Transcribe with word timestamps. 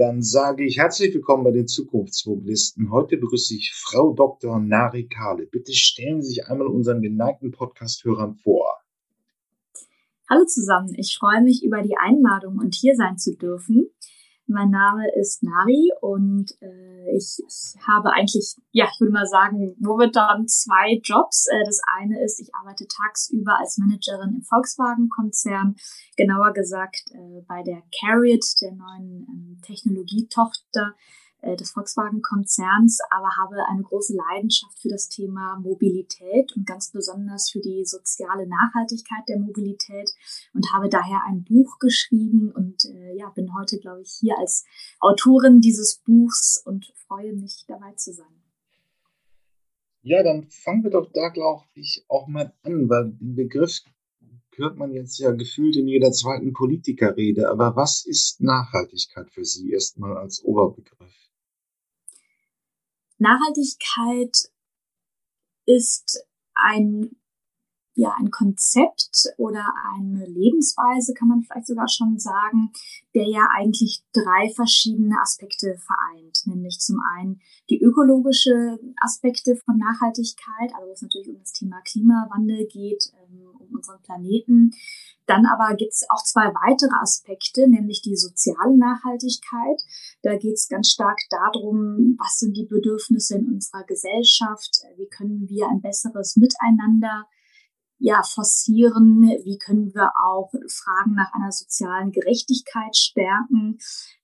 Dann 0.00 0.22
sage 0.22 0.64
ich 0.64 0.78
herzlich 0.78 1.12
willkommen 1.12 1.44
bei 1.44 1.50
den 1.50 1.66
Zukunftsmobilisten. 1.68 2.90
Heute 2.90 3.18
begrüße 3.18 3.54
ich 3.54 3.74
Frau 3.74 4.14
Dr. 4.14 4.58
Nari 4.58 5.06
Kahle. 5.06 5.44
Bitte 5.44 5.74
stellen 5.74 6.22
Sie 6.22 6.28
sich 6.28 6.46
einmal 6.46 6.68
unseren 6.68 7.02
geneigten 7.02 7.50
Podcast-Hörern 7.50 8.32
vor. 8.36 8.80
Hallo 10.30 10.46
zusammen, 10.46 10.94
ich 10.96 11.18
freue 11.20 11.42
mich 11.42 11.62
über 11.62 11.82
die 11.82 11.98
Einladung 11.98 12.56
und 12.56 12.74
hier 12.74 12.96
sein 12.96 13.18
zu 13.18 13.36
dürfen. 13.36 13.90
Mein 14.52 14.70
Name 14.70 15.04
ist 15.14 15.44
Nari 15.44 15.92
und 16.00 16.50
äh, 16.60 17.16
ich, 17.16 17.38
ich 17.46 17.76
habe 17.86 18.12
eigentlich, 18.12 18.56
ja, 18.72 18.88
ich 18.92 19.00
würde 19.00 19.12
mal 19.12 19.26
sagen, 19.26 19.76
momentan 19.78 20.48
zwei 20.48 20.98
Jobs. 21.04 21.46
Äh, 21.46 21.64
das 21.64 21.80
eine 21.98 22.20
ist, 22.24 22.40
ich 22.40 22.52
arbeite 22.52 22.84
tagsüber 22.88 23.60
als 23.60 23.78
Managerin 23.78 24.34
im 24.34 24.42
Volkswagen-Konzern, 24.42 25.76
genauer 26.16 26.52
gesagt 26.52 27.12
äh, 27.12 27.42
bei 27.46 27.62
der 27.62 27.80
Carriot, 28.00 28.44
der 28.60 28.72
neuen 28.72 29.26
ähm, 29.30 29.60
Technologietochter 29.62 30.96
äh, 31.42 31.56
des 31.56 31.70
Volkswagen-Konzerns, 31.72 32.98
aber 33.10 33.28
habe 33.38 33.56
eine 33.68 33.82
große 33.82 34.14
Leidenschaft 34.14 34.78
für 34.80 34.88
das 34.88 35.08
Thema 35.08 35.58
Mobilität 35.60 36.54
und 36.56 36.66
ganz 36.66 36.90
besonders 36.90 37.50
für 37.50 37.60
die 37.60 37.84
soziale 37.84 38.46
Nachhaltigkeit 38.46 39.28
der 39.28 39.38
Mobilität 39.38 40.10
und 40.54 40.72
habe 40.72 40.88
daher 40.88 41.22
ein 41.26 41.44
Buch 41.44 41.78
geschrieben 41.78 42.52
und 42.52 42.84
äh, 42.86 43.16
ja, 43.16 43.30
bin 43.30 43.54
heute, 43.58 43.78
glaube 43.78 44.02
ich, 44.02 44.16
hier 44.20 44.38
als 44.38 44.64
Autorin 45.00 45.60
dieses 45.60 46.02
Buchs 46.04 46.62
und 46.64 46.92
freue 47.06 47.32
mich, 47.32 47.64
dabei 47.66 47.92
zu 47.94 48.12
sein. 48.12 48.26
Ja, 50.02 50.22
dann 50.22 50.48
fangen 50.48 50.84
wir 50.84 50.90
doch 50.90 51.10
da, 51.12 51.28
glaube 51.28 51.64
ich, 51.74 52.04
auch 52.08 52.26
mal 52.26 52.54
an, 52.62 52.88
weil 52.88 53.12
den 53.20 53.34
Begriff 53.34 53.82
hört 54.56 54.76
man 54.76 54.92
jetzt 54.92 55.18
ja 55.18 55.32
gefühlt 55.32 55.76
in 55.76 55.88
jeder 55.88 56.12
zweiten 56.12 56.52
Politikerrede. 56.52 57.48
Aber 57.50 57.76
was 57.76 58.04
ist 58.06 58.40
Nachhaltigkeit 58.40 59.30
für 59.30 59.44
Sie 59.44 59.72
erstmal 59.72 60.16
als 60.16 60.42
Oberbegriff? 60.44 61.29
Nachhaltigkeit 63.20 64.50
ist 65.66 66.26
ein 66.54 67.20
ja, 68.00 68.14
ein 68.18 68.30
Konzept 68.30 69.26
oder 69.36 69.74
eine 69.94 70.24
Lebensweise, 70.24 71.12
kann 71.12 71.28
man 71.28 71.42
vielleicht 71.42 71.66
sogar 71.66 71.88
schon 71.88 72.18
sagen, 72.18 72.72
der 73.14 73.28
ja 73.28 73.48
eigentlich 73.54 74.02
drei 74.12 74.50
verschiedene 74.54 75.20
Aspekte 75.20 75.76
vereint. 75.76 76.40
Nämlich 76.46 76.78
zum 76.78 76.98
einen 77.14 77.40
die 77.68 77.80
ökologische 77.82 78.78
Aspekte 78.96 79.56
von 79.56 79.76
Nachhaltigkeit, 79.76 80.72
also 80.74 80.88
wo 80.88 80.92
es 80.92 81.02
natürlich 81.02 81.28
um 81.28 81.38
das 81.40 81.52
Thema 81.52 81.80
Klimawandel 81.82 82.66
geht, 82.68 83.12
ähm, 83.22 83.39
unseren 83.74 84.02
Planeten. 84.02 84.72
Dann 85.26 85.46
aber 85.46 85.76
gibt 85.76 85.92
es 85.92 86.06
auch 86.10 86.24
zwei 86.24 86.46
weitere 86.46 86.94
Aspekte, 87.00 87.68
nämlich 87.68 88.02
die 88.02 88.16
soziale 88.16 88.76
Nachhaltigkeit. 88.76 89.80
Da 90.22 90.36
geht 90.36 90.54
es 90.54 90.68
ganz 90.68 90.90
stark 90.90 91.20
darum, 91.30 92.16
was 92.18 92.38
sind 92.38 92.56
die 92.56 92.66
Bedürfnisse 92.66 93.38
in 93.38 93.46
unserer 93.46 93.84
Gesellschaft, 93.84 94.82
wie 94.96 95.06
können 95.06 95.48
wir 95.48 95.68
ein 95.68 95.80
besseres 95.80 96.36
Miteinander 96.36 97.26
ja, 98.00 98.22
forcieren? 98.22 99.22
Wie 99.44 99.58
können 99.58 99.94
wir 99.94 100.10
auch 100.24 100.50
Fragen 100.50 101.14
nach 101.14 101.32
einer 101.34 101.52
sozialen 101.52 102.12
Gerechtigkeit 102.12 102.96
stärken? 102.96 103.78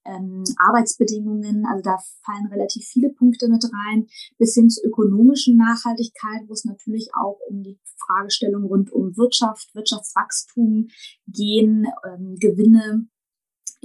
Ähm, 0.05 0.45
Arbeitsbedingungen, 0.57 1.67
also 1.67 1.83
da 1.83 1.99
fallen 2.25 2.47
relativ 2.47 2.87
viele 2.87 3.11
Punkte 3.11 3.49
mit 3.49 3.65
rein, 3.65 4.07
bis 4.39 4.55
hin 4.55 4.71
zur 4.71 4.85
ökonomischen 4.87 5.57
Nachhaltigkeit, 5.57 6.49
wo 6.49 6.55
es 6.55 6.65
natürlich 6.65 7.11
auch 7.15 7.39
um 7.49 7.63
die 7.63 7.79
Fragestellung 8.07 8.65
rund 8.65 8.91
um 8.93 9.17
Wirtschaft, 9.17 9.75
Wirtschaftswachstum 9.75 10.89
gehen, 11.27 11.87
ähm, 12.05 12.37
Gewinne 12.41 13.09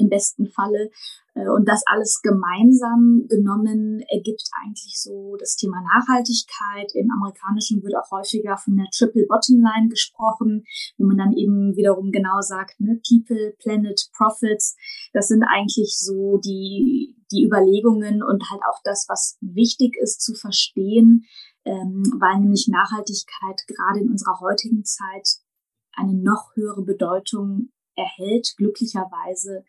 im 0.02 0.09
besten 0.09 0.47
Falle. 0.47 0.89
Äh, 1.33 1.47
und 1.49 1.67
das 1.67 1.83
alles 1.85 2.21
gemeinsam 2.21 3.25
genommen 3.30 4.02
ergibt 4.09 4.49
eigentlich 4.61 4.99
so 4.99 5.35
das 5.39 5.55
Thema 5.55 5.81
Nachhaltigkeit. 5.81 6.91
Im 6.95 7.09
Amerikanischen 7.11 7.83
wird 7.83 7.95
auch 7.95 8.11
häufiger 8.11 8.57
von 8.57 8.75
der 8.75 8.88
Triple 8.91 9.25
Bottom 9.27 9.61
Line 9.61 9.90
gesprochen, 9.90 10.63
wo 10.97 11.06
man 11.06 11.17
dann 11.17 11.34
eben 11.34 11.75
wiederum 11.75 12.11
genau 12.11 12.41
sagt, 12.41 12.79
ne, 12.79 13.00
People, 13.07 13.53
Planet, 13.59 14.00
Profits. 14.16 14.75
Das 15.13 15.28
sind 15.28 15.44
eigentlich 15.44 15.97
so 15.97 16.38
die, 16.44 17.16
die 17.31 17.45
Überlegungen 17.45 18.23
und 18.23 18.50
halt 18.50 18.61
auch 18.69 18.81
das, 18.84 19.06
was 19.07 19.38
wichtig 19.41 19.95
ist 20.01 20.22
zu 20.22 20.34
verstehen, 20.34 21.25
ähm, 21.63 22.03
weil 22.19 22.40
nämlich 22.40 22.67
Nachhaltigkeit 22.67 23.61
gerade 23.67 24.00
in 24.00 24.09
unserer 24.09 24.40
heutigen 24.40 24.84
Zeit 24.84 25.28
eine 25.94 26.13
noch 26.13 26.56
höhere 26.56 26.84
Bedeutung 26.84 27.69
erhält, 27.95 28.53
glücklicherweise 28.57 29.63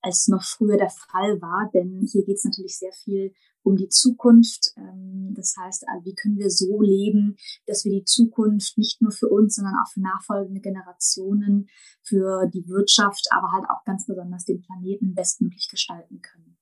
als 0.00 0.28
noch 0.28 0.44
früher 0.44 0.76
der 0.76 0.90
Fall 0.90 1.40
war. 1.40 1.70
Denn 1.72 2.06
hier 2.10 2.24
geht 2.24 2.36
es 2.36 2.44
natürlich 2.44 2.78
sehr 2.78 2.92
viel 2.92 3.32
um 3.62 3.76
die 3.76 3.88
Zukunft. 3.88 4.72
Ähm, 4.76 5.34
das 5.34 5.54
heißt, 5.58 5.84
äh, 5.84 6.04
wie 6.04 6.14
können 6.14 6.38
wir 6.38 6.50
so 6.50 6.80
leben, 6.80 7.36
dass 7.66 7.84
wir 7.84 7.92
die 7.92 8.04
Zukunft 8.04 8.78
nicht 8.78 9.00
nur 9.02 9.12
für 9.12 9.28
uns, 9.28 9.56
sondern 9.56 9.74
auch 9.74 9.90
für 9.92 10.00
nachfolgende 10.00 10.60
Generationen, 10.60 11.68
für 12.02 12.46
die 12.46 12.66
Wirtschaft, 12.68 13.28
aber 13.30 13.52
halt 13.52 13.64
auch 13.70 13.84
ganz 13.84 14.06
besonders 14.06 14.44
den 14.44 14.62
Planeten 14.62 15.14
bestmöglich 15.14 15.68
gestalten 15.70 16.20
können. 16.22 16.56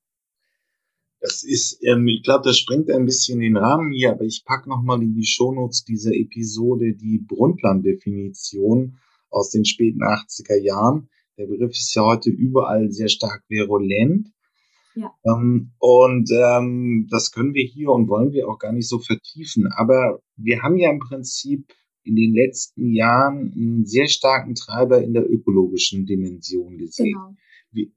Das 1.19 1.43
ist, 1.43 1.79
ähm, 1.83 2.07
ich 2.07 2.23
glaube, 2.23 2.43
das 2.43 2.57
sprengt 2.57 2.91
ein 2.91 3.05
bisschen 3.05 3.39
den 3.39 3.57
Rahmen 3.57 3.91
hier, 3.91 4.11
aber 4.11 4.23
ich 4.23 4.43
packe 4.45 4.69
nochmal 4.69 5.01
in 5.01 5.15
die 5.15 5.25
Shownotes 5.25 5.83
dieser 5.83 6.13
Episode 6.13 6.93
die 6.93 7.17
Brundtland-Definition 7.17 8.97
aus 9.29 9.49
den 9.49 9.65
späten 9.65 10.03
80er 10.03 10.61
Jahren 10.61 11.09
der 11.37 11.45
Begriff 11.45 11.71
ist 11.71 11.93
ja 11.95 12.03
heute 12.03 12.29
überall 12.29 12.91
sehr 12.91 13.09
stark 13.09 13.43
virulent. 13.47 14.29
Ja. 14.95 15.13
Ähm, 15.25 15.71
und 15.77 16.31
ähm, 16.31 17.07
das 17.11 17.31
können 17.31 17.53
wir 17.53 17.63
hier 17.63 17.89
und 17.91 18.09
wollen 18.09 18.31
wir 18.31 18.49
auch 18.49 18.57
gar 18.57 18.71
nicht 18.73 18.89
so 18.89 18.97
vertiefen. 18.97 19.67
Aber 19.75 20.21
wir 20.35 20.63
haben 20.63 20.77
ja 20.77 20.89
im 20.89 20.99
Prinzip 20.99 21.71
in 22.03 22.15
den 22.15 22.33
letzten 22.33 22.93
Jahren 22.93 23.53
einen 23.53 23.85
sehr 23.85 24.07
starken 24.07 24.55
Treiber 24.55 25.03
in 25.03 25.13
der 25.13 25.29
ökologischen 25.29 26.05
Dimension 26.05 26.77
gesehen. 26.77 27.13
Genau. 27.13 27.35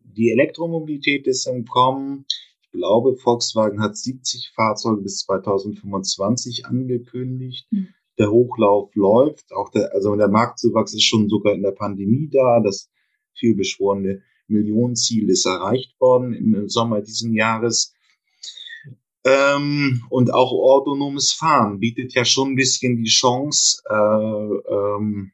Die 0.02 0.30
Elektromobilität 0.30 1.26
ist 1.26 1.46
im 1.46 1.64
Kommen. 1.64 2.26
Ich 2.62 2.70
glaube, 2.72 3.16
Volkswagen 3.16 3.80
hat 3.80 3.96
70 3.96 4.52
Fahrzeuge 4.54 5.02
bis 5.02 5.20
2025 5.20 6.66
angekündigt. 6.66 7.66
Mhm. 7.70 7.88
Der 8.18 8.30
Hochlauf 8.30 8.94
läuft. 8.94 9.52
Auch 9.52 9.70
der, 9.70 9.94
also 9.94 10.14
der 10.16 10.28
Marktzuwachs 10.28 10.92
ist 10.92 11.04
schon 11.04 11.28
sogar 11.28 11.54
in 11.54 11.62
der 11.62 11.70
Pandemie 11.70 12.28
da. 12.30 12.60
Das 12.60 12.90
vielbeschworene 13.40 14.22
Millionenziel 14.46 15.28
ist 15.30 15.46
erreicht 15.46 15.98
worden 16.00 16.34
im 16.34 16.68
Sommer 16.68 17.00
diesen 17.00 17.32
Jahres. 17.34 17.94
Ähm, 19.24 20.02
und 20.08 20.32
auch 20.32 20.52
autonomes 20.52 21.32
Fahren 21.32 21.78
bietet 21.78 22.14
ja 22.14 22.24
schon 22.24 22.52
ein 22.52 22.56
bisschen 22.56 22.96
die 22.96 23.10
Chance, 23.10 23.82
äh, 23.88 23.94
ähm, 23.94 25.32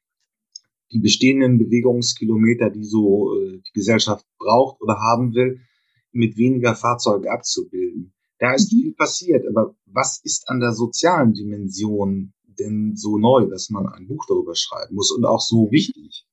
die 0.92 0.98
bestehenden 0.98 1.58
Bewegungskilometer, 1.58 2.70
die 2.70 2.84
so 2.84 3.38
äh, 3.38 3.58
die 3.58 3.72
Gesellschaft 3.74 4.26
braucht 4.38 4.80
oder 4.80 4.98
haben 4.98 5.34
will, 5.34 5.60
mit 6.12 6.36
weniger 6.36 6.74
Fahrzeugen 6.74 7.28
abzubilden. 7.28 8.12
Da 8.38 8.54
ist 8.54 8.72
mhm. 8.72 8.76
viel 8.76 8.94
passiert, 8.94 9.46
aber 9.48 9.76
was 9.86 10.20
ist 10.24 10.48
an 10.48 10.60
der 10.60 10.72
sozialen 10.72 11.32
Dimension 11.32 12.32
denn 12.58 12.96
so 12.96 13.18
neu, 13.18 13.46
dass 13.46 13.70
man 13.70 13.86
ein 13.86 14.08
Buch 14.08 14.24
darüber 14.26 14.54
schreiben 14.54 14.94
muss 14.94 15.12
und 15.12 15.24
auch 15.24 15.40
so 15.40 15.70
wichtig? 15.70 16.26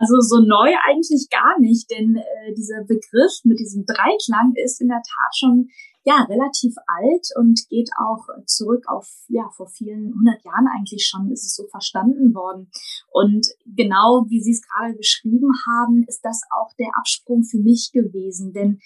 Also 0.00 0.18
so 0.20 0.40
neu 0.40 0.72
eigentlich 0.88 1.28
gar 1.30 1.60
nicht, 1.60 1.90
denn 1.90 2.16
äh, 2.16 2.54
dieser 2.54 2.84
Begriff 2.84 3.44
mit 3.44 3.60
diesem 3.60 3.84
Dreiklang 3.84 4.54
ist 4.56 4.80
in 4.80 4.88
der 4.88 5.02
Tat 5.02 5.36
schon 5.36 5.68
ja 6.04 6.22
relativ 6.22 6.74
alt 6.86 7.28
und 7.36 7.60
geht 7.68 7.90
auch 7.98 8.24
zurück 8.46 8.84
auf 8.88 9.06
ja 9.28 9.50
vor 9.54 9.68
vielen 9.68 10.14
hundert 10.14 10.42
Jahren 10.42 10.66
eigentlich 10.74 11.06
schon 11.06 11.30
ist 11.30 11.44
es 11.44 11.54
so 11.54 11.66
verstanden 11.66 12.34
worden 12.34 12.70
und 13.12 13.46
genau 13.66 14.24
wie 14.30 14.40
Sie 14.40 14.52
es 14.52 14.62
gerade 14.62 14.94
beschrieben 14.94 15.52
haben, 15.66 16.04
ist 16.08 16.24
das 16.24 16.40
auch 16.56 16.72
der 16.78 16.88
Absprung 16.96 17.44
für 17.44 17.58
mich 17.58 17.90
gewesen, 17.92 18.54
denn 18.54 18.80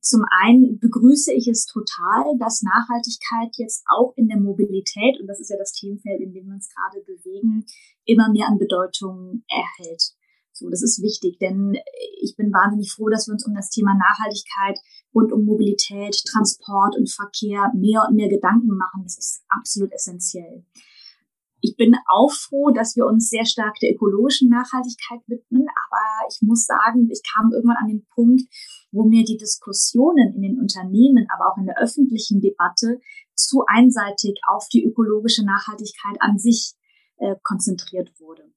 zum 0.00 0.22
einen 0.30 0.78
begrüße 0.78 1.32
ich 1.32 1.48
es 1.48 1.64
total, 1.66 2.36
dass 2.38 2.62
Nachhaltigkeit 2.62 3.56
jetzt 3.56 3.84
auch 3.88 4.12
in 4.16 4.28
der 4.28 4.38
Mobilität, 4.38 5.18
und 5.18 5.26
das 5.26 5.40
ist 5.40 5.48
ja 5.48 5.56
das 5.56 5.72
Themenfeld, 5.72 6.20
in 6.20 6.34
dem 6.34 6.46
wir 6.46 6.52
uns 6.52 6.68
gerade 6.68 7.02
bewegen, 7.06 7.64
immer 8.04 8.30
mehr 8.30 8.46
an 8.46 8.58
Bedeutung 8.58 9.44
erhält. 9.48 10.12
So, 10.56 10.70
das 10.70 10.82
ist 10.82 11.02
wichtig, 11.02 11.38
denn 11.40 11.76
ich 12.22 12.36
bin 12.36 12.52
wahnsinnig 12.52 12.92
froh, 12.92 13.08
dass 13.08 13.26
wir 13.26 13.32
uns 13.32 13.44
um 13.44 13.54
das 13.54 13.70
Thema 13.70 13.92
Nachhaltigkeit 13.98 14.78
rund 15.12 15.32
um 15.32 15.44
Mobilität, 15.44 16.14
Transport 16.30 16.96
und 16.96 17.10
Verkehr 17.10 17.72
mehr 17.74 18.06
und 18.08 18.14
mehr 18.14 18.28
Gedanken 18.28 18.76
machen. 18.76 19.02
Das 19.02 19.18
ist 19.18 19.42
absolut 19.48 19.92
essentiell. 19.92 20.64
Ich 21.60 21.76
bin 21.76 21.96
auch 22.06 22.30
froh, 22.30 22.70
dass 22.70 22.94
wir 22.94 23.04
uns 23.06 23.30
sehr 23.30 23.46
stark 23.46 23.80
der 23.80 23.94
ökologischen 23.94 24.48
Nachhaltigkeit 24.48 25.20
widmen, 25.26 25.66
aber 25.66 26.28
ich 26.30 26.40
muss 26.42 26.66
sagen, 26.66 27.08
ich 27.10 27.22
kam 27.34 27.52
irgendwann 27.52 27.78
an 27.82 27.88
den 27.88 28.06
Punkt, 28.14 28.42
wo 28.92 29.02
mir 29.02 29.24
die 29.24 29.38
Diskussionen 29.38 30.34
in 30.36 30.42
den 30.42 30.60
Unternehmen, 30.60 31.26
aber 31.34 31.50
auch 31.50 31.58
in 31.58 31.66
der 31.66 31.78
öffentlichen 31.78 32.40
Debatte 32.40 33.00
zu 33.34 33.64
einseitig 33.66 34.38
auf 34.46 34.68
die 34.68 34.84
ökologische 34.84 35.44
Nachhaltigkeit 35.44 36.16
an 36.20 36.38
sich 36.38 36.74
äh, 37.16 37.34
konzentriert 37.42 38.12
wurde. 38.20 38.53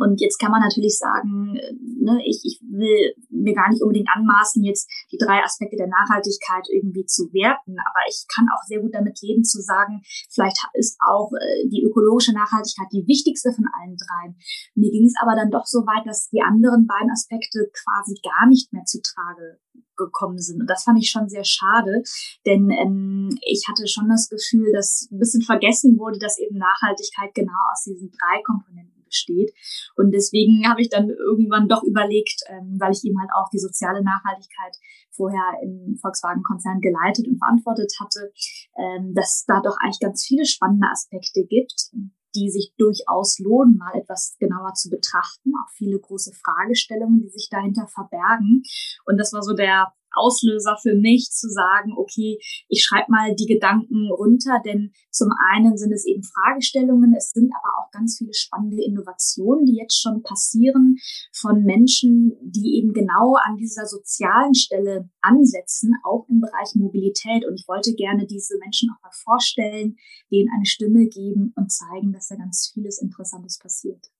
Und 0.00 0.20
jetzt 0.20 0.38
kann 0.38 0.50
man 0.50 0.62
natürlich 0.62 0.96
sagen, 0.98 1.56
äh, 1.56 1.72
ne, 1.76 2.20
ich, 2.24 2.40
ich 2.44 2.60
will 2.64 3.14
mir 3.28 3.54
gar 3.54 3.68
nicht 3.68 3.82
unbedingt 3.82 4.08
anmaßen, 4.08 4.64
jetzt 4.64 4.88
die 5.12 5.18
drei 5.18 5.44
Aspekte 5.44 5.76
der 5.76 5.88
Nachhaltigkeit 5.88 6.66
irgendwie 6.72 7.04
zu 7.04 7.28
werten, 7.32 7.76
aber 7.78 8.00
ich 8.08 8.24
kann 8.34 8.48
auch 8.48 8.64
sehr 8.64 8.80
gut 8.80 8.94
damit 8.94 9.20
leben 9.20 9.44
zu 9.44 9.60
sagen, 9.60 10.00
vielleicht 10.32 10.56
ist 10.72 10.96
auch 11.06 11.30
äh, 11.32 11.68
die 11.68 11.84
ökologische 11.84 12.32
Nachhaltigkeit 12.32 12.88
die 12.92 13.06
wichtigste 13.06 13.52
von 13.52 13.66
allen 13.78 13.96
dreien. 13.96 14.36
Mir 14.74 14.90
ging 14.90 15.04
es 15.04 15.14
aber 15.20 15.36
dann 15.36 15.50
doch 15.50 15.66
so 15.66 15.84
weit, 15.84 16.06
dass 16.06 16.30
die 16.30 16.42
anderen 16.42 16.86
beiden 16.86 17.10
Aspekte 17.10 17.70
quasi 17.70 18.16
gar 18.24 18.48
nicht 18.48 18.72
mehr 18.72 18.84
zu 18.84 19.00
Trage 19.02 19.60
gekommen 19.96 20.38
sind. 20.38 20.62
Und 20.62 20.70
das 20.70 20.84
fand 20.84 20.98
ich 20.98 21.10
schon 21.10 21.28
sehr 21.28 21.44
schade, 21.44 22.02
denn 22.46 22.70
ähm, 22.70 23.28
ich 23.42 23.66
hatte 23.68 23.86
schon 23.86 24.08
das 24.08 24.28
Gefühl, 24.30 24.72
dass 24.72 25.08
ein 25.12 25.18
bisschen 25.18 25.42
vergessen 25.42 25.98
wurde, 25.98 26.18
dass 26.18 26.38
eben 26.38 26.56
Nachhaltigkeit 26.56 27.34
genau 27.34 27.60
aus 27.70 27.84
diesen 27.84 28.10
drei 28.10 28.42
Komponenten 28.42 28.99
besteht. 29.10 29.52
Und 29.96 30.12
deswegen 30.12 30.66
habe 30.68 30.80
ich 30.80 30.88
dann 30.88 31.10
irgendwann 31.10 31.68
doch 31.68 31.82
überlegt, 31.82 32.40
ähm, 32.48 32.78
weil 32.80 32.92
ich 32.92 33.04
eben 33.04 33.20
halt 33.20 33.30
auch 33.36 33.50
die 33.52 33.58
soziale 33.58 34.02
Nachhaltigkeit 34.02 34.74
vorher 35.10 35.60
im 35.62 35.96
Volkswagen-Konzern 36.00 36.80
geleitet 36.80 37.28
und 37.28 37.38
verantwortet 37.38 37.92
hatte, 38.00 38.32
ähm, 38.78 39.12
dass 39.14 39.44
da 39.46 39.60
doch 39.60 39.76
eigentlich 39.82 40.00
ganz 40.00 40.24
viele 40.24 40.46
spannende 40.46 40.88
Aspekte 40.88 41.44
gibt, 41.44 41.90
die 42.34 42.48
sich 42.50 42.72
durchaus 42.78 43.38
lohnen, 43.38 43.76
mal 43.76 43.94
etwas 43.94 44.36
genauer 44.38 44.74
zu 44.74 44.88
betrachten. 44.88 45.52
Auch 45.60 45.70
viele 45.74 45.98
große 45.98 46.32
Fragestellungen, 46.32 47.20
die 47.20 47.28
sich 47.28 47.48
dahinter 47.50 47.86
verbergen. 47.88 48.62
Und 49.04 49.18
das 49.18 49.32
war 49.32 49.42
so 49.42 49.54
der 49.54 49.92
Auslöser 50.14 50.76
für 50.80 50.94
mich 50.94 51.30
zu 51.30 51.48
sagen, 51.48 51.92
okay, 51.96 52.38
ich 52.68 52.84
schreibe 52.84 53.10
mal 53.10 53.34
die 53.34 53.46
Gedanken 53.46 54.10
runter, 54.10 54.60
denn 54.64 54.92
zum 55.10 55.28
einen 55.52 55.76
sind 55.76 55.92
es 55.92 56.04
eben 56.06 56.22
Fragestellungen, 56.22 57.14
es 57.16 57.30
sind 57.30 57.50
aber 57.52 57.72
auch 57.78 57.90
ganz 57.90 58.16
viele 58.18 58.34
spannende 58.34 58.82
Innovationen, 58.82 59.66
die 59.66 59.76
jetzt 59.76 60.00
schon 60.00 60.22
passieren 60.22 60.96
von 61.32 61.62
Menschen, 61.62 62.36
die 62.42 62.76
eben 62.76 62.92
genau 62.92 63.34
an 63.44 63.56
dieser 63.56 63.86
sozialen 63.86 64.54
Stelle 64.54 65.08
ansetzen, 65.20 65.94
auch 66.04 66.26
im 66.28 66.40
Bereich 66.40 66.74
Mobilität. 66.74 67.46
Und 67.46 67.54
ich 67.54 67.66
wollte 67.68 67.94
gerne 67.94 68.26
diese 68.26 68.58
Menschen 68.58 68.90
auch 68.90 69.02
mal 69.02 69.12
vorstellen, 69.12 69.96
denen 70.30 70.50
eine 70.54 70.66
Stimme 70.66 71.06
geben 71.06 71.52
und 71.56 71.70
zeigen, 71.72 72.12
dass 72.12 72.28
da 72.28 72.36
ganz 72.36 72.70
vieles 72.72 73.00
Interessantes 73.00 73.58
passiert. 73.58 74.10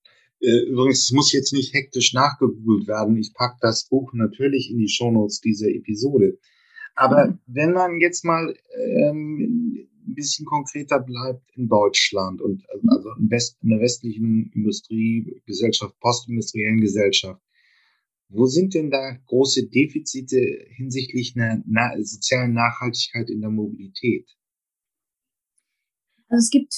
Äh, 0.41 0.71
übrigens, 0.71 1.05
es 1.05 1.13
muss 1.13 1.33
jetzt 1.33 1.53
nicht 1.53 1.75
hektisch 1.75 2.15
nachgegoogelt 2.15 2.89
werden. 2.89 3.17
Ich 3.17 3.35
pack 3.35 3.59
das 3.61 3.89
Buch 3.89 4.13
natürlich 4.15 4.71
in 4.71 4.79
die 4.79 4.89
Shownotes 4.89 5.41
dieser 5.41 5.69
Episode. 5.69 6.39
Aber 6.95 7.29
mhm. 7.29 7.39
wenn 7.47 7.73
man 7.73 8.01
jetzt 8.01 8.25
mal 8.25 8.55
ähm, 8.75 9.89
ein 10.07 10.15
bisschen 10.15 10.47
konkreter 10.47 10.99
bleibt 11.01 11.43
in 11.55 11.69
Deutschland 11.69 12.41
und 12.41 12.63
äh, 12.65 12.89
also 12.89 13.11
in, 13.19 13.31
West, 13.31 13.59
in 13.63 13.71
der 13.71 13.81
westlichen 13.81 14.51
Industriegesellschaft, 14.55 15.99
postindustriellen 16.01 16.81
Gesellschaft, 16.81 17.41
wo 18.29 18.47
sind 18.47 18.75
denn 18.75 18.91
da 18.91 19.17
große 19.27 19.69
Defizite 19.69 20.39
hinsichtlich 20.77 21.35
einer 21.37 21.63
na 21.67 21.93
sozialen 22.03 22.55
Nachhaltigkeit 22.55 23.29
in 23.29 23.41
der 23.41 23.51
Mobilität? 23.51 24.29
Also 26.29 26.45
es 26.45 26.51
gibt 26.51 26.73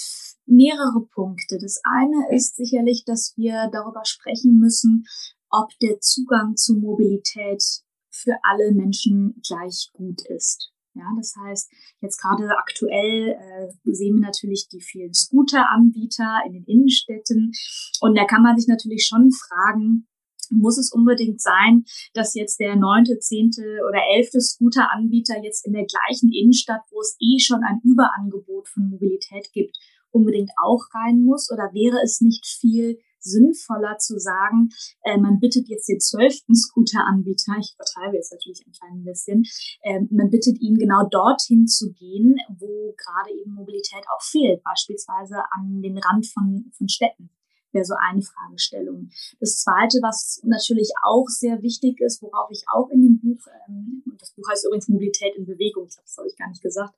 mehrere 0.46 1.06
Punkte. 1.12 1.58
Das 1.60 1.80
eine 1.84 2.34
ist 2.34 2.56
sicherlich, 2.56 3.04
dass 3.04 3.34
wir 3.36 3.68
darüber 3.72 4.04
sprechen 4.04 4.58
müssen, 4.58 5.04
ob 5.50 5.70
der 5.80 6.00
Zugang 6.00 6.56
zu 6.56 6.76
Mobilität 6.76 7.62
für 8.10 8.36
alle 8.42 8.72
Menschen 8.72 9.40
gleich 9.46 9.90
gut 9.92 10.22
ist. 10.28 10.72
Ja, 10.94 11.04
das 11.16 11.34
heißt, 11.40 11.70
jetzt 12.02 12.20
gerade 12.20 12.50
aktuell 12.58 13.30
äh, 13.30 13.92
sehen 13.92 14.16
wir 14.16 14.26
natürlich 14.26 14.68
die 14.68 14.82
vielen 14.82 15.14
Scooter-Anbieter 15.14 16.42
in 16.46 16.52
den 16.52 16.64
Innenstädten. 16.64 17.52
Und 18.00 18.14
da 18.16 18.26
kann 18.26 18.42
man 18.42 18.58
sich 18.58 18.68
natürlich 18.68 19.06
schon 19.06 19.30
fragen, 19.30 20.06
muss 20.50 20.76
es 20.76 20.92
unbedingt 20.92 21.40
sein, 21.40 21.84
dass 22.12 22.34
jetzt 22.34 22.60
der 22.60 22.76
neunte, 22.76 23.18
zehnte 23.18 23.62
oder 23.88 24.00
elfte 24.14 24.40
Scooter-Anbieter 24.40 25.42
jetzt 25.42 25.66
in 25.66 25.72
der 25.72 25.86
gleichen 25.86 26.30
Innenstadt, 26.30 26.82
wo 26.90 27.00
es 27.00 27.16
eh 27.20 27.38
schon 27.38 27.62
ein 27.64 27.80
Überangebot 27.84 28.68
von 28.68 28.90
Mobilität 28.90 29.50
gibt, 29.52 29.78
unbedingt 30.12 30.50
auch 30.62 30.84
rein 30.94 31.22
muss? 31.22 31.50
Oder 31.50 31.70
wäre 31.72 32.00
es 32.02 32.20
nicht 32.20 32.46
viel 32.46 32.98
sinnvoller 33.22 33.98
zu 33.98 34.18
sagen, 34.18 34.70
äh, 35.04 35.16
man 35.16 35.38
bittet 35.38 35.68
jetzt 35.68 35.88
den 35.88 36.00
zwölften 36.00 36.54
Scooter-Anbieter, 36.54 37.54
ich 37.58 37.74
vertreibe 37.76 38.16
jetzt 38.16 38.32
natürlich 38.32 38.64
ein 38.66 38.72
klein 38.72 39.04
bisschen, 39.04 39.44
äh, 39.82 40.00
man 40.10 40.30
bittet 40.30 40.60
ihn 40.60 40.74
genau 40.74 41.06
dorthin 41.08 41.66
zu 41.66 41.92
gehen, 41.92 42.36
wo 42.58 42.94
gerade 42.96 43.30
eben 43.30 43.54
Mobilität 43.54 44.04
auch 44.14 44.22
fehlt, 44.22 44.62
beispielsweise 44.64 45.36
an 45.52 45.80
den 45.82 45.98
Rand 45.98 46.26
von, 46.26 46.72
von 46.76 46.88
Städten 46.88 47.30
wäre 47.72 47.84
so 47.84 47.94
eine 48.00 48.22
Fragestellung. 48.22 49.10
Das 49.40 49.62
Zweite, 49.62 49.98
was 50.02 50.40
natürlich 50.44 50.90
auch 51.04 51.26
sehr 51.28 51.62
wichtig 51.62 52.00
ist, 52.00 52.22
worauf 52.22 52.50
ich 52.50 52.64
auch 52.72 52.88
in 52.90 53.02
dem 53.02 53.20
Buch, 53.20 53.40
ähm, 53.68 54.02
das 54.18 54.32
Buch 54.32 54.48
heißt 54.50 54.66
übrigens 54.66 54.88
Mobilität 54.88 55.34
in 55.36 55.46
Bewegung, 55.46 55.86
ich 55.86 55.94
glaube, 55.94 56.06
das 56.06 56.16
habe 56.16 56.28
ich 56.28 56.36
gar 56.36 56.48
nicht 56.48 56.62
gesagt, 56.62 56.94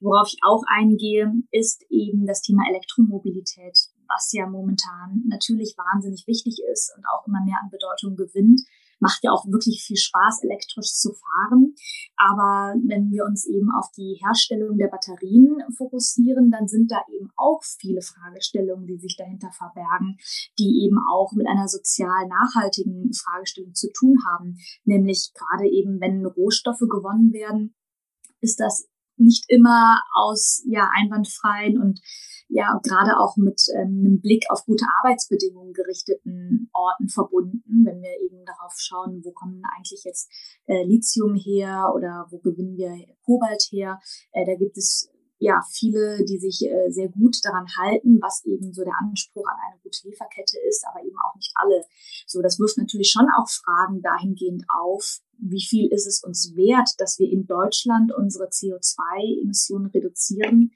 worauf 0.00 0.28
ich 0.28 0.38
auch 0.42 0.62
eingehe, 0.68 1.32
ist 1.50 1.84
eben 1.90 2.26
das 2.26 2.42
Thema 2.42 2.68
Elektromobilität, 2.68 3.76
was 4.08 4.32
ja 4.32 4.46
momentan 4.46 5.22
natürlich 5.26 5.74
wahnsinnig 5.76 6.26
wichtig 6.26 6.58
ist 6.72 6.94
und 6.96 7.04
auch 7.06 7.26
immer 7.26 7.44
mehr 7.44 7.58
an 7.62 7.70
Bedeutung 7.70 8.16
gewinnt 8.16 8.62
macht 8.98 9.24
ja 9.24 9.32
auch 9.32 9.46
wirklich 9.46 9.82
viel 9.86 9.96
Spaß, 9.96 10.42
elektrisch 10.42 10.92
zu 10.94 11.12
fahren. 11.12 11.74
Aber 12.16 12.74
wenn 12.86 13.10
wir 13.10 13.24
uns 13.24 13.46
eben 13.46 13.70
auf 13.70 13.90
die 13.96 14.18
Herstellung 14.24 14.78
der 14.78 14.88
Batterien 14.88 15.58
fokussieren, 15.76 16.50
dann 16.50 16.68
sind 16.68 16.90
da 16.90 17.02
eben 17.14 17.30
auch 17.36 17.62
viele 17.62 18.00
Fragestellungen, 18.00 18.86
die 18.86 18.98
sich 18.98 19.16
dahinter 19.16 19.50
verbergen, 19.52 20.16
die 20.58 20.84
eben 20.84 20.98
auch 21.10 21.32
mit 21.32 21.46
einer 21.46 21.68
sozial 21.68 22.28
nachhaltigen 22.28 23.12
Fragestellung 23.12 23.74
zu 23.74 23.92
tun 23.92 24.16
haben. 24.28 24.56
Nämlich 24.84 25.32
gerade 25.34 25.68
eben, 25.68 26.00
wenn 26.00 26.24
Rohstoffe 26.24 26.80
gewonnen 26.80 27.32
werden, 27.32 27.74
ist 28.40 28.60
das 28.60 28.88
nicht 29.16 29.44
immer 29.48 30.02
aus 30.14 30.62
ja 30.66 30.90
einwandfreien 30.94 31.80
und 31.80 32.00
ja 32.48 32.78
gerade 32.82 33.18
auch 33.18 33.36
mit 33.36 33.60
ähm, 33.74 34.02
einem 34.04 34.20
Blick 34.20 34.44
auf 34.50 34.64
gute 34.64 34.86
Arbeitsbedingungen 35.02 35.72
gerichteten 35.72 36.70
Orten 36.72 37.08
verbunden, 37.08 37.84
wenn 37.84 38.00
wir 38.02 38.20
eben 38.20 38.44
darauf 38.44 38.74
schauen, 38.76 39.22
wo 39.24 39.32
kommen 39.32 39.62
eigentlich 39.76 40.04
jetzt 40.04 40.30
äh, 40.66 40.84
Lithium 40.84 41.34
her 41.34 41.92
oder 41.94 42.26
wo 42.30 42.38
gewinnen 42.38 42.76
wir 42.76 42.94
Kobalt 43.24 43.68
her. 43.70 44.00
Äh, 44.32 44.46
da 44.46 44.54
gibt 44.54 44.76
es 44.76 45.10
ja 45.38 45.60
viele, 45.70 46.24
die 46.24 46.38
sich 46.38 46.62
äh, 46.64 46.90
sehr 46.90 47.08
gut 47.08 47.36
daran 47.42 47.66
halten, 47.78 48.18
was 48.22 48.44
eben 48.44 48.72
so 48.72 48.84
der 48.84 48.94
Anspruch 49.00 49.46
an 49.46 49.56
eine 49.68 49.80
gute 49.82 50.08
Lieferkette 50.08 50.58
ist, 50.68 50.84
aber 50.88 51.04
eben 51.04 51.16
auch 51.18 51.34
nicht 51.34 51.52
alle. 51.56 51.84
So, 52.26 52.40
das 52.40 52.58
wirft 52.58 52.78
natürlich 52.78 53.10
schon 53.10 53.28
auch 53.36 53.48
Fragen 53.48 54.00
dahingehend 54.00 54.64
auf, 54.68 55.20
wie 55.38 55.62
viel 55.62 55.92
ist 55.92 56.06
es 56.06 56.22
uns 56.24 56.54
wert, 56.56 56.88
dass 56.98 57.18
wir 57.18 57.30
in 57.30 57.46
Deutschland 57.46 58.12
unsere 58.14 58.46
CO2-Emissionen 58.46 59.86
reduzieren, 59.86 60.72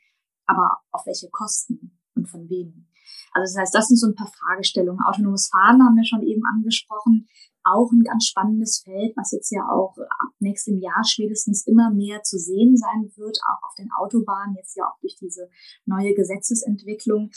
aber 0.50 0.78
auf 0.90 1.06
welche 1.06 1.30
Kosten 1.30 1.98
und 2.14 2.28
von 2.28 2.48
wem? 2.48 2.86
Also 3.32 3.54
das 3.54 3.60
heißt, 3.60 3.74
das 3.74 3.88
sind 3.88 3.96
so 3.96 4.08
ein 4.08 4.14
paar 4.14 4.30
Fragestellungen. 4.30 5.04
Autonomes 5.04 5.48
Fahren 5.48 5.82
haben 5.84 5.96
wir 5.96 6.04
schon 6.04 6.22
eben 6.22 6.42
angesprochen. 6.52 7.28
Auch 7.62 7.92
ein 7.92 8.02
ganz 8.02 8.26
spannendes 8.26 8.82
Feld, 8.82 9.16
was 9.16 9.32
jetzt 9.32 9.50
ja 9.50 9.68
auch 9.68 9.96
ab 9.98 10.32
nächstem 10.38 10.78
Jahr 10.80 11.04
spätestens 11.04 11.66
immer 11.66 11.90
mehr 11.90 12.22
zu 12.22 12.38
sehen 12.38 12.76
sein 12.76 13.12
wird, 13.16 13.38
auch 13.46 13.68
auf 13.68 13.74
den 13.76 13.90
Autobahnen, 13.98 14.56
jetzt 14.56 14.76
ja 14.76 14.84
auch 14.86 14.98
durch 15.00 15.16
diese 15.16 15.48
neue 15.84 16.14
Gesetzesentwicklung 16.14 17.30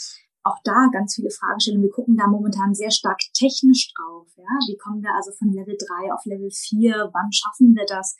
auch 0.44 0.58
da 0.62 0.88
ganz 0.92 1.14
viele 1.14 1.30
Fragestellungen. 1.30 1.84
Wir 1.84 1.92
gucken 1.92 2.16
da 2.16 2.26
momentan 2.26 2.74
sehr 2.74 2.90
stark 2.90 3.18
technisch 3.32 3.92
drauf. 3.94 4.28
Ja? 4.36 4.44
Wie 4.68 4.76
kommen 4.76 5.02
wir 5.02 5.14
also 5.14 5.32
von 5.32 5.50
Level 5.50 5.76
3 5.76 6.12
auf 6.12 6.24
Level 6.26 6.50
4? 6.50 7.10
Wann 7.12 7.32
schaffen 7.32 7.74
wir 7.74 7.86
das? 7.86 8.16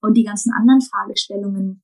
Und 0.00 0.14
die 0.14 0.24
ganzen 0.24 0.52
anderen 0.52 0.80
Fragestellungen, 0.80 1.82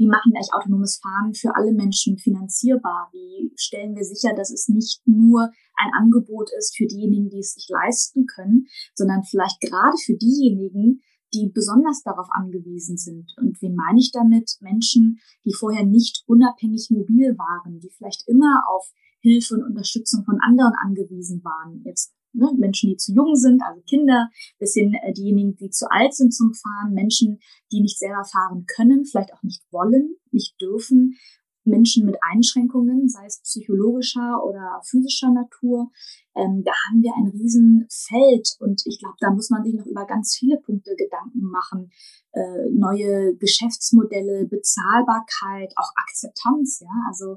wie 0.00 0.06
machen 0.06 0.32
wir 0.32 0.38
eigentlich 0.38 0.54
autonomes 0.54 0.96
Fahren 0.96 1.34
für 1.34 1.54
alle 1.54 1.74
Menschen 1.74 2.16
finanzierbar? 2.16 3.10
Wie 3.12 3.52
stellen 3.54 3.94
wir 3.94 4.02
sicher, 4.02 4.34
dass 4.34 4.50
es 4.50 4.66
nicht 4.66 5.02
nur 5.04 5.50
ein 5.76 5.92
Angebot 5.92 6.48
ist 6.56 6.74
für 6.74 6.86
diejenigen, 6.86 7.28
die 7.28 7.40
es 7.40 7.52
sich 7.52 7.68
leisten 7.68 8.24
können, 8.24 8.66
sondern 8.94 9.24
vielleicht 9.24 9.60
gerade 9.60 9.96
für 10.02 10.16
diejenigen, 10.16 11.02
die 11.34 11.52
besonders 11.52 12.02
darauf 12.02 12.28
angewiesen 12.30 12.96
sind. 12.96 13.30
Und 13.36 13.60
wen 13.60 13.74
meine 13.74 14.00
ich 14.00 14.10
damit? 14.10 14.56
Menschen, 14.60 15.20
die 15.44 15.52
vorher 15.52 15.84
nicht 15.84 16.24
unabhängig 16.26 16.88
mobil 16.88 17.36
waren, 17.36 17.78
die 17.80 17.90
vielleicht 17.90 18.26
immer 18.26 18.64
auf 18.72 18.90
Hilfe 19.20 19.54
und 19.54 19.64
Unterstützung 19.64 20.24
von 20.24 20.38
anderen 20.40 20.72
angewiesen 20.82 21.44
waren. 21.44 21.82
Jetzt 21.84 22.14
ne, 22.32 22.50
Menschen, 22.58 22.90
die 22.90 22.96
zu 22.96 23.12
jung 23.12 23.36
sind, 23.36 23.62
also 23.62 23.80
Kinder, 23.82 24.30
bis 24.58 24.74
hin 24.74 24.94
äh, 24.94 25.12
diejenigen, 25.12 25.56
die 25.56 25.70
zu 25.70 25.90
alt 25.90 26.14
sind 26.14 26.34
zum 26.34 26.52
Fahren, 26.54 26.94
Menschen, 26.94 27.40
die 27.72 27.80
nicht 27.80 27.98
selber 27.98 28.24
fahren 28.24 28.66
können, 28.66 29.04
vielleicht 29.04 29.32
auch 29.32 29.42
nicht 29.42 29.62
wollen, 29.70 30.16
nicht 30.30 30.60
dürfen 30.60 31.16
Menschen 31.64 32.06
mit 32.06 32.16
Einschränkungen, 32.22 33.08
sei 33.08 33.26
es 33.26 33.40
psychologischer 33.42 34.42
oder 34.44 34.80
physischer 34.84 35.30
Natur. 35.30 35.90
Ähm, 36.34 36.62
da 36.64 36.72
haben 36.88 37.02
wir 37.02 37.12
ein 37.16 37.28
Riesenfeld 37.28 38.56
und 38.60 38.82
ich 38.86 38.98
glaube, 38.98 39.16
da 39.20 39.30
muss 39.30 39.50
man 39.50 39.64
sich 39.64 39.74
noch 39.74 39.86
über 39.86 40.06
ganz 40.06 40.36
viele 40.38 40.58
Punkte 40.58 40.94
Gedanken 40.96 41.42
machen. 41.42 41.90
Äh, 42.32 42.70
neue 42.70 43.36
Geschäftsmodelle, 43.36 44.46
Bezahlbarkeit, 44.46 45.72
auch 45.76 45.90
Akzeptanz. 45.96 46.80
Ja, 46.80 47.04
also 47.08 47.36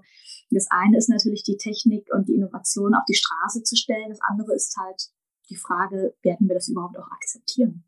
das 0.51 0.67
eine 0.69 0.97
ist 0.97 1.09
natürlich 1.09 1.43
die 1.43 1.57
Technik 1.57 2.07
und 2.13 2.27
die 2.27 2.35
Innovation 2.35 2.93
auf 2.93 3.03
die 3.07 3.15
Straße 3.15 3.63
zu 3.63 3.75
stellen. 3.75 4.09
Das 4.09 4.21
andere 4.21 4.53
ist 4.53 4.75
halt 4.77 5.09
die 5.49 5.55
Frage, 5.55 6.15
werden 6.21 6.47
wir 6.47 6.55
das 6.55 6.69
überhaupt 6.69 6.97
auch 6.97 7.11
akzeptieren? 7.11 7.83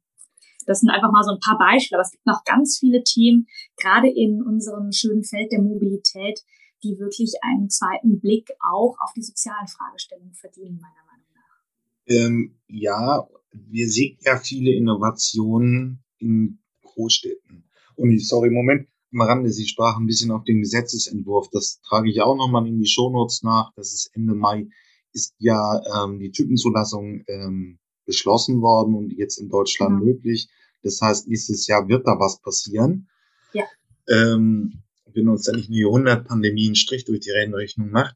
Das 0.66 0.80
sind 0.80 0.90
einfach 0.90 1.12
mal 1.12 1.24
so 1.24 1.32
ein 1.32 1.40
paar 1.40 1.58
Beispiele, 1.58 2.00
aber 2.00 2.06
es 2.06 2.12
gibt 2.12 2.26
noch 2.26 2.44
ganz 2.44 2.78
viele 2.80 3.04
Themen, 3.04 3.48
gerade 3.78 4.10
in 4.10 4.42
unserem 4.42 4.92
schönen 4.92 5.24
Feld 5.24 5.52
der 5.52 5.62
Mobilität, 5.62 6.42
die 6.84 7.00
wirklich 7.00 7.34
einen 7.42 7.70
zweiten 7.70 8.20
Blick 8.20 8.52
auch 8.60 8.96
auf 9.00 9.14
die 9.16 9.24
sozialen 9.24 9.68
Fragestellungen 9.68 10.34
verdienen, 10.34 10.80
meiner 10.82 11.06
Meinung 11.06 11.30
nach. 11.34 11.62
Ähm, 12.08 12.56
ja, 12.68 13.28
wir 13.52 13.90
sehen 13.90 14.18
ja 14.22 14.38
viele 14.38 14.72
Innovationen 14.72 16.04
in 16.18 16.60
Großstädten. 16.84 17.64
Und 17.96 18.22
sorry, 18.22 18.50
Moment, 18.50 18.88
am 19.14 19.22
Rande, 19.22 19.50
Sie 19.50 19.68
sprachen 19.68 20.04
ein 20.04 20.08
bisschen 20.08 20.32
auf 20.32 20.44
den 20.44 20.60
Gesetzesentwurf. 20.60 21.50
Das 21.52 21.80
trage 21.82 22.10
ich 22.10 22.22
auch 22.22 22.36
nochmal 22.36 22.68
in 22.68 22.80
die 22.80 22.88
Shownotes 22.88 23.44
nach. 23.44 23.72
Das 23.76 23.94
ist 23.94 24.12
Ende 24.14 24.36
Mai, 24.36 24.68
ist 25.14 25.34
ja 25.38 25.82
ähm, 25.96 26.20
die 26.20 26.32
Typenzulassung 26.32 27.24
ähm, 27.28 27.80
beschlossen 28.06 28.62
worden 28.62 28.96
und 28.96 29.12
jetzt 29.12 29.38
in 29.38 29.50
Deutschland 29.50 30.00
genau. 30.00 30.14
möglich. 30.14 30.50
Das 30.84 31.02
heißt, 31.02 31.28
nächstes 31.28 31.68
Jahr 31.68 31.88
wird 31.88 32.06
da 32.06 32.20
was 32.20 32.40
passieren. 32.42 33.10
Ja. 33.54 33.64
Ähm, 34.08 34.84
wenn 35.14 35.30
uns 35.30 35.44
da 35.44 35.54
nicht 35.54 35.70
eine 35.70 35.80
Jahrhundertpandemie 35.80 36.68
einen 36.68 36.76
Strich 36.76 37.06
durch 37.06 37.22
die 37.22 37.32
Rechnung 37.32 37.90
macht. 37.90 38.16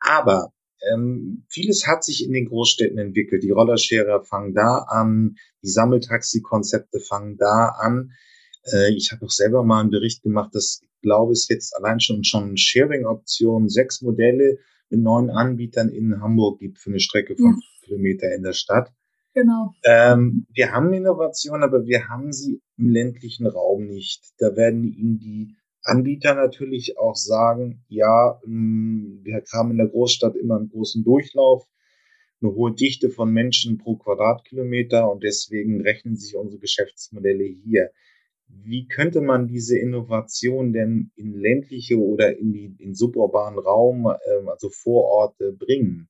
Aber 0.00 0.52
ähm, 0.92 1.44
vieles 1.48 1.86
hat 1.86 2.04
sich 2.04 2.24
in 2.24 2.32
den 2.32 2.46
Großstädten 2.46 2.98
entwickelt. 2.98 3.42
Die 3.42 3.50
Rollerscherer 3.50 4.24
fangen 4.24 4.54
da 4.54 4.78
an, 4.88 5.36
die 5.62 5.68
Sammeltaxi-Konzepte 5.68 7.00
fangen 7.00 7.36
da 7.36 7.68
an. 7.80 8.12
Äh, 8.64 8.94
ich 8.94 9.12
habe 9.12 9.26
auch 9.26 9.30
selber 9.30 9.64
mal 9.64 9.80
einen 9.80 9.90
Bericht 9.90 10.22
gemacht, 10.22 10.54
dass 10.54 10.80
ich 10.82 11.02
glaube 11.02 11.32
es 11.32 11.48
jetzt 11.48 11.76
allein 11.76 12.00
schon 12.00 12.24
schon 12.24 12.56
Sharing-Optionen, 12.56 13.68
sechs 13.68 14.02
Modelle 14.02 14.58
mit 14.90 15.00
neun 15.00 15.30
Anbietern 15.30 15.90
in 15.90 16.20
Hamburg 16.20 16.60
gibt 16.60 16.78
für 16.78 16.90
eine 16.90 17.00
Strecke 17.00 17.36
von 17.36 17.60
ja. 17.60 17.84
Kilometer 17.84 18.34
in 18.34 18.42
der 18.42 18.52
Stadt. 18.52 18.92
Genau. 19.34 19.74
Ähm, 19.84 20.46
wir 20.52 20.72
haben 20.72 20.92
Innovation, 20.92 21.62
aber 21.62 21.84
wir 21.86 22.08
haben 22.08 22.32
sie 22.32 22.60
im 22.76 22.88
ländlichen 22.88 23.46
Raum 23.46 23.86
nicht. 23.86 24.32
Da 24.38 24.56
werden 24.56 24.84
Ihnen 24.84 25.18
die 25.18 25.54
Anbieter 25.84 26.34
natürlich 26.34 26.98
auch 26.98 27.14
sagen, 27.14 27.84
ja, 27.88 28.40
mm, 28.44 29.20
wir 29.24 29.42
haben 29.52 29.70
in 29.70 29.78
der 29.78 29.88
Großstadt 29.88 30.36
immer 30.36 30.56
einen 30.56 30.70
großen 30.70 31.04
Durchlauf, 31.04 31.64
eine 32.40 32.52
hohe 32.54 32.74
Dichte 32.74 33.10
von 33.10 33.32
Menschen 33.32 33.78
pro 33.78 33.96
Quadratkilometer 33.96 35.10
und 35.10 35.22
deswegen 35.22 35.80
rechnen 35.82 36.16
sich 36.16 36.36
unsere 36.36 36.60
Geschäftsmodelle 36.60 37.44
hier. 37.44 37.90
Wie 38.48 38.86
könnte 38.88 39.20
man 39.20 39.46
diese 39.46 39.78
Innovation 39.78 40.72
denn 40.72 41.10
in 41.16 41.34
ländliche 41.34 41.98
oder 41.98 42.36
in 42.38 42.52
die 42.52 42.74
in 42.78 42.94
suburbanen 42.94 43.58
Raum, 43.58 44.06
äh, 44.06 44.48
also 44.48 44.70
Vororte 44.70 45.52
bringen? 45.52 46.08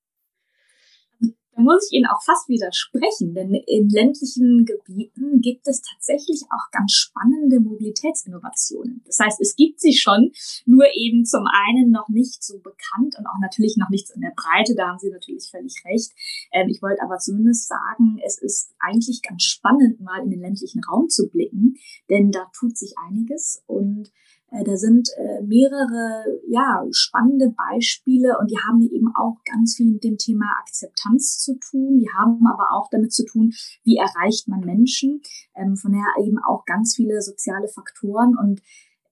Da 1.58 1.64
muss 1.64 1.88
ich 1.90 1.98
Ihnen 1.98 2.06
auch 2.06 2.22
fast 2.22 2.48
widersprechen, 2.48 3.34
denn 3.34 3.52
in 3.52 3.88
ländlichen 3.88 4.64
Gebieten 4.64 5.40
gibt 5.40 5.66
es 5.66 5.82
tatsächlich 5.82 6.44
auch 6.54 6.70
ganz 6.70 6.92
spannende 6.92 7.58
Mobilitätsinnovationen. 7.58 9.02
Das 9.06 9.18
heißt, 9.18 9.40
es 9.40 9.56
gibt 9.56 9.80
sie 9.80 9.92
schon, 9.92 10.30
nur 10.66 10.84
eben 10.94 11.24
zum 11.24 11.44
einen 11.66 11.90
noch 11.90 12.08
nicht 12.08 12.44
so 12.44 12.60
bekannt 12.60 13.16
und 13.18 13.26
auch 13.26 13.40
natürlich 13.40 13.76
noch 13.76 13.90
nichts 13.90 14.10
in 14.10 14.20
der 14.20 14.34
Breite, 14.36 14.76
da 14.76 14.86
haben 14.86 15.00
Sie 15.00 15.10
natürlich 15.10 15.50
völlig 15.50 15.74
recht. 15.84 16.12
Ähm, 16.52 16.68
ich 16.68 16.80
wollte 16.80 17.02
aber 17.02 17.18
zumindest 17.18 17.66
sagen, 17.66 18.20
es 18.24 18.38
ist 18.40 18.72
eigentlich 18.78 19.20
ganz 19.22 19.42
spannend, 19.42 20.00
mal 20.00 20.22
in 20.22 20.30
den 20.30 20.40
ländlichen 20.40 20.80
Raum 20.84 21.08
zu 21.08 21.28
blicken, 21.28 21.74
denn 22.08 22.30
da 22.30 22.48
tut 22.56 22.78
sich 22.78 22.94
einiges 23.04 23.64
und 23.66 24.12
da 24.50 24.76
sind 24.76 25.08
äh, 25.16 25.42
mehrere 25.42 26.24
ja, 26.48 26.82
spannende 26.90 27.50
Beispiele 27.50 28.38
und 28.40 28.50
die 28.50 28.56
haben 28.56 28.82
eben 28.82 29.14
auch 29.14 29.36
ganz 29.44 29.76
viel 29.76 29.92
mit 29.92 30.04
dem 30.04 30.16
Thema 30.16 30.46
Akzeptanz 30.60 31.38
zu 31.38 31.58
tun. 31.58 31.98
Die 31.98 32.08
haben 32.16 32.46
aber 32.46 32.72
auch 32.72 32.88
damit 32.90 33.12
zu 33.12 33.26
tun, 33.26 33.52
wie 33.84 33.96
erreicht 33.96 34.48
man 34.48 34.60
Menschen. 34.60 35.20
Ähm, 35.54 35.76
von 35.76 35.92
daher 35.92 36.26
eben 36.26 36.38
auch 36.38 36.64
ganz 36.64 36.96
viele 36.96 37.20
soziale 37.20 37.68
Faktoren. 37.68 38.36
Und 38.38 38.62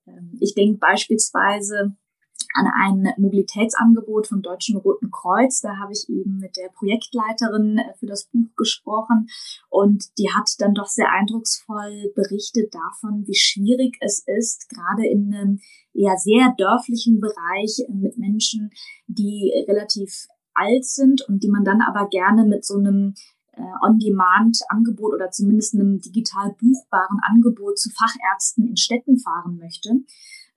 ähm, 0.06 0.38
ich 0.40 0.54
denke 0.54 0.78
beispielsweise 0.78 1.96
an 2.56 2.66
ein 2.74 3.12
Mobilitätsangebot 3.18 4.28
vom 4.28 4.42
Deutschen 4.42 4.76
Roten 4.76 5.10
Kreuz. 5.10 5.60
Da 5.60 5.76
habe 5.76 5.92
ich 5.92 6.08
eben 6.08 6.38
mit 6.38 6.56
der 6.56 6.68
Projektleiterin 6.70 7.78
äh, 7.78 7.94
für 7.98 8.06
das 8.06 8.26
Buch 8.26 8.54
gesprochen 8.56 9.28
und 9.68 10.18
die 10.18 10.28
hat 10.34 10.50
dann 10.58 10.74
doch 10.74 10.88
sehr 10.88 11.12
eindrucksvoll 11.12 12.12
berichtet 12.14 12.74
davon, 12.74 13.26
wie 13.26 13.34
schwierig 13.34 13.96
es 14.00 14.24
ist, 14.26 14.68
gerade 14.68 15.06
in 15.06 15.34
einem 15.34 15.60
eher 15.94 16.16
sehr 16.16 16.54
dörflichen 16.56 17.20
Bereich 17.20 17.80
äh, 17.86 17.92
mit 17.92 18.16
Menschen, 18.18 18.70
die 19.06 19.52
relativ 19.68 20.26
alt 20.54 20.84
sind 20.84 21.22
und 21.28 21.42
die 21.42 21.50
man 21.50 21.64
dann 21.64 21.82
aber 21.82 22.08
gerne 22.08 22.44
mit 22.46 22.64
so 22.64 22.78
einem 22.78 23.14
äh, 23.52 23.62
On-Demand-Angebot 23.82 25.14
oder 25.14 25.30
zumindest 25.30 25.74
einem 25.74 26.00
digital 26.00 26.54
buchbaren 26.58 27.20
Angebot 27.22 27.78
zu 27.78 27.90
Fachärzten 27.90 28.66
in 28.66 28.76
Städten 28.76 29.18
fahren 29.18 29.58
möchte. 29.58 29.90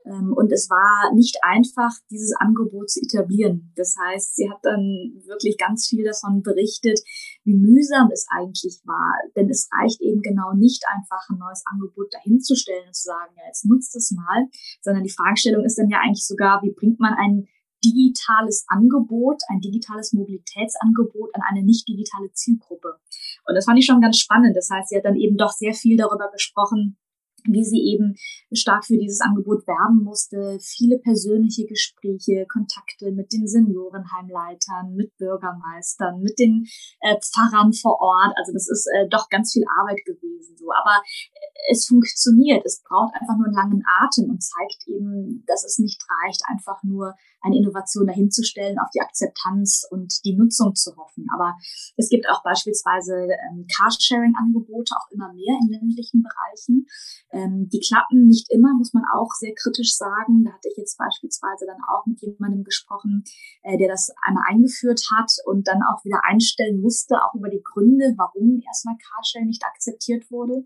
Ähm, 0.09 0.33
und 0.33 0.51
es 0.51 0.69
war 0.69 1.13
nicht 1.13 1.37
einfach, 1.43 1.91
dieses 2.09 2.33
Angebot 2.35 2.89
zu 2.89 2.99
etablieren. 3.01 3.71
Das 3.75 3.95
heißt, 3.95 4.35
sie 4.35 4.49
hat 4.49 4.59
dann 4.63 5.21
wirklich 5.27 5.57
ganz 5.57 5.87
viel 5.87 6.03
davon 6.03 6.41
berichtet, 6.41 6.99
wie 7.43 7.53
mühsam 7.53 8.09
es 8.11 8.25
eigentlich 8.29 8.81
war. 8.85 9.13
Denn 9.35 9.49
es 9.49 9.69
reicht 9.71 10.01
eben 10.01 10.21
genau 10.21 10.53
nicht 10.53 10.83
einfach, 10.89 11.29
ein 11.29 11.37
neues 11.37 11.63
Angebot 11.71 12.13
dahinzustellen 12.13 12.87
und 12.87 12.95
zu 12.95 13.03
sagen, 13.03 13.33
ja, 13.37 13.43
jetzt 13.47 13.65
nutzt 13.65 13.95
es 13.95 14.11
mal, 14.11 14.47
sondern 14.81 15.03
die 15.03 15.13
Fragestellung 15.13 15.63
ist 15.63 15.77
dann 15.77 15.89
ja 15.89 15.99
eigentlich 16.01 16.25
sogar, 16.25 16.61
wie 16.63 16.73
bringt 16.73 16.99
man 16.99 17.13
ein 17.13 17.47
digitales 17.85 18.65
Angebot, 18.67 19.41
ein 19.47 19.61
digitales 19.61 20.11
Mobilitätsangebot 20.11 21.33
an 21.33 21.41
eine 21.49 21.63
nicht 21.63 21.87
digitale 21.87 22.31
Zielgruppe. 22.33 22.99
Und 23.47 23.55
das 23.55 23.65
fand 23.65 23.79
ich 23.79 23.85
schon 23.85 24.01
ganz 24.01 24.17
spannend. 24.17 24.57
Das 24.57 24.69
heißt, 24.69 24.89
sie 24.89 24.97
hat 24.97 25.05
dann 25.05 25.15
eben 25.15 25.37
doch 25.37 25.51
sehr 25.51 25.73
viel 25.73 25.95
darüber 25.95 26.29
gesprochen, 26.31 26.97
wie 27.45 27.63
sie 27.63 27.81
eben 27.93 28.15
stark 28.51 28.85
für 28.85 28.97
dieses 28.97 29.21
Angebot 29.21 29.65
werben 29.67 30.03
musste, 30.03 30.57
viele 30.59 30.99
persönliche 30.99 31.65
Gespräche, 31.65 32.45
Kontakte 32.47 33.11
mit 33.11 33.31
den 33.31 33.47
Seniorenheimleitern, 33.47 34.95
mit 34.95 35.15
Bürgermeistern, 35.17 36.21
mit 36.21 36.39
den 36.39 36.65
äh, 37.01 37.15
Pfarrern 37.19 37.73
vor 37.73 37.99
Ort. 38.01 38.33
Also 38.37 38.53
das 38.53 38.69
ist 38.69 38.87
äh, 38.93 39.07
doch 39.09 39.29
ganz 39.29 39.53
viel 39.53 39.63
Arbeit 39.79 39.99
gewesen. 40.05 40.57
So, 40.57 40.71
aber 40.71 41.01
äh, 41.33 41.71
es 41.71 41.85
funktioniert. 41.85 42.65
Es 42.65 42.81
braucht 42.83 43.13
einfach 43.13 43.37
nur 43.37 43.47
einen 43.47 43.55
langen 43.55 43.83
Atem 44.01 44.29
und 44.29 44.43
zeigt 44.43 44.87
eben, 44.87 45.43
dass 45.47 45.63
es 45.63 45.79
nicht 45.79 46.01
reicht, 46.09 46.41
einfach 46.49 46.81
nur 46.83 47.15
eine 47.41 47.57
Innovation 47.57 48.07
dahinzustellen, 48.07 48.79
auf 48.79 48.89
die 48.93 49.01
Akzeptanz 49.01 49.85
und 49.89 50.23
die 50.25 50.35
Nutzung 50.35 50.75
zu 50.75 50.95
hoffen. 50.97 51.27
Aber 51.33 51.55
es 51.97 52.09
gibt 52.09 52.29
auch 52.29 52.43
beispielsweise 52.43 53.13
ähm, 53.49 53.65
Carsharing-Angebote, 53.75 54.95
auch 54.95 55.11
immer 55.11 55.33
mehr 55.33 55.57
in 55.61 55.69
ländlichen 55.69 56.23
Bereichen. 56.23 56.87
Ähm, 57.31 57.69
die 57.69 57.79
klappen 57.79 58.27
nicht 58.27 58.51
immer, 58.51 58.73
muss 58.73 58.93
man 58.93 59.03
auch 59.13 59.31
sehr 59.39 59.53
kritisch 59.55 59.95
sagen. 59.95 60.43
Da 60.43 60.51
hatte 60.51 60.69
ich 60.69 60.77
jetzt 60.77 60.97
beispielsweise 60.97 61.65
dann 61.65 61.79
auch 61.87 62.05
mit 62.05 62.21
jemandem 62.21 62.63
gesprochen, 62.63 63.23
äh, 63.63 63.77
der 63.77 63.87
das 63.87 64.11
einmal 64.25 64.43
eingeführt 64.49 65.01
hat 65.15 65.31
und 65.45 65.67
dann 65.67 65.81
auch 65.83 66.03
wieder 66.03 66.21
einstellen 66.27 66.81
musste, 66.81 67.15
auch 67.23 67.35
über 67.35 67.49
die 67.49 67.63
Gründe, 67.63 68.13
warum 68.17 68.61
erstmal 68.65 68.95
Carsharing 68.97 69.47
nicht 69.47 69.63
akzeptiert 69.63 70.29
wurde. 70.31 70.65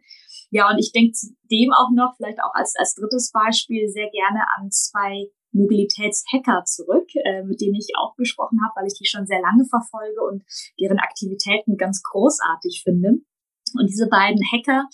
Ja, 0.50 0.70
und 0.70 0.78
ich 0.78 0.92
denke 0.92 1.18
dem 1.50 1.72
auch 1.74 1.92
noch, 1.92 2.16
vielleicht 2.16 2.42
auch 2.42 2.54
als, 2.54 2.76
als 2.78 2.96
drittes 2.96 3.32
Beispiel, 3.32 3.90
sehr 3.90 4.10
gerne 4.12 4.42
an 4.58 4.70
zwei 4.72 5.32
Mobilitätshacker 5.54 6.66
zurück, 6.66 7.08
äh, 7.16 7.44
mit 7.44 7.62
denen 7.62 7.76
ich 7.76 7.94
auch 7.98 8.16
gesprochen 8.16 8.60
habe, 8.64 8.82
weil 8.82 8.88
ich 8.88 8.98
die 8.98 9.06
schon 9.06 9.26
sehr 9.26 9.42
lange 9.42 9.66
verfolge 9.66 10.22
und 10.22 10.44
deren 10.80 11.00
Aktivitäten 11.00 11.78
ganz 11.78 12.04
großartig 12.04 12.82
finde. 12.84 13.22
Und 13.76 13.90
diese 13.90 14.08
beiden 14.08 14.44
Hacker 14.52 14.88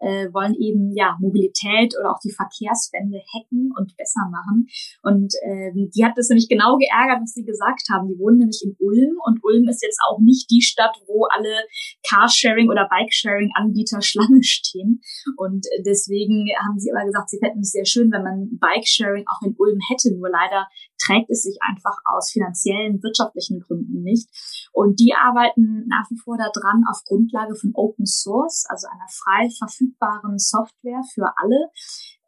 äh, 0.00 0.32
wollen 0.32 0.54
eben 0.54 0.92
ja 0.94 1.16
Mobilität 1.20 1.94
oder 1.98 2.10
auch 2.10 2.20
die 2.22 2.32
Verkehrswende 2.32 3.20
hacken 3.34 3.72
und 3.76 3.96
besser 3.96 4.28
machen. 4.30 4.68
Und 5.02 5.34
äh, 5.42 5.72
die 5.74 6.04
hat 6.04 6.16
das 6.16 6.28
nämlich 6.28 6.48
genau 6.48 6.76
geärgert, 6.76 7.22
was 7.22 7.32
sie 7.32 7.44
gesagt 7.44 7.88
haben. 7.90 8.08
Die 8.08 8.18
wohnen 8.18 8.38
nämlich 8.38 8.62
in 8.64 8.76
Ulm 8.78 9.16
und 9.24 9.42
Ulm 9.42 9.68
ist 9.68 9.82
jetzt 9.82 10.00
auch 10.08 10.18
nicht 10.20 10.50
die 10.50 10.62
Stadt, 10.62 10.96
wo 11.06 11.26
alle 11.26 11.64
Carsharing 12.08 12.68
oder 12.70 12.88
Bikesharing-Anbieter 12.88 14.02
Schlange 14.06 14.42
stehen. 14.42 15.00
Und 15.36 15.66
deswegen 15.84 16.46
haben 16.64 16.78
sie 16.78 16.92
aber 16.92 17.04
gesagt, 17.06 17.30
sie 17.30 17.38
fänden 17.38 17.60
es 17.60 17.72
sehr 17.72 17.86
schön, 17.86 18.10
wenn 18.12 18.22
man 18.22 18.58
Bikesharing 18.58 19.24
auch 19.28 19.44
in 19.46 19.54
Ulm 19.58 19.78
hätte. 19.88 20.14
Nur 20.14 20.28
leider 20.28 20.68
trägt 20.98 21.30
es 21.30 21.42
sich 21.42 21.58
einfach 21.60 21.96
aus 22.04 22.30
finanziellen, 22.30 23.02
wirtschaftlichen 23.02 23.60
Gründen 23.60 24.02
nicht. 24.02 24.28
Und 24.72 25.00
die 25.00 25.14
arbeiten 25.14 25.86
nach 25.86 26.10
wie 26.10 26.18
vor 26.18 26.36
daran 26.36 26.84
auf 26.90 27.04
Grundlage 27.04 27.54
von 27.54 27.72
Open 27.74 28.06
Source, 28.06 28.66
also 28.68 28.86
einer 28.88 29.08
frei 29.08 29.48
verfügbaren 29.58 30.38
Software 30.38 31.02
für 31.14 31.32
alle, 31.36 31.70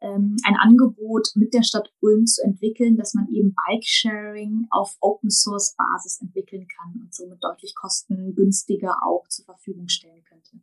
ähm, 0.01 0.37
ein 0.45 0.55
Angebot 0.55 1.29
mit 1.35 1.53
der 1.53 1.63
Stadt 1.63 1.91
Ulm 1.99 2.25
zu 2.25 2.41
entwickeln, 2.43 2.97
dass 2.97 3.13
man 3.13 3.27
eben 3.29 3.53
Bike-Sharing 3.53 4.67
auf 4.69 4.95
Open-Source-Basis 5.01 6.21
entwickeln 6.21 6.67
kann 6.67 7.01
und 7.01 7.13
somit 7.13 7.43
deutlich 7.43 7.75
kostengünstiger 7.75 8.97
auch 9.03 9.27
zur 9.27 9.45
Verfügung 9.45 9.89
stellen 9.89 10.23
könnte. 10.23 10.61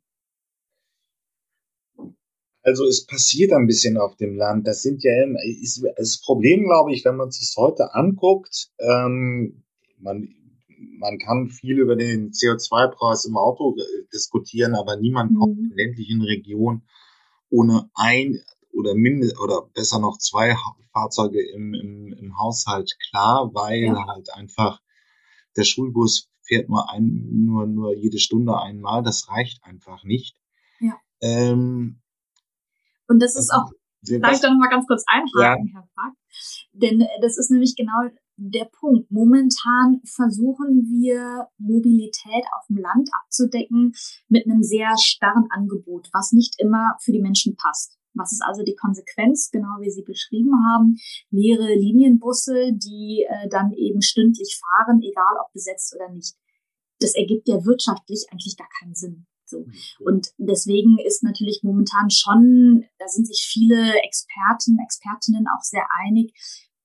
Also 2.66 2.84
es 2.84 3.06
passiert 3.06 3.52
ein 3.52 3.68
bisschen 3.68 3.96
auf 3.96 4.16
dem 4.16 4.34
Land. 4.34 4.66
Das 4.66 4.82
sind 4.82 5.04
ja 5.04 5.12
ist 5.62 5.84
das 5.96 6.20
Problem, 6.20 6.64
glaube 6.64 6.92
ich, 6.92 7.04
wenn 7.04 7.14
man 7.14 7.30
sich 7.30 7.54
heute 7.56 7.94
anguckt. 7.94 8.70
Ähm, 8.80 9.62
man 9.98 10.34
man 10.98 11.18
kann 11.18 11.48
viel 11.48 11.78
über 11.78 11.94
den 11.94 12.32
CO2-Preis 12.32 13.24
im 13.26 13.36
Auto 13.36 13.76
äh, 13.78 14.08
diskutieren, 14.12 14.74
aber 14.74 14.96
niemand 14.96 15.30
mhm. 15.30 15.38
kommt 15.38 15.58
in 15.58 15.72
ländlichen 15.76 16.22
Regionen 16.22 16.82
ohne 17.50 17.88
ein 17.94 18.42
oder 18.72 18.96
mindest 18.96 19.38
oder 19.38 19.62
besser 19.72 20.00
noch 20.00 20.18
zwei 20.18 20.56
Fahrzeuge 20.92 21.40
im, 21.48 21.72
im, 21.72 22.12
im 22.18 22.36
Haushalt 22.36 22.96
klar, 23.10 23.48
weil 23.54 23.84
ja. 23.84 24.06
halt 24.08 24.34
einfach 24.34 24.80
der 25.56 25.62
Schulbus 25.62 26.30
fährt 26.42 26.68
nur 26.68 26.90
ein, 26.90 27.28
nur, 27.44 27.66
nur 27.68 27.94
jede 27.94 28.18
Stunde 28.18 28.60
einmal. 28.60 29.04
Das 29.04 29.28
reicht 29.28 29.62
einfach 29.62 30.02
nicht. 30.02 30.36
Ja. 30.80 30.98
Ähm, 31.20 32.00
Und 33.08 33.20
das 33.20 33.36
ist 33.36 33.52
auch, 33.52 33.70
darf 34.20 34.32
ich 34.34 34.40
da 34.40 34.50
noch 34.50 34.58
mal 34.58 34.68
ganz 34.68 34.86
kurz 34.86 35.04
einhaken, 35.06 35.66
ja. 35.68 35.80
Herr 35.80 35.88
Pack? 35.94 36.14
Denn 36.72 37.00
äh, 37.00 37.20
das 37.22 37.38
ist 37.38 37.50
nämlich 37.50 37.74
genau 37.76 38.10
der 38.36 38.66
Punkt. 38.66 39.10
Momentan 39.10 40.00
versuchen 40.04 40.84
wir 40.90 41.48
Mobilität 41.58 42.44
auf 42.58 42.66
dem 42.68 42.76
Land 42.76 43.08
abzudecken 43.22 43.92
mit 44.28 44.46
einem 44.46 44.62
sehr 44.62 44.94
starren 44.98 45.46
Angebot, 45.50 46.08
was 46.12 46.32
nicht 46.32 46.56
immer 46.58 46.96
für 47.00 47.12
die 47.12 47.22
Menschen 47.22 47.56
passt. 47.56 47.96
Was 48.14 48.32
ist 48.32 48.42
also 48.42 48.62
die 48.62 48.76
Konsequenz, 48.76 49.50
genau 49.50 49.80
wie 49.80 49.90
Sie 49.90 50.02
beschrieben 50.02 50.52
haben? 50.66 50.96
Leere 51.30 51.74
Linienbusse, 51.74 52.72
die 52.72 53.26
äh, 53.28 53.48
dann 53.48 53.72
eben 53.72 54.00
stündlich 54.00 54.58
fahren, 54.58 55.00
egal 55.02 55.36
ob 55.44 55.52
besetzt 55.52 55.94
oder 55.94 56.10
nicht. 56.10 56.34
Das 56.98 57.14
ergibt 57.14 57.46
ja 57.46 57.64
wirtschaftlich 57.64 58.26
eigentlich 58.30 58.56
gar 58.56 58.68
keinen 58.80 58.94
Sinn. 58.94 59.26
So. 59.46 59.60
Mhm. 59.60 59.72
Und 60.00 60.28
deswegen 60.38 60.98
ist 61.04 61.22
natürlich 61.22 61.60
momentan 61.62 62.10
schon, 62.10 62.84
da 62.98 63.08
sind 63.08 63.26
sich 63.26 63.48
viele 63.50 63.94
Experten, 64.02 64.78
Expertinnen 64.82 65.46
auch 65.48 65.62
sehr 65.62 65.86
einig, 66.04 66.32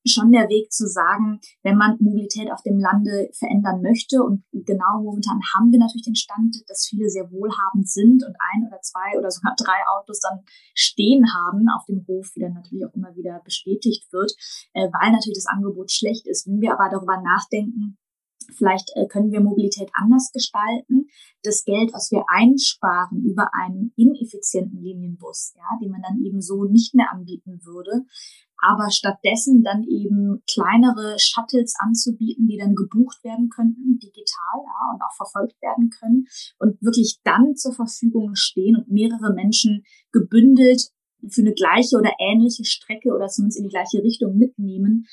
schon 0.06 0.32
der 0.32 0.50
Weg 0.50 0.72
zu 0.72 0.88
sagen, 0.88 1.40
wenn 1.64 1.78
man 1.78 1.98
Mobilität 2.00 2.52
auf 2.52 2.62
dem 2.64 2.80
Lande 2.80 3.30
verändern 3.38 3.82
möchte. 3.82 4.24
Und 4.24 4.44
genau 4.52 5.02
momentan 5.04 5.40
haben 5.54 5.72
wir 5.72 5.80
natürlich 5.80 6.06
den 6.06 6.16
Stand, 6.16 6.58
dass 6.68 6.88
viele 6.90 7.10
sehr 7.10 7.32
wohlhabend 7.32 7.90
sind 7.90 8.24
und 8.26 8.36
ein 8.54 8.68
oder 8.68 8.82
zwei 8.82 9.18
oder 9.18 9.30
sogar 9.30 9.56
drei 9.56 9.78
Autos 9.98 10.20
dann 10.20 10.42
stehen 10.74 11.26
haben 11.34 11.68
auf 11.70 11.86
dem 11.86 12.06
Hof, 12.08 12.32
wie 12.36 12.42
dann 12.42 12.54
natürlich 12.54 12.86
auch 12.86 12.96
immer 12.96 13.16
wieder 13.16 13.42
bestätigt 13.44 14.12
wird, 14.12 14.34
äh, 14.74 14.90
weil 14.92 15.12
natürlich 15.12 15.38
das 15.38 15.52
Angebot 15.54 15.92
schlecht 15.92 16.28
ist. 16.28 16.48
Wenn 16.48 16.62
wir 16.62 16.74
aber 16.74 16.90
darüber 16.90 17.22
nachdenken, 17.22 17.98
Vielleicht 18.56 18.92
äh, 18.96 19.08
können 19.08 19.32
wir 19.32 19.42
Mobilität 19.42 19.90
anders 19.94 20.32
gestalten. 20.34 21.08
Das 21.44 21.64
Geld, 21.66 21.94
was 21.94 22.12
wir 22.12 22.24
einsparen 22.28 23.24
über 23.24 23.50
einen 23.54 23.94
ineffizienten 23.96 24.82
Linienbus, 24.82 25.54
ja, 25.56 25.64
den 25.82 25.92
man 25.92 26.02
dann 26.02 26.24
eben 26.24 26.42
so 26.42 26.66
nicht 26.66 26.96
mehr 26.96 27.12
anbieten 27.12 27.60
würde, 27.64 28.06
aber 28.62 28.92
stattdessen 28.92 29.64
dann 29.64 29.84
eben 29.84 30.44
kleinere 30.52 31.18
Shuttles 31.18 31.74
anzubieten, 31.80 32.48
die 32.48 32.58
dann 32.58 32.76
gebucht 32.76 33.24
werden 33.24 33.50
könnten, 33.50 33.98
digital 33.98 34.62
ja, 34.64 34.94
und 34.94 35.02
auch 35.02 35.16
verfolgt 35.16 35.60
werden 35.62 35.90
können 35.90 36.26
und 36.60 36.82
wirklich 36.82 37.20
dann 37.24 37.56
zur 37.56 37.74
Verfügung 37.74 38.36
stehen 38.36 38.76
und 38.76 38.90
mehrere 38.90 39.34
Menschen 39.34 39.84
gebündelt 40.12 40.92
für 41.28 41.42
eine 41.42 41.54
gleiche 41.54 41.98
oder 41.98 42.12
ähnliche 42.20 42.66
Strecke 42.66 43.14
oder 43.14 43.28
zumindest 43.28 43.60
in 43.60 43.66
die 43.66 43.70
gleiche 43.70 44.04
Richtung 44.04 44.38
mitnehmen. 44.38 45.06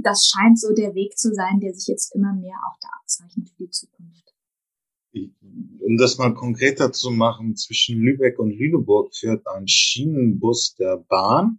Das 0.00 0.30
scheint 0.32 0.58
so 0.58 0.72
der 0.72 0.94
Weg 0.94 1.18
zu 1.18 1.34
sein, 1.34 1.60
der 1.60 1.74
sich 1.74 1.88
jetzt 1.88 2.14
immer 2.14 2.32
mehr 2.32 2.56
auch 2.66 2.78
da 2.80 2.88
abzeichnet 3.00 3.50
für 3.50 3.64
die 3.64 3.70
Zukunft. 3.70 4.34
Um 5.12 5.98
das 5.98 6.16
mal 6.16 6.32
konkreter 6.32 6.92
zu 6.92 7.10
machen, 7.10 7.56
zwischen 7.56 8.00
Lübeck 8.00 8.38
und 8.38 8.50
Lüneburg 8.50 9.14
führt 9.14 9.46
ein 9.46 9.68
Schienenbus 9.68 10.74
der 10.76 10.96
Bahn 10.96 11.58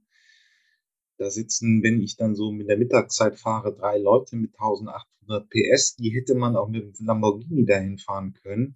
da 1.17 1.29
sitzen, 1.29 1.83
wenn 1.83 2.01
ich 2.01 2.17
dann 2.17 2.35
so 2.35 2.51
mit 2.51 2.67
der 2.67 2.77
Mittagszeit 2.77 3.35
fahre, 3.35 3.75
drei 3.75 3.97
Leute 3.97 4.35
mit 4.35 4.53
1800 4.53 5.49
PS. 5.49 5.95
Die 5.95 6.09
hätte 6.09 6.35
man 6.35 6.55
auch 6.55 6.67
mit 6.67 6.99
dem 6.99 7.05
Lamborghini 7.05 7.65
dahin 7.65 7.97
fahren 7.97 8.33
können. 8.41 8.73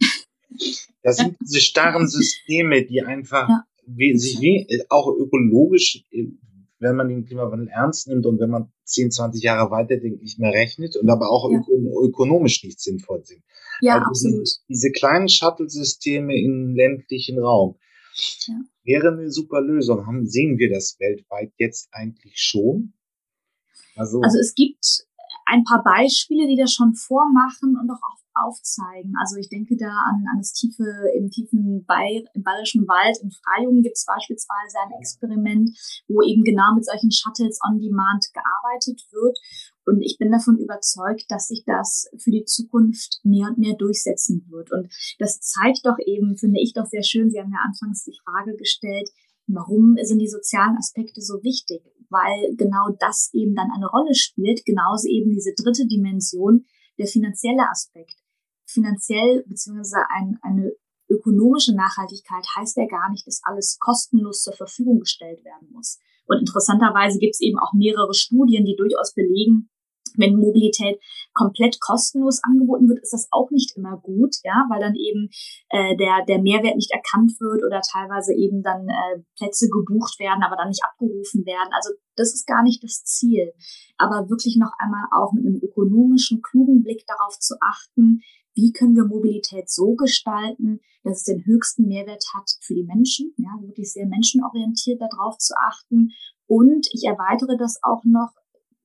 Das 1.01 1.17
sind 1.17 1.35
diese 1.41 1.59
starren 1.59 2.07
Systeme, 2.07 2.85
die 2.85 3.01
einfach 3.01 3.49
ja. 3.49 4.17
sich 4.17 4.39
auch 4.89 5.07
ökologisch, 5.15 6.05
äh, 6.11 6.27
wenn 6.79 6.95
man 6.95 7.09
den 7.09 7.25
Klimawandel 7.25 7.69
ernst 7.69 8.07
nimmt 8.07 8.25
und 8.25 8.39
wenn 8.39 8.49
man 8.49 8.71
10, 8.83 9.11
20 9.11 9.43
Jahre 9.43 9.71
weiterdenkt, 9.71 10.21
nicht 10.21 10.39
mehr 10.39 10.53
rechnet 10.53 10.95
und 10.95 11.09
aber 11.09 11.29
auch 11.29 11.49
ja. 11.51 11.61
ökonomisch 12.03 12.63
nicht 12.63 12.79
sinnvoll 12.79 13.23
sind. 13.23 13.43
Ja, 13.81 13.95
also 13.95 14.05
absolut. 14.07 14.41
Diese, 14.41 14.59
diese 14.69 14.91
kleinen 14.91 15.29
Shuttle-Systeme 15.29 16.35
im 16.39 16.75
ländlichen 16.75 17.39
Raum, 17.39 17.77
ja. 18.47 18.55
Wäre 18.83 19.09
eine 19.09 19.31
super 19.31 19.61
Lösung. 19.61 20.05
Haben, 20.05 20.25
sehen 20.25 20.57
wir 20.57 20.69
das 20.69 20.97
weltweit 20.99 21.51
jetzt 21.57 21.89
eigentlich 21.91 22.33
schon? 22.37 22.93
Also, 23.95 24.21
also 24.21 24.39
es 24.39 24.53
gibt 24.55 25.06
ein 25.47 25.63
paar 25.63 25.81
Beispiele, 25.83 26.45
die 26.47 26.57
das 26.57 26.73
schon 26.73 26.93
vormachen 26.93 27.77
und 27.77 27.89
auch 27.89 28.01
aufzeigen. 28.37 29.13
Also 29.19 29.37
ich 29.37 29.49
denke 29.49 29.75
da 29.77 29.87
an, 29.87 30.25
an 30.31 30.37
das 30.37 30.53
tiefe, 30.53 30.83
im 31.17 31.29
tiefen 31.29 31.85
Bayer, 31.85 32.23
im 32.33 32.43
bayerischen 32.43 32.87
Wald 32.87 33.17
in 33.21 33.31
Freyung 33.31 33.81
gibt 33.81 33.97
es 33.97 34.05
beispielsweise 34.05 34.77
ein 34.85 34.99
Experiment, 34.99 35.71
wo 36.07 36.21
eben 36.21 36.43
genau 36.43 36.75
mit 36.75 36.85
solchen 36.85 37.11
Shuttles 37.11 37.59
on 37.67 37.79
Demand 37.79 38.27
gearbeitet 38.33 39.01
wird. 39.11 39.37
Und 39.85 40.01
ich 40.01 40.17
bin 40.19 40.31
davon 40.31 40.57
überzeugt, 40.57 41.25
dass 41.29 41.47
sich 41.47 41.63
das 41.65 42.09
für 42.17 42.31
die 42.31 42.43
Zukunft 42.43 43.21
mehr 43.23 43.47
und 43.47 43.57
mehr 43.57 43.75
durchsetzen 43.75 44.45
wird. 44.49 44.71
Und 44.71 44.91
das 45.17 45.39
zeigt 45.39 45.85
doch 45.85 45.97
eben, 46.05 46.37
finde 46.37 46.59
ich 46.61 46.73
doch 46.73 46.85
sehr 46.85 47.03
schön, 47.03 47.31
Sie 47.31 47.39
haben 47.39 47.51
ja 47.51 47.59
anfangs 47.65 48.03
die 48.03 48.17
Frage 48.25 48.55
gestellt, 48.57 49.09
warum 49.47 49.95
sind 50.01 50.19
die 50.19 50.27
sozialen 50.27 50.77
Aspekte 50.77 51.21
so 51.21 51.41
wichtig? 51.43 51.81
Weil 52.09 52.55
genau 52.55 52.95
das 52.99 53.29
eben 53.33 53.55
dann 53.55 53.69
eine 53.75 53.87
Rolle 53.87 54.13
spielt, 54.13 54.65
genauso 54.65 55.07
eben 55.07 55.31
diese 55.31 55.53
dritte 55.53 55.87
Dimension, 55.87 56.65
der 56.97 57.07
finanzielle 57.07 57.69
Aspekt 57.69 58.15
finanziell 58.67 59.43
beziehungsweise 59.47 60.05
ein, 60.09 60.37
eine 60.41 60.71
ökonomische 61.09 61.73
Nachhaltigkeit 61.73 62.45
heißt 62.57 62.77
ja 62.77 62.85
gar 62.85 63.09
nicht, 63.09 63.25
dass 63.25 63.41
alles 63.43 63.77
kostenlos 63.79 64.43
zur 64.43 64.53
Verfügung 64.53 64.99
gestellt 64.99 65.43
werden 65.45 65.69
muss. 65.71 65.99
Und 66.27 66.39
interessanterweise 66.39 67.17
gibt 67.17 67.35
es 67.35 67.41
eben 67.41 67.57
auch 67.57 67.73
mehrere 67.73 68.13
Studien, 68.13 68.65
die 68.65 68.75
durchaus 68.75 69.13
belegen, 69.13 69.69
wenn 70.17 70.37
Mobilität 70.37 70.99
komplett 71.33 71.79
kostenlos 71.81 72.41
angeboten 72.43 72.87
wird, 72.87 72.99
ist 72.99 73.13
das 73.13 73.27
auch 73.31 73.51
nicht 73.51 73.75
immer 73.75 73.97
gut, 73.97 74.35
ja, 74.43 74.65
weil 74.69 74.79
dann 74.79 74.95
eben 74.95 75.29
äh, 75.69 75.95
der 75.97 76.25
der 76.27 76.41
Mehrwert 76.41 76.75
nicht 76.75 76.91
erkannt 76.91 77.33
wird 77.39 77.63
oder 77.63 77.81
teilweise 77.81 78.33
eben 78.33 78.63
dann 78.63 78.87
äh, 78.87 79.21
Plätze 79.37 79.69
gebucht 79.69 80.19
werden, 80.19 80.43
aber 80.43 80.55
dann 80.55 80.69
nicht 80.69 80.83
abgerufen 80.83 81.45
werden. 81.45 81.69
Also 81.75 81.93
das 82.15 82.33
ist 82.33 82.47
gar 82.47 82.63
nicht 82.63 82.83
das 82.83 83.03
Ziel. 83.03 83.53
Aber 83.97 84.29
wirklich 84.29 84.57
noch 84.57 84.71
einmal 84.79 85.05
auch 85.11 85.33
mit 85.33 85.45
einem 85.45 85.59
ökonomischen, 85.61 86.41
klugen 86.41 86.83
Blick 86.83 87.05
darauf 87.07 87.37
zu 87.39 87.55
achten, 87.61 88.21
wie 88.57 88.71
können 88.71 88.95
wir 88.95 89.05
Mobilität 89.05 89.69
so 89.69 89.93
gestalten, 89.93 90.79
dass 91.03 91.19
es 91.19 91.23
den 91.23 91.45
höchsten 91.45 91.87
Mehrwert 91.87 92.25
hat 92.35 92.49
für 92.61 92.73
die 92.73 92.83
Menschen, 92.83 93.33
ja, 93.37 93.49
wirklich 93.61 93.93
sehr 93.93 94.07
menschenorientiert 94.07 94.99
darauf 94.99 95.37
zu 95.37 95.53
achten. 95.55 96.09
Und 96.47 96.87
ich 96.91 97.03
erweitere 97.05 97.55
das 97.57 97.79
auch 97.83 98.03
noch 98.03 98.31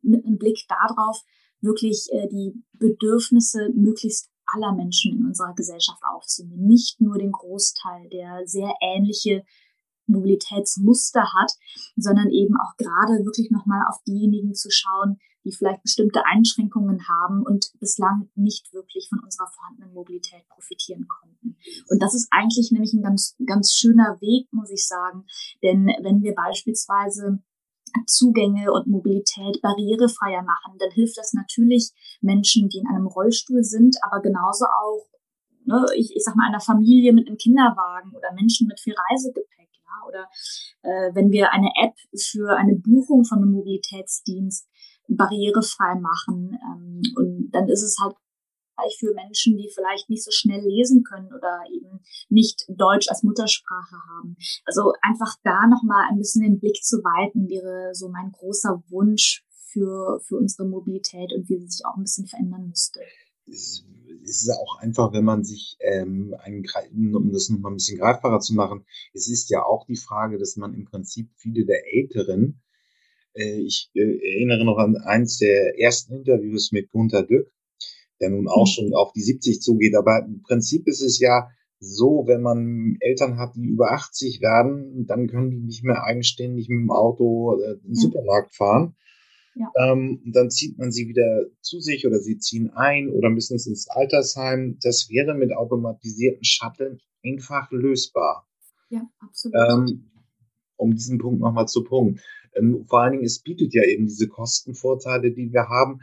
mit 0.03 0.25
einem 0.25 0.39
Blick 0.39 0.65
darauf, 0.69 1.23
wirklich 1.61 2.09
äh, 2.13 2.29
die 2.29 2.55
Bedürfnisse 2.73 3.71
möglichst 3.75 4.31
aller 4.47 4.75
Menschen 4.75 5.17
in 5.17 5.27
unserer 5.27 5.55
Gesellschaft 5.55 6.03
aufzunehmen. 6.03 6.67
Nicht 6.67 7.01
nur 7.01 7.19
den 7.19 7.33
Großteil, 7.33 8.09
der 8.11 8.47
sehr 8.47 8.75
ähnliche 8.81 9.45
Mobilitätsmuster 10.07 11.33
hat, 11.33 11.53
sondern 11.97 12.31
eben 12.31 12.57
auch 12.57 12.77
gerade 12.77 13.25
wirklich 13.25 13.51
nochmal 13.51 13.83
auf 13.89 14.03
diejenigen 14.07 14.55
zu 14.55 14.69
schauen, 14.71 15.19
die 15.45 15.53
vielleicht 15.53 15.83
bestimmte 15.83 16.25
Einschränkungen 16.25 17.09
haben 17.09 17.43
und 17.43 17.73
bislang 17.81 18.31
nicht 18.35 18.73
wirklich 18.73 19.09
von 19.09 19.21
unserer 19.21 19.49
vorhandenen 19.49 19.93
Mobilität 19.93 20.47
profitieren 20.49 21.07
konnten. 21.09 21.57
Und 21.89 22.03
das 22.03 22.15
ist 22.15 22.29
eigentlich 22.31 22.71
nämlich 22.71 22.93
ein 22.93 23.03
ganz, 23.03 23.37
ganz 23.45 23.73
schöner 23.73 24.21
Weg, 24.21 24.53
muss 24.53 24.71
ich 24.71 24.87
sagen. 24.87 25.25
Denn 25.63 25.87
wenn 26.03 26.23
wir 26.23 26.35
beispielsweise 26.35 27.43
Zugänge 28.07 28.73
und 28.73 28.87
Mobilität 28.87 29.61
barrierefreier 29.63 30.43
machen, 30.43 30.79
dann 30.79 30.91
hilft 30.91 31.19
das 31.19 31.33
natürlich 31.33 31.91
Menschen, 32.21 32.69
die 32.69 32.79
in 32.79 32.89
einem 32.89 33.07
Rollstuhl 33.07 33.63
sind, 33.63 33.97
aber 34.03 34.21
genauso 34.21 34.67
auch, 34.67 35.07
ne, 35.65 35.87
ich, 35.97 36.15
ich 36.15 36.25
sag 36.25 36.37
mal, 36.37 36.49
einer 36.49 36.61
Familie 36.61 37.13
mit 37.13 37.29
einem 37.29 37.37
Kinderwagen 37.37 38.13
oder 38.15 38.33
Menschen 38.35 38.67
mit 38.67 38.81
viel 38.81 38.95
Reisegepäck. 39.11 39.49
Ja, 39.85 40.09
oder 40.09 40.29
äh, 40.83 41.15
wenn 41.15 41.31
wir 41.31 41.53
eine 41.53 41.71
App 41.83 41.95
für 42.17 42.57
eine 42.57 42.77
Buchung 42.77 43.25
von 43.25 43.39
einem 43.39 43.53
Mobilitätsdienst 43.53 44.69
barrierefrei 45.09 45.95
machen. 45.97 46.59
Ähm, 46.63 47.03
und 47.17 47.51
dann 47.53 47.69
ist 47.69 47.83
es 47.83 47.97
halt 48.03 48.17
für 48.99 49.15
Menschen, 49.15 49.57
die 49.57 49.71
vielleicht 49.73 50.11
nicht 50.11 50.25
so 50.25 50.31
schnell 50.31 50.63
lesen 50.65 51.05
können 51.05 51.29
oder 51.29 51.63
eben 51.73 52.01
nicht 52.29 52.65
Deutsch 52.69 53.09
als 53.09 53.23
Muttersprache 53.23 53.97
haben. 54.17 54.37
Also 54.65 54.93
einfach 55.03 55.37
da 55.45 55.67
nochmal 55.67 56.07
ein 56.11 56.19
bisschen 56.19 56.43
den 56.43 56.59
Blick 56.59 56.83
zu 56.83 56.99
weiten, 56.99 57.49
wäre 57.49 57.95
so 57.95 58.09
mein 58.09 58.33
großer 58.33 58.83
Wunsch 58.89 59.45
für, 59.73 60.21
für 60.27 60.37
unsere 60.37 60.69
Mobilität 60.69 61.33
und 61.33 61.49
wie 61.49 61.59
sie 61.59 61.69
sich 61.69 61.87
auch 61.87 61.97
ein 61.97 62.03
bisschen 62.03 62.27
verändern 62.27 62.69
müsste. 62.69 63.01
Es 63.47 63.85
ist 64.25 64.51
auch 64.51 64.79
einfach, 64.79 65.13
wenn 65.13 65.25
man 65.25 65.43
sich, 65.43 65.77
ähm, 65.81 66.35
einen, 66.39 66.65
um 67.15 67.33
das 67.33 67.49
nochmal 67.49 67.73
ein 67.73 67.77
bisschen 67.77 67.99
greifbarer 67.99 68.41
zu 68.41 68.55
machen, 68.55 68.85
es 69.13 69.29
ist 69.29 69.51
ja 69.51 69.63
auch 69.65 69.87
die 69.87 69.97
Frage, 69.97 70.39
dass 70.39 70.57
man 70.57 70.75
im 70.75 70.85
Prinzip 70.85 71.31
viele 71.37 71.65
der 71.65 71.83
Älteren, 71.93 72.63
äh, 73.35 73.61
ich 73.61 73.91
äh, 73.95 74.35
erinnere 74.35 74.65
noch 74.65 74.79
an 74.79 74.97
eins 74.97 75.39
der 75.39 75.79
ersten 75.79 76.15
Interviews 76.15 76.71
mit 76.73 76.91
Gunter 76.91 77.25
Dück, 77.25 77.51
der 78.23 78.31
nun 78.31 78.49
auch 78.49 78.67
mhm. 78.67 78.71
schon 78.71 78.95
auf 78.95 79.13
die 79.13 79.23
70 79.23 79.61
zugeht, 79.61 79.95
aber 79.95 80.25
im 80.25 80.43
Prinzip 80.43 80.87
ist 80.87 81.03
es 81.03 81.19
ja 81.19 81.49
so, 81.81 82.25
wenn 82.27 82.43
man 82.43 82.97
Eltern 83.01 83.39
hat, 83.39 83.57
die 83.57 83.67
über 83.67 83.91
80 83.91 84.41
werden, 84.41 85.05
dann 85.07 85.27
können 85.27 85.51
die 85.51 85.61
nicht 85.61 85.83
mehr 85.83 86.05
eigenständig 86.05 86.69
mit 86.69 86.79
dem 86.79 86.91
Auto 86.91 87.61
äh, 87.61 87.73
in 87.73 87.89
den 87.89 87.95
Supermarkt 87.95 88.55
fahren 88.55 88.95
ja. 89.55 89.71
Ähm, 89.77 90.23
dann 90.25 90.51
zieht 90.51 90.79
man 90.79 90.93
sie 90.93 91.09
wieder 91.09 91.45
zu 91.61 91.81
sich 91.81 92.07
oder 92.07 92.19
sie 92.21 92.39
ziehen 92.39 92.71
ein 92.71 93.11
oder 93.11 93.29
müssen 93.29 93.57
es 93.57 93.67
ins 93.67 93.89
Altersheim. 93.89 94.79
Das 94.83 95.09
wäre 95.11 95.35
mit 95.35 95.55
automatisierten 95.55 96.45
Shuttle 96.45 96.99
einfach 97.23 97.71
lösbar. 97.71 98.49
Ja, 98.89 99.03
absolut. 99.19 99.57
Ähm, 99.69 100.11
um 100.77 100.95
diesen 100.95 101.19
Punkt 101.19 101.41
nochmal 101.41 101.69
zu 101.69 101.85
punkten. 101.85 102.21
Ähm, 102.55 102.85
vor 102.87 103.01
allen 103.01 103.13
Dingen, 103.13 103.25
es 103.25 103.41
bietet 103.41 103.75
ja 103.75 103.85
eben 103.85 104.07
diese 104.07 104.29
Kostenvorteile, 104.29 105.33
die 105.33 105.53
wir 105.53 105.69
haben. 105.69 106.01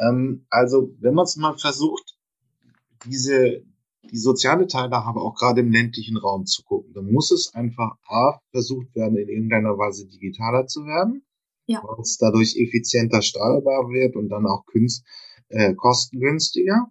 Ähm, 0.00 0.46
also, 0.50 0.94
wenn 1.00 1.14
man 1.14 1.24
es 1.24 1.36
mal 1.36 1.56
versucht, 1.56 2.16
diese, 3.06 3.62
die 4.10 4.18
soziale 4.18 4.66
Teilhabe 4.66 5.20
auch 5.20 5.34
gerade 5.34 5.60
im 5.60 5.70
ländlichen 5.70 6.16
Raum 6.16 6.46
zu 6.46 6.62
gucken, 6.62 6.92
dann 6.94 7.10
muss 7.10 7.30
es 7.30 7.54
einfach 7.54 7.96
A, 8.08 8.40
versucht 8.50 8.94
werden, 8.94 9.16
in 9.16 9.28
irgendeiner 9.28 9.78
Weise 9.78 10.06
digitaler 10.06 10.66
zu 10.66 10.84
werden 10.84 11.22
ja. 11.70 11.82
weil 11.84 12.00
es 12.00 12.18
dadurch 12.18 12.56
effizienter 12.56 13.22
strahlbar 13.22 13.88
wird 13.90 14.16
und 14.16 14.28
dann 14.28 14.46
auch 14.46 14.66
künst, 14.66 15.06
äh, 15.48 15.74
kostengünstiger. 15.74 16.90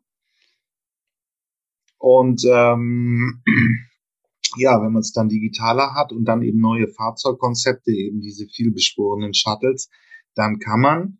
Und 1.98 2.46
ähm, 2.46 3.44
ja, 4.56 4.82
wenn 4.82 4.94
man 4.94 5.02
es 5.02 5.12
dann 5.12 5.28
digitaler 5.28 5.94
hat 5.96 6.14
und 6.14 6.24
dann 6.26 6.42
eben 6.44 6.60
neue 6.60 6.88
Fahrzeugkonzepte, 6.88 7.92
eben 7.92 8.22
diese 8.22 8.48
vielbeschworenen 8.48 9.34
Shuttles, 9.34 9.90
dann 10.34 10.60
kann 10.60 10.80
man 10.80 11.18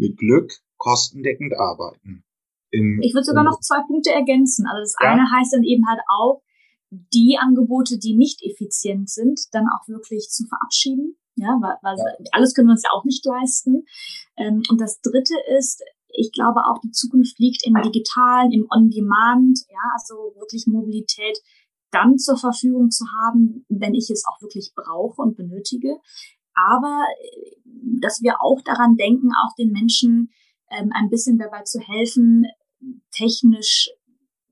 mit 0.00 0.16
Glück 0.16 0.52
kostendeckend 0.78 1.54
arbeiten. 1.54 2.24
Im, 2.70 3.00
ich 3.02 3.14
würde 3.14 3.24
sogar 3.24 3.44
noch 3.44 3.60
zwei 3.60 3.82
Punkte 3.86 4.10
ergänzen. 4.10 4.66
Also 4.66 4.80
das 4.80 4.94
ja. 5.00 5.12
eine 5.12 5.30
heißt 5.30 5.52
dann 5.52 5.64
eben 5.64 5.86
halt 5.88 6.00
auch, 6.08 6.42
die 6.90 7.38
Angebote, 7.40 7.98
die 7.98 8.16
nicht 8.16 8.42
effizient 8.42 9.10
sind, 9.10 9.40
dann 9.52 9.66
auch 9.68 9.86
wirklich 9.86 10.28
zu 10.30 10.44
verabschieden. 10.46 11.16
Ja, 11.36 11.56
weil, 11.60 11.76
weil 11.82 11.96
ja. 11.96 12.30
alles 12.32 12.54
können 12.54 12.68
wir 12.68 12.72
uns 12.72 12.82
ja 12.82 12.90
auch 12.92 13.04
nicht 13.04 13.24
leisten. 13.24 13.84
Ähm, 14.36 14.62
und 14.68 14.80
das 14.80 15.00
dritte 15.00 15.34
ist, 15.56 15.82
ich 16.08 16.32
glaube 16.32 16.60
auch, 16.66 16.80
die 16.80 16.90
Zukunft 16.90 17.38
liegt 17.38 17.64
im 17.64 17.74
Digitalen, 17.82 18.50
im 18.52 18.66
On-Demand, 18.70 19.60
ja, 19.68 19.90
also 19.94 20.34
wirklich 20.38 20.66
Mobilität 20.66 21.38
dann 21.92 22.18
zur 22.18 22.36
Verfügung 22.36 22.90
zu 22.90 23.06
haben, 23.20 23.64
wenn 23.68 23.94
ich 23.94 24.10
es 24.10 24.24
auch 24.26 24.40
wirklich 24.42 24.72
brauche 24.74 25.22
und 25.22 25.36
benötige. 25.36 25.98
Aber 26.68 27.04
äh, 27.20 27.56
dass 28.00 28.22
wir 28.22 28.40
auch 28.40 28.60
daran 28.62 28.96
denken, 28.96 29.30
auch 29.32 29.54
den 29.56 29.72
Menschen 29.72 30.30
ähm, 30.70 30.90
ein 30.94 31.10
bisschen 31.10 31.38
dabei 31.38 31.62
zu 31.62 31.80
helfen, 31.80 32.46
technisch 33.10 33.90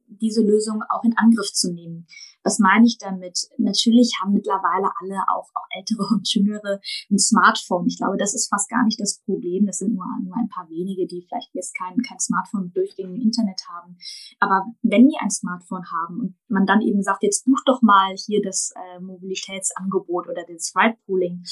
diese 0.07 0.43
Lösung 0.43 0.83
auch 0.89 1.05
in 1.05 1.17
Angriff 1.17 1.53
zu 1.53 1.73
nehmen. 1.73 2.07
Was 2.43 2.59
meine 2.59 2.87
ich 2.87 2.97
damit? 2.99 3.39
Natürlich 3.59 4.15
haben 4.21 4.33
mittlerweile 4.33 4.91
alle, 5.01 5.21
auch, 5.35 5.49
auch 5.55 5.67
ältere 5.77 6.07
und 6.11 6.33
jüngere, 6.33 6.81
ein 7.11 7.19
Smartphone. 7.19 7.87
Ich 7.87 7.99
glaube, 7.99 8.17
das 8.17 8.35
ist 8.35 8.49
fast 8.49 8.71
gar 8.71 8.85
nicht 8.85 9.01
das 9.01 9.21
Problem. 9.25 9.67
Das 9.67 9.79
sind 9.79 9.95
nur, 9.95 10.07
nur 10.25 10.35
ein 10.37 10.49
paar 10.49 10.69
wenige, 10.71 11.07
die 11.07 11.27
vielleicht 11.29 11.55
jetzt 11.55 11.77
kein, 11.77 11.97
kein 11.99 12.19
Smartphone 12.19 12.65
mit 12.65 12.77
durchgängigem 12.77 13.21
Internet 13.21 13.61
haben. 13.69 13.99
Aber 14.41 14.65
wenn 14.83 15.09
die 15.09 15.19
ein 15.21 15.31
Smartphone 15.31 15.85
haben 15.93 16.21
und 16.21 16.37
man 16.49 16.65
dann 16.65 16.81
eben 16.81 17.03
sagt, 17.03 17.23
jetzt 17.23 17.45
buch 17.45 17.61
doch 17.67 17.83
mal 17.83 18.15
hier 18.15 18.41
das 18.43 18.73
äh, 18.77 19.01
Mobilitätsangebot 19.01 20.29
oder 20.29 20.45
das 20.49 20.73
Ride-Pooling, 20.75 21.43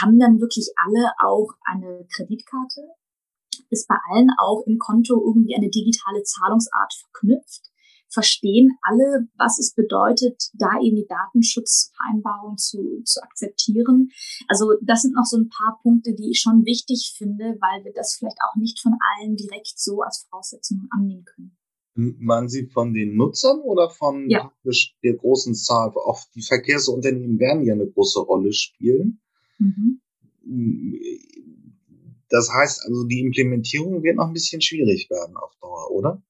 haben 0.00 0.18
dann 0.18 0.40
wirklich 0.40 0.68
alle 0.76 1.12
auch 1.20 1.52
eine 1.64 2.06
Kreditkarte? 2.14 2.82
Ist 3.70 3.88
bei 3.88 3.96
allen 4.10 4.30
auch 4.38 4.64
im 4.66 4.78
Konto 4.78 5.14
irgendwie 5.14 5.56
eine 5.56 5.68
digitale 5.68 6.22
Zahlungsart 6.22 6.94
verknüpft? 6.94 7.68
verstehen 8.10 8.78
alle, 8.82 9.28
was 9.36 9.58
es 9.58 9.74
bedeutet, 9.74 10.50
da 10.54 10.80
eben 10.80 10.96
die 10.96 11.06
Datenschutzvereinbarung 11.06 12.56
zu, 12.56 13.02
zu 13.04 13.22
akzeptieren. 13.22 14.10
Also 14.48 14.74
das 14.82 15.02
sind 15.02 15.14
noch 15.14 15.24
so 15.24 15.38
ein 15.38 15.48
paar 15.48 15.78
Punkte, 15.82 16.14
die 16.14 16.30
ich 16.30 16.40
schon 16.40 16.64
wichtig 16.64 17.14
finde, 17.16 17.56
weil 17.60 17.84
wir 17.84 17.92
das 17.92 18.16
vielleicht 18.18 18.38
auch 18.42 18.56
nicht 18.56 18.80
von 18.80 18.94
allen 19.16 19.36
direkt 19.36 19.78
so 19.78 20.02
als 20.02 20.26
Voraussetzung 20.28 20.88
annehmen 20.90 21.24
können. 21.24 21.56
Meinen 21.94 22.48
Sie 22.48 22.66
von 22.66 22.94
den 22.94 23.16
Nutzern 23.16 23.60
oder 23.60 23.90
von 23.90 24.30
ja. 24.30 24.52
der 25.02 25.14
großen 25.14 25.54
Zahl? 25.54 25.92
Auch 25.96 26.20
die 26.34 26.42
Verkehrsunternehmen 26.42 27.40
werden 27.40 27.64
ja 27.64 27.74
eine 27.74 27.90
große 27.90 28.20
Rolle 28.20 28.52
spielen. 28.52 29.20
Mhm. 29.58 30.00
Das 32.28 32.50
heißt 32.52 32.84
also, 32.86 33.04
die 33.04 33.20
Implementierung 33.20 34.02
wird 34.02 34.16
noch 34.16 34.28
ein 34.28 34.32
bisschen 34.32 34.60
schwierig 34.60 35.08
werden 35.10 35.36
auf 35.36 35.52
Dauer, 35.60 35.90
oder? 35.90 36.22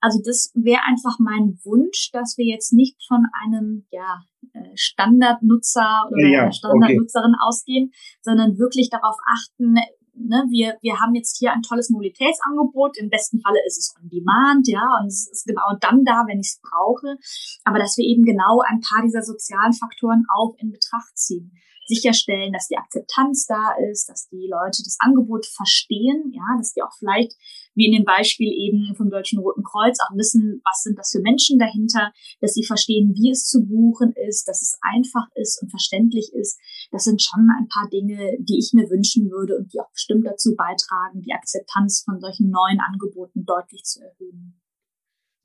Also 0.00 0.20
das 0.24 0.52
wäre 0.54 0.82
einfach 0.84 1.18
mein 1.18 1.58
Wunsch, 1.64 2.10
dass 2.12 2.36
wir 2.36 2.44
jetzt 2.44 2.72
nicht 2.72 2.96
von 3.08 3.24
einem 3.42 3.86
ja, 3.90 4.20
äh, 4.52 4.76
Standardnutzer 4.76 6.10
oder 6.12 6.28
ja, 6.28 6.42
einer 6.42 6.52
Standardnutzerin 6.52 7.32
okay. 7.32 7.46
ausgehen, 7.48 7.92
sondern 8.20 8.58
wirklich 8.58 8.90
darauf 8.90 9.16
achten, 9.26 9.72
ne, 9.72 10.44
wir, 10.50 10.76
wir 10.82 11.00
haben 11.00 11.14
jetzt 11.14 11.38
hier 11.38 11.52
ein 11.52 11.62
tolles 11.62 11.88
Mobilitätsangebot. 11.88 12.98
Im 12.98 13.08
besten 13.08 13.40
Falle 13.40 13.58
ist 13.66 13.78
es 13.78 13.94
on 13.98 14.10
demand, 14.10 14.68
ja, 14.68 14.84
und 15.00 15.06
es 15.06 15.26
ist 15.32 15.46
genau 15.46 15.72
dann 15.80 16.04
da, 16.04 16.24
wenn 16.28 16.38
ich 16.38 16.52
es 16.52 16.60
brauche. 16.60 17.16
Aber 17.64 17.78
dass 17.78 17.96
wir 17.96 18.04
eben 18.04 18.24
genau 18.24 18.60
ein 18.60 18.80
paar 18.80 19.02
dieser 19.02 19.22
sozialen 19.22 19.72
Faktoren 19.72 20.26
auch 20.36 20.54
in 20.58 20.70
Betracht 20.70 21.16
ziehen 21.16 21.50
sicherstellen, 21.86 22.52
dass 22.52 22.68
die 22.68 22.76
Akzeptanz 22.76 23.46
da 23.46 23.72
ist, 23.90 24.08
dass 24.08 24.28
die 24.28 24.48
Leute 24.48 24.82
das 24.84 24.96
Angebot 25.00 25.46
verstehen, 25.46 26.32
ja, 26.32 26.44
dass 26.56 26.72
die 26.72 26.82
auch 26.82 26.92
vielleicht, 26.98 27.34
wie 27.74 27.86
in 27.86 27.92
dem 27.92 28.04
Beispiel 28.04 28.52
eben 28.52 28.94
vom 28.96 29.10
Deutschen 29.10 29.38
Roten 29.38 29.62
Kreuz, 29.62 29.98
auch 30.00 30.14
wissen, 30.16 30.60
was 30.64 30.82
sind 30.82 30.98
das 30.98 31.10
für 31.10 31.20
Menschen 31.20 31.58
dahinter, 31.58 32.12
dass 32.40 32.54
sie 32.54 32.64
verstehen, 32.64 33.14
wie 33.14 33.30
es 33.30 33.44
zu 33.46 33.64
buchen 33.66 34.12
ist, 34.28 34.48
dass 34.48 34.62
es 34.62 34.78
einfach 34.82 35.26
ist 35.34 35.60
und 35.62 35.70
verständlich 35.70 36.32
ist. 36.32 36.58
Das 36.90 37.04
sind 37.04 37.22
schon 37.22 37.48
ein 37.58 37.68
paar 37.68 37.88
Dinge, 37.90 38.36
die 38.40 38.58
ich 38.58 38.72
mir 38.72 38.88
wünschen 38.90 39.30
würde 39.30 39.56
und 39.56 39.72
die 39.72 39.80
auch 39.80 39.90
bestimmt 39.90 40.26
dazu 40.26 40.54
beitragen, 40.56 41.22
die 41.22 41.32
Akzeptanz 41.32 42.02
von 42.04 42.20
solchen 42.20 42.50
neuen 42.50 42.80
Angeboten 42.80 43.44
deutlich 43.44 43.82
zu 43.84 44.00
erhöhen. 44.02 44.63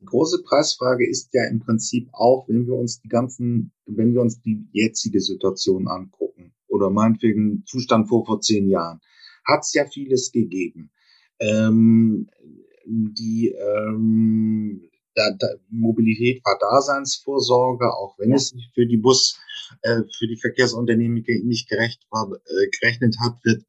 Die 0.01 0.05
große 0.05 0.43
Preisfrage 0.43 1.07
ist 1.07 1.33
ja 1.33 1.45
im 1.49 1.59
Prinzip 1.59 2.09
auch, 2.13 2.47
wenn 2.47 2.65
wir 2.65 2.73
uns 2.73 3.01
die 3.01 3.09
ganzen, 3.09 3.71
wenn 3.85 4.13
wir 4.13 4.21
uns 4.21 4.41
die 4.41 4.67
jetzige 4.71 5.19
Situation 5.19 5.87
angucken 5.87 6.53
oder 6.67 6.89
meinetwegen 6.89 7.63
Zustand 7.65 8.07
vor 8.07 8.25
vor 8.25 8.39
zehn 8.39 8.69
Jahren, 8.69 9.01
hat 9.45 9.61
es 9.61 9.73
ja 9.73 9.85
vieles 9.85 10.31
gegeben. 10.31 10.91
Ähm, 11.39 12.29
die 12.85 13.49
ähm, 13.49 14.89
da, 15.15 15.31
da, 15.37 15.47
Mobilität 15.69 16.43
war 16.45 16.57
Daseinsvorsorge, 16.59 17.93
auch 17.93 18.17
wenn 18.17 18.29
ja. 18.29 18.35
es 18.35 18.53
für 18.73 18.85
die 18.85 18.97
Bus, 18.97 19.39
äh, 19.81 20.03
für 20.17 20.27
die 20.27 20.37
Verkehrsunternehmen 20.37 21.23
nicht 21.43 21.69
gerecht 21.69 22.05
war, 22.09 22.31
äh, 22.31 22.69
gerechnet 22.79 23.17
hat, 23.19 23.43
wird 23.43 23.63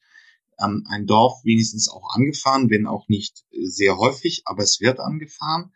ähm, 0.62 0.84
ein 0.88 1.06
Dorf 1.06 1.44
wenigstens 1.44 1.88
auch 1.88 2.14
angefahren, 2.14 2.70
wenn 2.70 2.86
auch 2.86 3.08
nicht 3.08 3.44
sehr 3.50 3.96
häufig, 3.98 4.42
aber 4.44 4.62
es 4.62 4.80
wird 4.80 5.00
angefahren. 5.00 5.72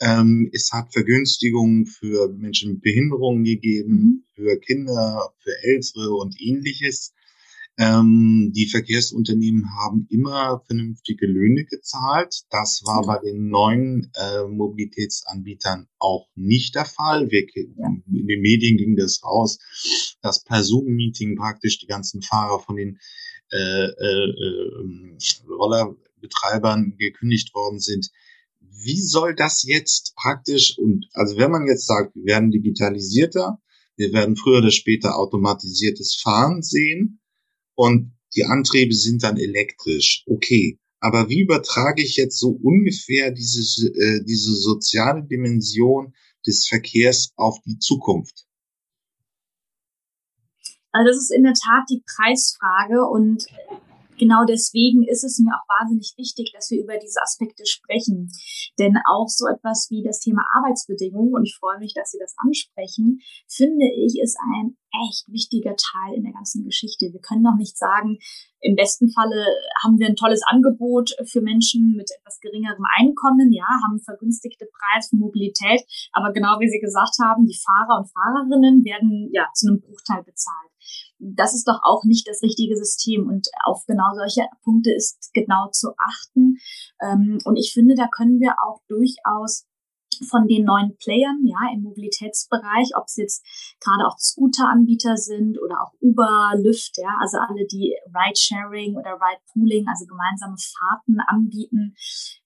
Ähm, 0.00 0.50
es 0.52 0.70
hat 0.72 0.92
Vergünstigungen 0.92 1.86
für 1.86 2.28
Menschen 2.28 2.72
mit 2.74 2.82
Behinderungen 2.82 3.44
gegeben, 3.44 3.92
mhm. 3.92 4.24
für 4.34 4.58
Kinder, 4.60 5.32
für 5.38 5.52
Ältere 5.62 6.14
und 6.14 6.40
ähnliches. 6.40 7.14
Ähm, 7.80 8.52
die 8.54 8.66
Verkehrsunternehmen 8.66 9.76
haben 9.76 10.06
immer 10.10 10.62
vernünftige 10.66 11.26
Löhne 11.26 11.64
gezahlt. 11.64 12.42
Das 12.50 12.82
war 12.84 13.06
bei 13.06 13.18
den 13.24 13.48
neuen 13.48 14.10
äh, 14.14 14.44
Mobilitätsanbietern 14.48 15.86
auch 15.98 16.28
nicht 16.34 16.74
der 16.74 16.86
Fall. 16.86 17.30
Wir, 17.30 17.46
in 17.54 18.26
den 18.26 18.40
Medien 18.40 18.76
ging 18.76 18.96
das 18.96 19.22
raus, 19.22 19.58
dass 20.22 20.42
per 20.42 20.64
Zoom-Meeting 20.64 21.36
praktisch 21.36 21.78
die 21.78 21.86
ganzen 21.86 22.20
Fahrer 22.20 22.60
von 22.60 22.76
den 22.76 22.98
äh, 23.52 23.56
äh, 23.56 24.30
äh, 24.30 25.16
Rollerbetreibern 25.48 26.96
gekündigt 26.98 27.54
worden 27.54 27.78
sind 27.78 28.10
wie 28.60 29.00
soll 29.00 29.34
das 29.34 29.62
jetzt 29.64 30.14
praktisch 30.16 30.78
und 30.78 31.08
also 31.12 31.36
wenn 31.36 31.50
man 31.50 31.66
jetzt 31.66 31.86
sagt, 31.86 32.14
wir 32.14 32.24
werden 32.24 32.50
digitalisierter, 32.50 33.60
wir 33.96 34.12
werden 34.12 34.36
früher 34.36 34.58
oder 34.58 34.70
später 34.70 35.16
automatisiertes 35.16 36.20
Fahren 36.22 36.62
sehen 36.62 37.20
und 37.74 38.12
die 38.34 38.44
Antriebe 38.44 38.94
sind 38.94 39.22
dann 39.22 39.36
elektrisch, 39.36 40.24
okay. 40.26 40.78
Aber 41.00 41.28
wie 41.28 41.40
übertrage 41.40 42.02
ich 42.02 42.16
jetzt 42.16 42.38
so 42.38 42.50
ungefähr 42.50 43.30
diese, 43.30 43.88
äh, 43.88 44.24
diese 44.24 44.54
soziale 44.54 45.22
Dimension 45.24 46.12
des 46.46 46.66
Verkehrs 46.66 47.32
auf 47.36 47.60
die 47.64 47.78
Zukunft? 47.78 48.46
Also 50.90 51.08
das 51.10 51.16
ist 51.18 51.32
in 51.32 51.44
der 51.44 51.54
Tat 51.54 51.84
die 51.90 52.02
Preisfrage 52.16 53.04
und 53.04 53.46
genau 54.18 54.44
deswegen 54.44 55.02
ist 55.02 55.24
es 55.24 55.38
mir 55.38 55.52
auch 55.54 55.68
wahnsinnig 55.68 56.14
wichtig, 56.16 56.52
dass 56.54 56.70
wir 56.70 56.82
über 56.82 56.98
diese 56.98 57.22
Aspekte 57.22 57.64
sprechen. 57.66 58.30
Denn 58.78 58.96
auch 59.10 59.28
so 59.28 59.46
etwas 59.46 59.88
wie 59.90 60.02
das 60.02 60.20
Thema 60.20 60.44
Arbeitsbedingungen, 60.54 61.34
und 61.34 61.44
ich 61.44 61.56
freue 61.58 61.78
mich, 61.78 61.94
dass 61.94 62.10
Sie 62.10 62.18
das 62.20 62.34
ansprechen, 62.38 63.20
finde 63.48 63.86
ich, 63.86 64.20
ist 64.22 64.38
ein 64.38 64.76
echt 65.04 65.28
wichtiger 65.28 65.76
Teil 65.76 66.14
in 66.16 66.24
der 66.24 66.32
ganzen 66.32 66.64
Geschichte. 66.64 67.12
Wir 67.12 67.20
können 67.20 67.44
doch 67.44 67.56
nicht 67.56 67.76
sagen, 67.76 68.18
im 68.60 68.74
besten 68.74 69.10
Falle 69.10 69.46
haben 69.82 69.98
wir 69.98 70.06
ein 70.08 70.16
tolles 70.16 70.42
Angebot 70.46 71.14
für 71.26 71.40
Menschen 71.40 71.94
mit 71.96 72.10
etwas 72.10 72.40
geringerem 72.40 72.84
Einkommen, 72.98 73.52
ja, 73.52 73.68
haben 73.84 74.00
vergünstigte 74.00 74.66
Preise 74.66 75.10
für 75.10 75.16
Mobilität, 75.16 75.84
aber 76.12 76.32
genau 76.32 76.58
wie 76.58 76.68
Sie 76.68 76.80
gesagt 76.80 77.16
haben, 77.22 77.46
die 77.46 77.58
Fahrer 77.58 78.00
und 78.00 78.10
Fahrerinnen 78.10 78.84
werden 78.84 79.30
ja 79.32 79.46
zu 79.54 79.68
einem 79.68 79.80
Bruchteil 79.80 80.24
bezahlt 80.24 80.70
das 81.18 81.54
ist 81.54 81.68
doch 81.68 81.80
auch 81.82 82.04
nicht 82.04 82.28
das 82.28 82.42
richtige 82.42 82.76
System. 82.76 83.28
Und 83.28 83.48
auf 83.64 83.84
genau 83.86 84.14
solche 84.14 84.46
Punkte 84.62 84.92
ist 84.92 85.30
genau 85.34 85.68
zu 85.70 85.90
achten. 85.98 86.56
Ähm, 87.00 87.38
und 87.44 87.56
ich 87.56 87.72
finde, 87.72 87.94
da 87.94 88.08
können 88.08 88.40
wir 88.40 88.54
auch 88.64 88.80
durchaus 88.88 89.66
von 90.26 90.48
den 90.48 90.64
neuen 90.64 90.96
Playern, 90.96 91.44
ja, 91.44 91.72
im 91.72 91.82
Mobilitätsbereich, 91.82 92.96
ob 92.96 93.04
es 93.06 93.16
jetzt 93.16 93.46
gerade 93.80 94.06
auch 94.06 94.18
Scooter-Anbieter 94.18 95.16
sind 95.16 95.58
oder 95.62 95.82
auch 95.82 95.92
Uber, 96.00 96.54
Lyft, 96.56 96.96
ja, 96.96 97.14
also 97.20 97.38
alle, 97.38 97.66
die 97.66 97.94
Ride-Sharing 98.06 98.96
oder 98.96 99.12
Ride-Pooling, 99.14 99.86
also 99.86 100.06
gemeinsame 100.06 100.56
Fahrten 100.58 101.18
anbieten, 101.26 101.94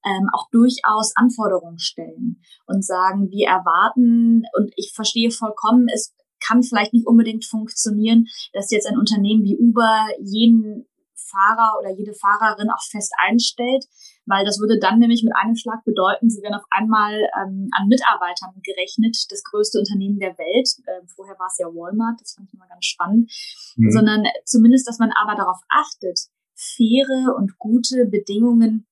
ähm, 0.04 0.28
auch 0.34 0.50
durchaus 0.50 1.16
Anforderungen 1.16 1.78
stellen 1.78 2.42
und 2.66 2.84
sagen, 2.84 3.30
wir 3.30 3.48
erwarten, 3.48 4.42
und 4.56 4.72
ich 4.76 4.92
verstehe 4.94 5.30
vollkommen, 5.30 5.86
es 5.92 6.14
kann 6.46 6.62
vielleicht 6.62 6.92
nicht 6.92 7.06
unbedingt 7.06 7.44
funktionieren, 7.44 8.26
dass 8.52 8.70
jetzt 8.70 8.86
ein 8.86 8.98
Unternehmen 8.98 9.44
wie 9.44 9.56
Uber 9.56 10.06
jeden 10.20 10.86
Fahrer 11.32 11.78
oder 11.80 11.90
jede 11.90 12.12
Fahrerin 12.12 12.70
auch 12.70 12.82
fest 12.90 13.12
einstellt, 13.18 13.86
weil 14.26 14.44
das 14.44 14.60
würde 14.60 14.78
dann 14.78 14.98
nämlich 14.98 15.24
mit 15.24 15.34
einem 15.34 15.56
Schlag 15.56 15.82
bedeuten, 15.84 16.28
sie 16.28 16.42
werden 16.42 16.54
auf 16.54 16.66
einmal 16.70 17.14
ähm, 17.40 17.70
an 17.72 17.88
Mitarbeitern 17.88 18.52
gerechnet, 18.62 19.16
das 19.30 19.42
größte 19.42 19.78
Unternehmen 19.78 20.18
der 20.18 20.36
Welt. 20.38 20.68
Ähm, 20.86 21.08
vorher 21.08 21.38
war 21.38 21.46
es 21.46 21.58
ja 21.58 21.66
Walmart, 21.66 22.20
das 22.20 22.34
fand 22.34 22.48
ich 22.48 22.54
immer 22.54 22.68
ganz 22.68 22.84
spannend. 22.84 23.32
Mhm. 23.76 23.90
Sondern 23.90 24.24
zumindest, 24.44 24.86
dass 24.86 24.98
man 24.98 25.10
aber 25.12 25.34
darauf 25.34 25.60
achtet, 25.68 26.18
faire 26.54 27.34
und 27.36 27.58
gute 27.58 28.06
Bedingungen 28.06 28.86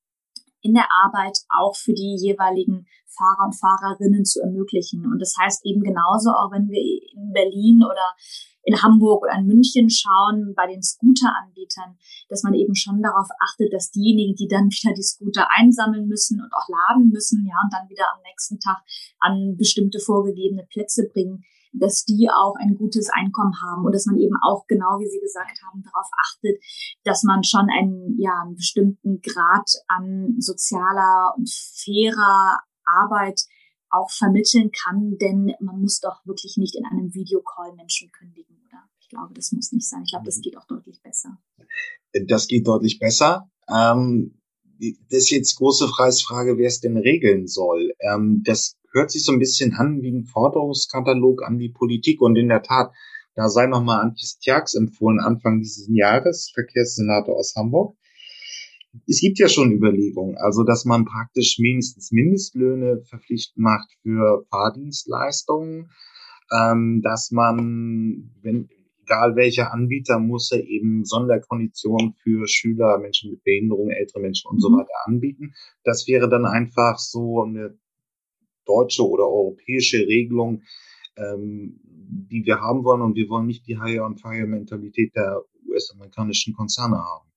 in 0.63 0.75
der 0.75 0.89
Arbeit 1.05 1.39
auch 1.49 1.77
für 1.77 1.95
die 1.95 2.17
jeweiligen 2.19 2.87
Fahrer 3.17 3.47
und 3.47 3.59
Fahrerinnen 3.59 4.25
zu 4.25 4.41
ermöglichen. 4.41 5.07
Und 5.07 5.21
das 5.21 5.35
heißt 5.39 5.65
eben 5.67 5.83
genauso, 5.83 6.31
auch 6.31 6.53
wenn 6.53 6.69
wir 6.69 6.81
in 6.81 7.33
Berlin 7.33 7.83
oder 7.85 8.15
in 8.63 8.83
Hamburg 8.83 9.23
oder 9.23 9.35
in 9.39 9.47
München 9.47 9.89
schauen, 9.91 10.55
bei 10.55 10.67
den 10.67 10.83
Scooter-Anbietern, 10.83 11.97
dass 12.29 12.43
man 12.43 12.55
eben 12.55 12.75
schon 12.75 13.03
darauf 13.03 13.29
achtet, 13.41 13.73
dass 13.73 13.91
diejenigen, 13.91 14.35
die 14.35 14.49
dann 14.49 14.69
wieder 14.71 14.95
die 14.95 15.03
Scooter 15.03 15.49
einsammeln 15.51 16.07
müssen 16.07 16.41
und 16.41 16.53
auch 16.53 16.69
laden 16.69 17.11
müssen, 17.11 17.47
ja, 17.47 17.57
und 17.65 17.73
dann 17.73 17.89
wieder 17.89 18.05
am 18.15 18.21
nächsten 18.23 18.59
Tag 18.61 18.79
an 19.21 19.57
bestimmte 19.57 19.99
vorgegebene 19.99 20.67
Plätze 20.71 21.09
bringen, 21.13 21.45
dass 21.73 22.05
die 22.05 22.29
auch 22.31 22.57
ein 22.57 22.75
gutes 22.77 23.11
Einkommen 23.11 23.55
haben 23.63 23.85
und 23.85 23.95
dass 23.95 24.07
man 24.07 24.19
eben 24.19 24.37
auch 24.43 24.67
genau, 24.67 24.99
wie 24.99 25.09
Sie 25.09 25.21
gesagt 25.21 25.61
haben, 25.65 25.83
darauf 25.83 26.09
achtet, 26.29 26.61
dass 27.05 27.23
man 27.23 27.45
schon 27.45 27.69
einen, 27.71 28.19
ja, 28.19 28.43
einen 28.43 28.57
bestimmten 28.57 29.21
Grad 29.21 29.71
an 29.87 30.35
sozialer 30.39 31.35
und 31.37 31.49
fairer 31.49 32.59
Arbeit 33.03 33.43
auch 33.91 34.11
vermitteln 34.11 34.71
kann, 34.71 35.19
denn 35.19 35.53
man 35.61 35.81
muss 35.81 36.01
doch 36.01 36.25
wirklich 36.25 36.57
nicht 36.57 36.77
in 36.77 36.85
einem 36.87 37.13
Videocall 37.13 37.75
Menschen 37.75 38.11
kündigen, 38.13 38.57
oder? 38.67 38.85
Ich 39.01 39.09
glaube, 39.09 39.35
das 39.35 39.53
muss 39.53 39.73
nicht 39.73 39.89
sein. 39.89 40.03
Ich 40.05 40.13
glaube, 40.13 40.27
das 40.27 40.39
mhm. 40.39 40.43
geht 40.43 40.57
auch 40.57 40.67
deutlich 40.67 41.03
besser. 41.03 41.39
Das 42.29 42.47
geht 42.47 42.67
deutlich 42.67 42.99
besser. 42.99 43.51
Ähm, 43.69 44.41
das 44.79 45.19
ist 45.19 45.31
jetzt 45.31 45.57
große 45.57 45.89
Preisfrage, 45.89 46.57
wer 46.57 46.69
es 46.69 46.81
denn 46.81 46.97
regeln 46.97 47.47
soll. 47.47 47.93
Ähm, 48.01 48.43
das 48.45 48.77
hört 48.93 49.11
sich 49.11 49.25
so 49.25 49.33
ein 49.33 49.39
bisschen 49.39 49.75
an 49.75 50.01
wie 50.03 50.11
ein 50.11 50.25
Forderungskatalog 50.25 51.43
an 51.43 51.59
die 51.59 51.69
Politik 51.69 52.21
und 52.21 52.37
in 52.37 52.49
der 52.49 52.63
Tat, 52.63 52.93
da 53.35 53.49
sei 53.49 53.67
nochmal 53.67 54.01
Antjes 54.01 54.39
Tjax 54.39 54.75
empfohlen, 54.75 55.21
Anfang 55.21 55.61
dieses 55.61 55.89
Jahres, 55.89 56.51
Verkehrssenator 56.55 57.37
aus 57.37 57.55
Hamburg. 57.57 57.97
Es 59.07 59.21
gibt 59.21 59.39
ja 59.39 59.49
schon 59.49 59.73
Überlegungen, 59.73 60.37
also 60.37 60.65
dass 60.65 60.85
man 60.85 61.05
praktisch 61.05 61.59
mindestens 61.59 62.11
Mindestlöhne 62.11 63.03
verpflichtend 63.05 63.63
macht 63.63 63.89
für 64.03 64.45
Fahrdienstleistungen, 64.51 65.91
ähm, 66.53 67.01
dass 67.03 67.31
man, 67.31 68.33
wenn 68.43 68.69
egal 69.11 69.35
welcher 69.37 69.73
Anbieter, 69.73 70.19
muss 70.19 70.53
er 70.53 70.65
eben 70.65 71.05
Sonderkonditionen 71.05 72.15
für 72.23 72.47
Schüler, 72.47 72.99
Menschen 72.99 73.33
mit 73.33 73.43
Behinderung, 73.43 73.91
ältere 73.91 74.21
Menschen 74.21 74.49
und 74.51 74.61
so 74.61 74.71
mhm. 74.71 74.79
weiter 74.79 74.95
anbieten. 75.07 75.55
Das 75.85 76.07
wäre 76.07 76.29
dann 76.29 76.45
einfach 76.45 76.99
so 76.99 77.43
eine 77.43 77.77
deutsche 78.67 79.07
oder 79.09 79.25
europäische 79.25 79.99
Regelung, 79.99 80.63
ähm, 81.17 81.81
die 81.85 82.45
wir 82.45 82.61
haben 82.61 82.85
wollen. 82.85 83.03
Und 83.03 83.17
wir 83.17 83.29
wollen 83.29 83.47
nicht 83.47 83.67
die 83.67 83.81
Hire-on-Fire-Mentalität 83.81 85.15
der 85.17 85.43
US-amerikanischen 85.69 86.55
Konzerne 86.55 86.99
haben. 86.99 87.30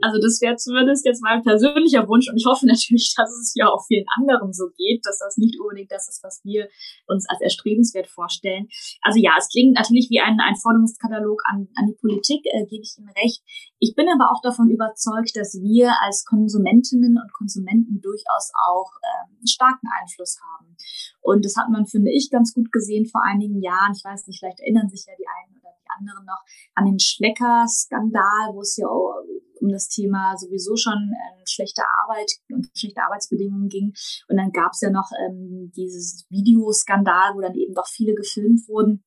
Also 0.00 0.18
das 0.22 0.40
wäre 0.40 0.56
zumindest 0.56 1.04
jetzt 1.04 1.22
mein 1.22 1.42
persönlicher 1.42 2.08
Wunsch 2.08 2.28
und 2.28 2.36
ich 2.36 2.46
hoffe 2.46 2.64
natürlich, 2.66 3.12
dass 3.16 3.28
es 3.28 3.52
ja 3.54 3.68
auch 3.68 3.84
vielen 3.86 4.06
anderen 4.16 4.52
so 4.52 4.70
geht, 4.76 5.04
dass 5.04 5.18
das 5.18 5.36
nicht 5.36 5.60
unbedingt 5.60 5.92
das 5.92 6.08
ist, 6.08 6.24
was 6.24 6.40
wir 6.44 6.68
uns 7.06 7.28
als 7.28 7.40
erstrebenswert 7.42 8.08
vorstellen. 8.08 8.68
Also 9.02 9.20
ja, 9.20 9.36
es 9.36 9.48
klingt 9.52 9.76
natürlich 9.76 10.08
wie 10.08 10.20
ein, 10.20 10.40
ein 10.40 10.56
Forderungskatalog 10.56 11.42
an, 11.44 11.68
an 11.76 11.92
die 11.92 11.98
Politik, 12.00 12.40
äh, 12.46 12.64
gebe 12.64 12.82
ich 12.82 12.96
Ihnen 12.96 13.12
recht. 13.20 13.44
Ich 13.78 13.94
bin 13.94 14.08
aber 14.08 14.32
auch 14.32 14.40
davon 14.40 14.70
überzeugt, 14.70 15.36
dass 15.36 15.60
wir 15.60 15.92
als 16.00 16.24
Konsumentinnen 16.24 17.20
und 17.20 17.32
Konsumenten 17.36 18.00
durchaus 18.00 18.50
auch 18.64 18.96
ähm, 19.04 19.44
starken 19.44 19.88
Einfluss 20.00 20.38
haben. 20.40 20.76
Und 21.20 21.44
das 21.44 21.56
hat 21.56 21.68
man, 21.68 21.86
finde 21.86 22.10
ich, 22.10 22.30
ganz 22.30 22.54
gut 22.54 22.72
gesehen 22.72 23.06
vor 23.06 23.22
einigen 23.22 23.60
Jahren. 23.60 23.92
Ich 23.94 24.04
weiß 24.04 24.26
nicht, 24.26 24.38
vielleicht 24.38 24.60
erinnern 24.60 24.88
sich 24.88 25.04
ja 25.06 25.12
die 25.18 25.28
einen 25.28 25.60
oder 25.60 25.70
die 25.76 25.90
anderen 25.98 26.24
noch 26.24 26.40
an 26.74 26.86
den 26.86 26.98
Schlecker-Skandal, 26.98 28.54
wo 28.54 28.60
es 28.60 28.76
ja 28.76 28.88
auch 28.88 29.20
um 29.62 29.70
das 29.70 29.88
Thema 29.88 30.36
sowieso 30.36 30.76
schon 30.76 31.12
ähm, 31.12 31.44
schlechte 31.46 31.82
Arbeit 32.02 32.30
und 32.50 32.68
schlechte 32.76 33.02
Arbeitsbedingungen 33.02 33.68
ging. 33.68 33.92
Und 34.28 34.36
dann 34.36 34.50
gab 34.50 34.72
es 34.72 34.80
ja 34.80 34.90
noch 34.90 35.10
ähm, 35.26 35.72
dieses 35.76 36.26
Videoskandal, 36.28 37.34
wo 37.34 37.40
dann 37.40 37.54
eben 37.54 37.74
doch 37.74 37.86
viele 37.86 38.14
gefilmt 38.14 38.68
wurden. 38.68 39.04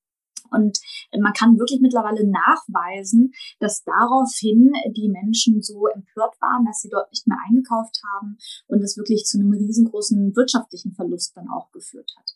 Und 0.52 0.80
man 1.20 1.34
kann 1.34 1.58
wirklich 1.58 1.82
mittlerweile 1.82 2.28
nachweisen, 2.28 3.34
dass 3.60 3.84
daraufhin 3.84 4.72
die 4.96 5.10
Menschen 5.10 5.62
so 5.62 5.88
empört 5.88 6.36
waren, 6.42 6.66
dass 6.66 6.82
sie 6.82 6.90
dort 6.90 7.12
nicht 7.12 7.28
mehr 7.28 7.38
eingekauft 7.48 8.02
haben 8.14 8.38
und 8.68 8.82
das 8.82 8.98
wirklich 8.98 9.26
zu 9.26 9.40
einem 9.40 9.52
riesengroßen 9.52 10.36
wirtschaftlichen 10.36 10.94
Verlust 10.94 11.36
dann 11.36 11.50
auch 11.50 11.72
geführt 11.72 12.12
hat 12.18 12.36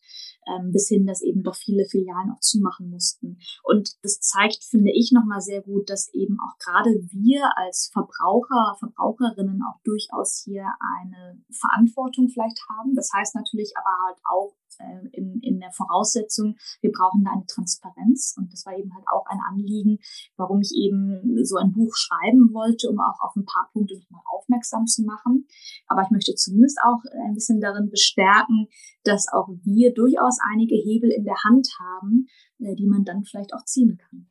ähm, 0.50 0.72
bis 0.72 0.88
hin, 0.88 1.06
dass 1.06 1.22
eben 1.22 1.44
doch 1.44 1.56
viele 1.56 1.86
Filialen 1.86 2.32
auch 2.32 2.40
zumachen 2.40 2.90
mussten. 2.90 3.40
Und 3.64 3.92
das 4.04 4.20
zeigt, 4.20 4.64
finde 4.64 4.92
ich, 4.92 5.12
nochmal 5.12 5.42
sehr 5.42 5.62
gut, 5.62 5.90
dass 5.90 6.14
eben 6.14 6.38
auch 6.40 6.58
gerade 6.60 6.90
wir 7.12 7.58
als 7.58 7.90
Verbraucher, 7.92 8.76
Verbraucherinnen 8.80 9.62
auch 9.64 9.80
durchaus 9.84 10.42
hier 10.44 10.66
eine 11.00 11.42
Verantwortung 11.52 12.30
vielleicht 12.30 12.60
haben. 12.70 12.96
Das 12.96 13.12
heißt 13.14 13.36
natürlich 13.36 13.74
aber 13.78 13.92
halt 14.08 14.18
auch 14.30 14.56
äh, 14.80 15.08
in, 15.12 15.40
in 15.42 15.60
der 15.60 15.72
Voraussetzung, 15.72 16.56
wir 16.82 16.92
brauchen 16.92 17.24
da 17.24 17.32
eine 17.32 17.46
Transparenz. 17.46 18.36
Und 18.38 18.52
das 18.52 18.66
war 18.66 18.78
eben 18.78 18.94
halt 18.94 19.06
auch 19.08 19.26
ein 19.28 19.40
Anliegen, 19.50 20.00
warum 20.38 20.62
ich 20.62 20.72
eben 20.76 21.44
so 21.46 21.58
ein 21.58 21.72
Buch 21.72 21.94
schreiben 21.96 22.54
wollte, 22.54 22.90
um 22.90 23.00
auch 23.00 23.20
auf 23.22 23.36
ein 23.36 23.46
paar 23.46 23.70
Punkte 23.74 24.00
nochmal 24.00 24.24
aufmerksam 24.34 24.86
zu 24.86 25.04
machen. 25.04 25.48
Aber 25.88 26.02
ich 26.02 26.10
möchte 26.10 26.36
zumindest 26.36 26.80
auch 26.84 27.00
ein 27.26 27.34
bisschen 27.34 27.60
darin 27.60 27.90
bestärken, 27.90 28.68
dass 29.04 29.28
auch 29.32 29.50
wir 29.64 29.94
durchaus 29.94 30.38
einige 30.52 30.76
Hebel 30.76 31.12
in 31.12 31.24
der 31.24 31.38
Hand 31.44 31.68
haben, 31.80 32.28
äh, 32.60 32.76
die 32.76 32.88
man 32.88 33.04
dann 33.04 33.24
vielleicht 33.24 33.54
auch 33.54 33.66
ziehen 33.66 33.98
kann. 33.98 34.28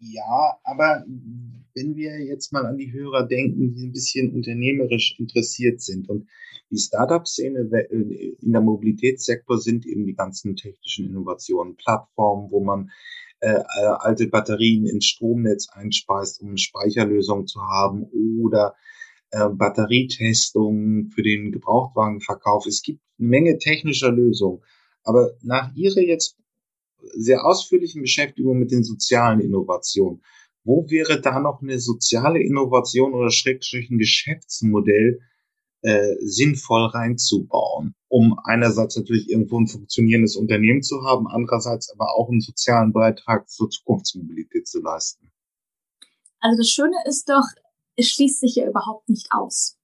Ja, 0.00 0.58
aber 0.62 1.04
wenn 1.74 1.96
wir 1.96 2.20
jetzt 2.24 2.52
mal 2.52 2.66
an 2.66 2.76
die 2.76 2.92
Hörer 2.92 3.26
denken, 3.26 3.74
die 3.74 3.86
ein 3.86 3.92
bisschen 3.92 4.32
unternehmerisch 4.32 5.16
interessiert 5.18 5.80
sind 5.80 6.08
und 6.08 6.28
die 6.70 6.78
Startup-Szene 6.78 7.68
äh, 7.72 8.36
in 8.40 8.52
der 8.52 8.60
Mobilitätssektor 8.60 9.58
sind 9.58 9.86
eben 9.86 10.06
die 10.06 10.14
ganzen 10.14 10.54
technischen 10.54 11.06
Innovationen, 11.06 11.76
Plattformen, 11.76 12.50
wo 12.50 12.62
man 12.62 12.90
äh, 13.40 13.54
äh, 13.54 13.86
alte 13.98 14.28
Batterien 14.28 14.86
ins 14.86 15.06
Stromnetz 15.06 15.68
einspeist, 15.70 16.42
um 16.42 16.48
eine 16.48 16.58
Speicherlösung 16.58 17.46
zu 17.46 17.60
haben 17.60 18.04
oder 18.12 18.74
äh, 19.30 19.48
Batterietestungen 19.48 21.10
für 21.10 21.22
den 21.22 21.52
Gebrauchtwagenverkauf. 21.52 22.66
Es 22.66 22.82
gibt 22.82 23.00
eine 23.18 23.28
Menge 23.28 23.58
technischer 23.58 24.10
Lösungen. 24.10 24.62
Aber 25.04 25.32
nach 25.42 25.74
Ihrer 25.74 26.00
jetzt 26.00 26.36
sehr 27.14 27.44
ausführlichen 27.44 28.02
Beschäftigung 28.02 28.58
mit 28.58 28.70
den 28.70 28.84
sozialen 28.84 29.40
Innovationen, 29.40 30.22
wo 30.64 30.88
wäre 30.90 31.20
da 31.20 31.40
noch 31.40 31.62
eine 31.62 31.78
soziale 31.78 32.42
Innovation 32.42 33.14
oder 33.14 33.30
schrägstrich 33.30 33.88
Geschäftsmodell 33.90 35.20
äh, 35.82 36.16
sinnvoll 36.20 36.86
reinzubauen, 36.86 37.94
um 38.08 38.38
einerseits 38.44 38.96
natürlich 38.96 39.30
irgendwo 39.30 39.60
ein 39.60 39.68
funktionierendes 39.68 40.36
Unternehmen 40.36 40.82
zu 40.82 41.04
haben, 41.04 41.28
andererseits 41.28 41.90
aber 41.92 42.16
auch 42.16 42.28
einen 42.28 42.40
sozialen 42.40 42.92
Beitrag 42.92 43.48
zur 43.48 43.70
Zukunftsmobilität 43.70 44.66
zu 44.66 44.80
leisten? 44.80 45.30
Also 46.40 46.58
das 46.58 46.68
Schöne 46.68 46.96
ist 47.06 47.28
doch, 47.28 47.46
es 47.96 48.08
schließt 48.08 48.40
sich 48.40 48.56
ja 48.56 48.68
überhaupt 48.68 49.08
nicht 49.08 49.28
aus. 49.30 49.76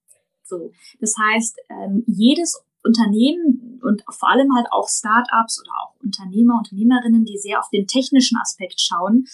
So, 0.43 0.71
das 0.99 1.15
heißt, 1.17 1.59
ähm, 1.69 2.03
jedes 2.07 2.61
Unternehmen 2.83 3.64
und 3.85 4.03
vor 4.09 4.29
allem 4.29 4.53
halt 4.55 4.67
auch 4.71 4.87
Startups 4.89 5.61
oder 5.61 5.71
auch 5.81 5.95
Unternehmer, 6.01 6.57
Unternehmerinnen, 6.57 7.25
die 7.25 7.37
sehr 7.37 7.59
auf 7.59 7.69
den 7.69 7.87
technischen 7.87 8.37
Aspekt 8.37 8.81
schauen, 8.81 9.25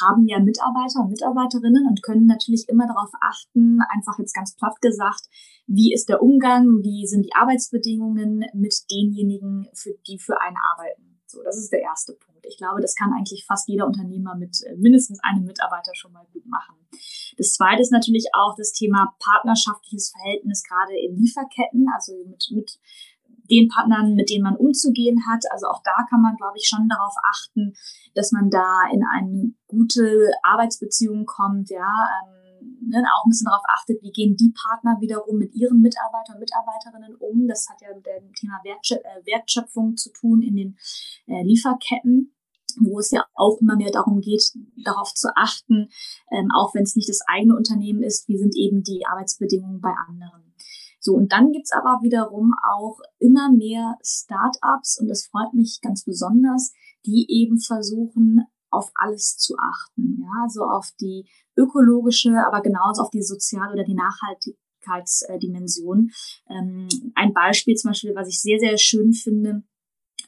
haben 0.00 0.26
ja 0.26 0.38
Mitarbeiter 0.38 1.00
und 1.00 1.10
Mitarbeiterinnen 1.10 1.86
und 1.88 2.02
können 2.02 2.26
natürlich 2.26 2.68
immer 2.68 2.86
darauf 2.86 3.10
achten, 3.20 3.80
einfach 3.90 4.18
jetzt 4.18 4.34
ganz 4.34 4.54
platt 4.56 4.80
gesagt, 4.80 5.28
wie 5.66 5.92
ist 5.92 6.08
der 6.08 6.22
Umgang, 6.22 6.82
wie 6.82 7.06
sind 7.06 7.26
die 7.26 7.34
Arbeitsbedingungen 7.34 8.44
mit 8.54 8.74
denjenigen, 8.90 9.68
für 9.74 9.94
die 10.06 10.18
für 10.18 10.40
einen 10.40 10.56
arbeiten. 10.72 11.10
So, 11.26 11.42
das 11.44 11.56
ist 11.56 11.70
der 11.72 11.82
erste 11.82 12.14
Punkt. 12.14 12.44
Ich 12.44 12.56
glaube, 12.56 12.80
das 12.80 12.96
kann 12.96 13.12
eigentlich 13.12 13.44
fast 13.46 13.68
jeder 13.68 13.86
Unternehmer 13.86 14.34
mit 14.34 14.62
äh, 14.66 14.74
mindestens 14.76 15.20
einem 15.22 15.44
Mitarbeiter 15.44 15.94
schon 15.94 16.12
mal 16.12 16.26
gut 16.32 16.44
machen. 16.46 16.74
Das 17.36 17.52
zweite 17.52 17.82
ist 17.82 17.92
natürlich 17.92 18.26
auch 18.34 18.56
das 18.56 18.72
Thema 18.72 19.14
partnerschaftliches 19.20 20.10
Verhältnis, 20.10 20.64
gerade 20.64 20.98
in 20.98 21.16
Lieferketten, 21.16 21.86
also 21.94 22.12
mit, 22.26 22.50
mit 22.50 22.80
den 23.50 23.68
Partnern, 23.68 24.14
mit 24.14 24.30
denen 24.30 24.44
man 24.44 24.56
umzugehen 24.56 25.26
hat. 25.26 25.44
Also 25.50 25.66
auch 25.66 25.82
da 25.82 26.06
kann 26.08 26.22
man, 26.22 26.36
glaube 26.36 26.56
ich, 26.56 26.68
schon 26.68 26.88
darauf 26.88 27.14
achten, 27.32 27.74
dass 28.14 28.32
man 28.32 28.50
da 28.50 28.82
in 28.92 29.02
eine 29.04 29.52
gute 29.66 30.30
Arbeitsbeziehung 30.42 31.26
kommt, 31.26 31.70
ja, 31.70 31.88
ähm, 32.22 32.88
ne, 32.88 33.04
auch 33.16 33.24
ein 33.24 33.30
bisschen 33.30 33.46
darauf 33.46 33.64
achtet, 33.68 34.02
wie 34.02 34.12
gehen 34.12 34.36
die 34.36 34.52
Partner 34.52 35.00
wiederum 35.00 35.38
mit 35.38 35.54
ihren 35.54 35.80
Mitarbeitern 35.80 36.36
und 36.36 36.40
Mitarbeiterinnen 36.40 37.16
um. 37.16 37.46
Das 37.46 37.68
hat 37.68 37.80
ja 37.80 37.88
mit 37.94 38.06
dem 38.06 38.32
Thema 38.34 38.60
äh, 38.64 39.26
Wertschöpfung 39.26 39.96
zu 39.96 40.10
tun 40.12 40.42
in 40.42 40.56
den 40.56 40.78
äh, 41.26 41.42
Lieferketten 41.42 42.34
wo 42.78 43.00
es 43.00 43.10
ja 43.10 43.24
auch 43.34 43.58
immer 43.60 43.76
mehr 43.76 43.90
darum 43.90 44.20
geht, 44.20 44.52
darauf 44.84 45.12
zu 45.12 45.28
achten, 45.36 45.88
ähm, 46.30 46.48
auch 46.56 46.74
wenn 46.74 46.84
es 46.84 46.94
nicht 46.94 47.08
das 47.08 47.20
eigene 47.26 47.56
Unternehmen 47.56 48.02
ist, 48.02 48.28
wie 48.28 48.38
sind 48.38 48.54
eben 48.54 48.82
die 48.84 49.04
Arbeitsbedingungen 49.06 49.80
bei 49.80 49.92
anderen. 50.08 50.49
So, 51.00 51.14
und 51.14 51.32
dann 51.32 51.50
gibt's 51.50 51.72
aber 51.72 51.98
wiederum 52.02 52.54
auch 52.62 53.00
immer 53.18 53.50
mehr 53.50 53.98
Startups, 54.02 55.00
und 55.00 55.08
das 55.08 55.26
freut 55.26 55.54
mich 55.54 55.80
ganz 55.82 56.04
besonders, 56.04 56.72
die 57.06 57.26
eben 57.28 57.58
versuchen, 57.58 58.44
auf 58.70 58.92
alles 58.94 59.38
zu 59.38 59.56
achten. 59.58 60.22
Ja, 60.22 60.48
so 60.48 60.64
auf 60.64 60.90
die 61.00 61.26
ökologische, 61.56 62.46
aber 62.46 62.60
genauso 62.60 63.02
auf 63.02 63.10
die 63.10 63.22
soziale 63.22 63.72
oder 63.72 63.82
die 63.84 63.94
Nachhaltigkeitsdimension. 63.94 66.10
Ähm, 66.48 66.88
ein 67.14 67.32
Beispiel 67.32 67.74
zum 67.74 67.90
Beispiel, 67.90 68.14
was 68.14 68.28
ich 68.28 68.40
sehr, 68.40 68.60
sehr 68.60 68.78
schön 68.78 69.12
finde, 69.12 69.64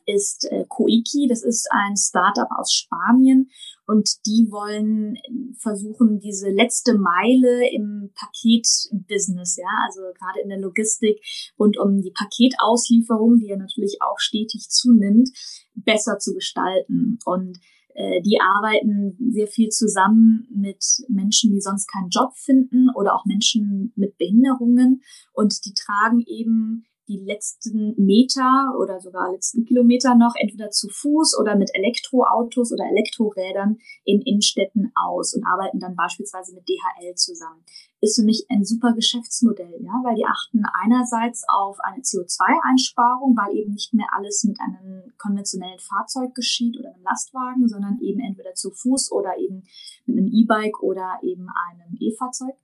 ist 0.06 0.50
äh, 0.50 0.64
Koiki. 0.68 1.28
Das 1.28 1.42
ist 1.42 1.68
ein 1.70 1.96
Startup 1.96 2.48
aus 2.56 2.72
Spanien 2.72 3.50
und 3.92 4.24
die 4.26 4.48
wollen 4.50 5.18
versuchen, 5.58 6.18
diese 6.18 6.48
letzte 6.48 6.96
Meile 6.96 7.70
im 7.70 8.10
Paketbusiness, 8.14 9.58
ja, 9.58 9.68
also 9.86 10.00
gerade 10.18 10.40
in 10.42 10.48
der 10.48 10.58
Logistik 10.58 11.20
und 11.56 11.78
um 11.78 12.00
die 12.00 12.10
Paketauslieferung, 12.10 13.38
die 13.38 13.48
ja 13.48 13.56
natürlich 13.56 13.98
auch 14.00 14.18
stetig 14.18 14.70
zunimmt, 14.70 15.28
besser 15.74 16.18
zu 16.18 16.32
gestalten. 16.32 17.18
Und 17.26 17.58
äh, 17.94 18.22
die 18.22 18.38
arbeiten 18.40 19.18
sehr 19.30 19.46
viel 19.46 19.68
zusammen 19.68 20.48
mit 20.54 20.82
Menschen, 21.08 21.52
die 21.52 21.60
sonst 21.60 21.86
keinen 21.86 22.08
Job 22.08 22.32
finden 22.34 22.88
oder 22.96 23.14
auch 23.14 23.26
Menschen 23.26 23.92
mit 23.94 24.16
Behinderungen 24.16 25.02
und 25.34 25.66
die 25.66 25.74
tragen 25.74 26.24
eben 26.26 26.86
die 27.12 27.24
letzten 27.24 27.94
Meter 27.96 28.74
oder 28.80 29.00
sogar 29.00 29.32
letzten 29.32 29.64
Kilometer 29.64 30.14
noch 30.14 30.34
entweder 30.36 30.70
zu 30.70 30.88
Fuß 30.88 31.38
oder 31.38 31.56
mit 31.56 31.70
Elektroautos 31.74 32.72
oder 32.72 32.84
Elektrorädern 32.90 33.78
in 34.04 34.22
Innenstädten 34.22 34.92
aus 34.94 35.34
und 35.34 35.44
arbeiten 35.44 35.78
dann 35.78 35.96
beispielsweise 35.96 36.54
mit 36.54 36.68
DHL 36.68 37.14
zusammen. 37.14 37.64
Ist 38.04 38.16
für 38.16 38.24
mich 38.24 38.46
ein 38.50 38.64
super 38.64 38.94
Geschäftsmodell, 38.94 39.78
ja, 39.80 39.92
weil 40.02 40.16
die 40.16 40.26
achten 40.26 40.64
einerseits 40.74 41.44
auf 41.48 41.78
eine 41.80 42.02
CO2-Einsparung, 42.02 43.36
weil 43.36 43.56
eben 43.56 43.72
nicht 43.74 43.94
mehr 43.94 44.08
alles 44.10 44.42
mit 44.42 44.58
einem 44.60 45.12
konventionellen 45.18 45.78
Fahrzeug 45.78 46.34
geschieht 46.34 46.76
oder 46.76 46.92
einem 46.92 47.04
Lastwagen, 47.04 47.68
sondern 47.68 48.00
eben 48.00 48.18
entweder 48.18 48.54
zu 48.54 48.72
Fuß 48.72 49.12
oder 49.12 49.38
eben 49.38 49.62
mit 50.04 50.18
einem 50.18 50.26
E-Bike 50.26 50.82
oder 50.82 51.20
eben 51.22 51.46
einem 51.48 51.96
E-Fahrzeug. 52.00 52.56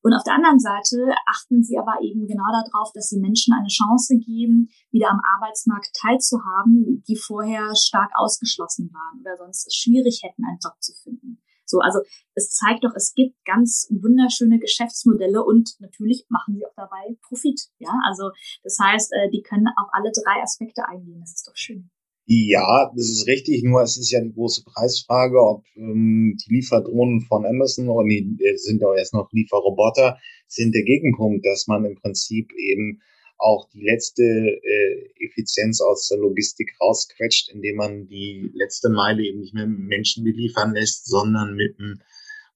Und 0.00 0.14
auf 0.14 0.22
der 0.24 0.36
anderen 0.36 0.58
Seite 0.58 1.12
achten 1.26 1.62
sie 1.62 1.78
aber 1.78 2.00
eben 2.00 2.26
genau 2.26 2.48
darauf, 2.50 2.90
dass 2.94 3.10
sie 3.10 3.20
Menschen 3.20 3.52
eine 3.52 3.68
Chance 3.68 4.16
geben, 4.16 4.70
wieder 4.90 5.10
am 5.10 5.20
Arbeitsmarkt 5.36 5.90
teilzuhaben, 6.00 7.04
die 7.06 7.16
vorher 7.16 7.74
stark 7.76 8.12
ausgeschlossen 8.14 8.90
waren 8.94 9.20
oder 9.20 9.36
sonst 9.36 9.76
schwierig 9.76 10.22
hätten, 10.22 10.46
einen 10.46 10.60
Job 10.64 10.80
zu 10.80 10.94
finden. 10.94 11.42
So, 11.68 11.80
also 11.80 12.00
es 12.34 12.50
zeigt 12.50 12.84
doch, 12.84 12.94
es 12.96 13.14
gibt 13.14 13.36
ganz 13.44 13.88
wunderschöne 13.90 14.58
Geschäftsmodelle 14.58 15.44
und 15.44 15.76
natürlich 15.80 16.24
machen 16.28 16.56
sie 16.56 16.64
auch 16.66 16.74
dabei 16.76 17.16
Profit. 17.22 17.60
Ja, 17.78 17.92
also 18.06 18.30
das 18.62 18.78
heißt, 18.80 19.12
äh, 19.12 19.30
die 19.30 19.42
können 19.42 19.68
auf 19.76 19.88
alle 19.92 20.10
drei 20.12 20.42
Aspekte 20.42 20.86
eingehen. 20.88 21.20
Das 21.20 21.34
ist 21.34 21.46
doch 21.46 21.56
schön. 21.56 21.90
Ja, 22.30 22.92
das 22.94 23.08
ist 23.08 23.26
richtig, 23.26 23.62
nur 23.62 23.80
es 23.80 23.96
ist 23.96 24.10
ja 24.10 24.20
die 24.20 24.34
große 24.34 24.62
Preisfrage, 24.64 25.40
ob 25.40 25.64
ähm, 25.76 26.36
die 26.36 26.56
Lieferdrohnen 26.56 27.22
von 27.22 27.46
Amazon 27.46 27.88
oder 27.88 28.06
die 28.06 28.36
äh, 28.44 28.56
sind 28.56 28.84
auch 28.84 28.94
erst 28.94 29.14
noch 29.14 29.32
Lieferroboter, 29.32 30.18
sind 30.46 30.74
der 30.74 30.82
Gegenpunkt, 30.82 31.46
dass 31.46 31.66
man 31.68 31.86
im 31.86 31.94
Prinzip 31.94 32.52
eben 32.52 33.00
auch 33.38 33.68
die 33.70 33.82
letzte 33.82 34.22
äh, 34.22 35.24
Effizienz 35.24 35.80
aus 35.80 36.08
der 36.08 36.18
Logistik 36.18 36.74
rausquetscht, 36.80 37.50
indem 37.50 37.76
man 37.76 38.08
die 38.08 38.50
letzte 38.54 38.90
Meile 38.90 39.22
eben 39.22 39.40
nicht 39.40 39.54
mehr 39.54 39.66
mit 39.66 39.80
Menschen 39.80 40.24
beliefern 40.24 40.74
lässt, 40.74 41.06
sondern 41.06 41.54
mit 41.54 41.78
einem 41.78 42.00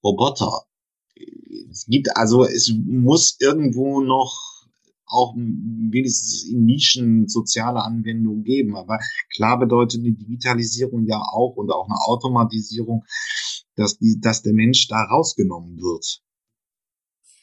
Roboter. 0.02 0.66
Es 1.70 1.86
gibt 1.86 2.16
also, 2.16 2.44
es 2.44 2.72
muss 2.74 3.36
irgendwo 3.40 4.00
noch 4.00 4.52
auch 5.12 5.34
wenigstens 5.36 6.44
in 6.44 6.64
Nischen 6.64 7.28
soziale 7.28 7.82
Anwendungen 7.82 8.44
geben. 8.44 8.76
Aber 8.76 8.98
klar 9.34 9.58
bedeutet 9.58 10.04
die 10.04 10.16
Digitalisierung 10.16 11.06
ja 11.06 11.20
auch 11.20 11.56
und 11.56 11.70
auch 11.70 11.86
eine 11.86 12.00
Automatisierung, 12.06 13.04
dass, 13.76 13.98
die, 13.98 14.18
dass 14.20 14.42
der 14.42 14.54
Mensch 14.54 14.88
da 14.88 15.02
rausgenommen 15.04 15.76
wird. 15.78 16.22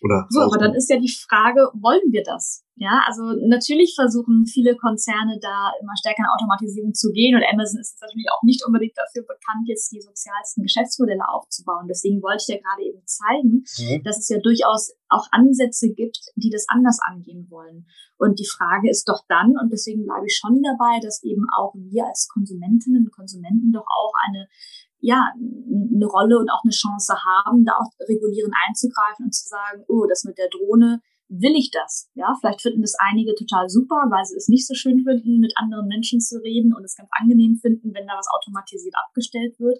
Oder 0.01 0.27
so, 0.29 0.39
aber 0.41 0.57
dann 0.57 0.75
ist 0.75 0.89
ja 0.89 0.97
die 0.97 1.11
Frage, 1.11 1.67
wollen 1.75 2.07
wir 2.11 2.23
das? 2.23 2.63
Ja, 2.79 3.03
also 3.05 3.35
natürlich 3.51 3.91
versuchen 3.93 4.45
viele 4.47 4.77
Konzerne 4.77 5.37
da 5.41 5.75
immer 5.81 5.91
stärker 5.99 6.23
in 6.23 6.31
Automatisierung 6.31 6.93
zu 6.93 7.11
gehen 7.11 7.35
und 7.35 7.43
Amazon 7.43 7.81
ist 7.81 7.99
natürlich 7.99 8.31
auch 8.31 8.41
nicht 8.43 8.63
unbedingt 8.63 8.95
dafür 8.95 9.27
bekannt, 9.27 9.67
jetzt 9.67 9.91
die 9.91 9.99
sozialsten 9.99 10.63
Geschäftsmodelle 10.63 11.27
aufzubauen. 11.27 11.91
Deswegen 11.91 12.23
wollte 12.23 12.47
ich 12.47 12.55
ja 12.55 12.63
gerade 12.63 12.87
eben 12.87 13.03
zeigen, 13.03 13.67
mhm. 13.67 14.03
dass 14.07 14.19
es 14.19 14.29
ja 14.29 14.39
durchaus 14.39 14.95
auch 15.09 15.27
Ansätze 15.31 15.91
gibt, 15.91 16.31
die 16.35 16.49
das 16.49 16.63
anders 16.69 16.99
angehen 17.03 17.47
wollen. 17.49 17.85
Und 18.15 18.39
die 18.39 18.47
Frage 18.47 18.89
ist 18.89 19.09
doch 19.09 19.27
dann, 19.27 19.59
und 19.59 19.67
deswegen 19.71 20.05
bleibe 20.05 20.27
ich 20.27 20.39
schon 20.39 20.63
dabei, 20.63 21.03
dass 21.03 21.23
eben 21.23 21.43
auch 21.59 21.75
wir 21.75 22.07
als 22.07 22.29
Konsumentinnen 22.31 23.03
und 23.03 23.11
Konsumenten 23.11 23.73
doch 23.73 23.87
auch 23.87 24.13
eine 24.27 24.47
ja, 24.99 25.31
eine 25.35 26.05
Rolle 26.05 26.39
und 26.39 26.49
auch 26.49 26.63
eine 26.63 26.71
Chance 26.71 27.13
haben, 27.23 27.65
da 27.65 27.73
auch 27.73 27.91
regulierend 28.07 28.53
einzugreifen 28.67 29.25
und 29.25 29.33
zu 29.33 29.47
sagen, 29.47 29.83
oh, 29.87 30.05
das 30.07 30.23
mit 30.23 30.37
der 30.37 30.49
Drohne, 30.49 31.01
will 31.29 31.55
ich 31.55 31.69
das? 31.71 32.09
Ja, 32.15 32.35
vielleicht 32.39 32.61
finden 32.61 32.81
das 32.81 32.95
einige 32.97 33.35
total 33.35 33.69
super, 33.69 34.09
weil 34.09 34.25
sie 34.25 34.35
es 34.35 34.49
nicht 34.49 34.67
so 34.67 34.73
schön 34.73 35.03
finden, 35.03 35.39
mit 35.39 35.53
anderen 35.55 35.87
Menschen 35.87 36.19
zu 36.19 36.41
reden 36.41 36.73
und 36.73 36.83
es 36.83 36.95
ganz 36.95 37.09
angenehm 37.11 37.55
finden, 37.61 37.93
wenn 37.93 38.07
da 38.07 38.17
was 38.17 38.27
automatisiert 38.33 38.95
abgestellt 38.97 39.59
wird. 39.59 39.79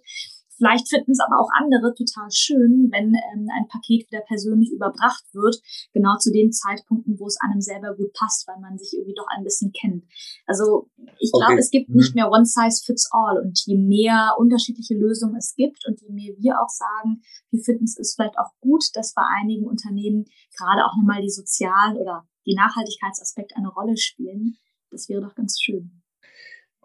Vielleicht 0.60 0.89
finden 0.89 1.12
es 1.12 1.22
aber 1.22 1.39
auch 1.39 1.48
andere 1.56 1.95
total 1.95 2.30
schön, 2.32 2.89
wenn 2.91 3.15
ähm, 3.15 3.48
ein 3.56 3.67
Paket 3.69 4.12
wieder 4.12 4.22
persönlich 4.28 4.72
überbracht 4.72 5.24
wird, 5.32 5.56
genau 5.93 6.17
zu 6.17 6.34
den 6.34 6.52
Zeitpunkten, 6.52 7.17
wo 7.17 7.28
es 7.28 7.39
einem 7.39 7.62
selber 7.62 7.95
gut 7.95 8.12
passt, 8.12 8.45
weil 8.45 8.60
man 8.60 8.78
sich 8.78 8.91
irgendwie 8.93 9.15
doch 9.15 9.28
ein 9.30 9.45
bisschen 9.45 9.72
kennt. 9.72 10.04
Also 10.45 10.89
ich 11.17 11.32
okay. 11.32 11.45
glaube, 11.45 11.60
es 11.60 11.72
gibt 11.72 11.88
mhm. 11.88 11.95
nicht 11.95 12.13
mehr 12.13 12.30
One 12.30 12.45
Size 12.45 12.84
Fits 12.86 13.10
All 13.12 13.39
und 13.39 13.58
je 13.65 13.78
mehr 13.78 14.36
unterschiedliche 14.38 14.95
Lösungen 14.95 15.38
es 15.38 15.56
gibt 15.56 15.88
und 15.88 16.02
je 16.02 16.12
mehr 16.12 16.36
wir 16.38 16.60
auch 16.60 16.69
sagen, 16.69 17.22
wir 17.52 17.63
finden 17.63 17.86
es 17.86 17.98
ist 17.98 18.15
vielleicht 18.15 18.38
auch 18.38 18.52
gut, 18.60 18.84
dass 18.95 19.13
bei 19.13 19.24
einigen 19.41 19.65
Unternehmen 19.65 20.26
gerade 20.58 20.84
auch 20.86 20.98
nochmal 20.98 21.22
die 21.22 21.32
sozialen 21.32 21.95
oder 21.95 22.28
die 22.45 22.56
Nachhaltigkeitsaspekte 22.56 23.56
eine 23.56 23.69
Rolle 23.69 23.95
spielen. 23.95 24.58
Das 24.91 25.08
wäre 25.08 25.22
doch 25.22 25.36
ganz 25.36 25.58
schön. 25.62 26.02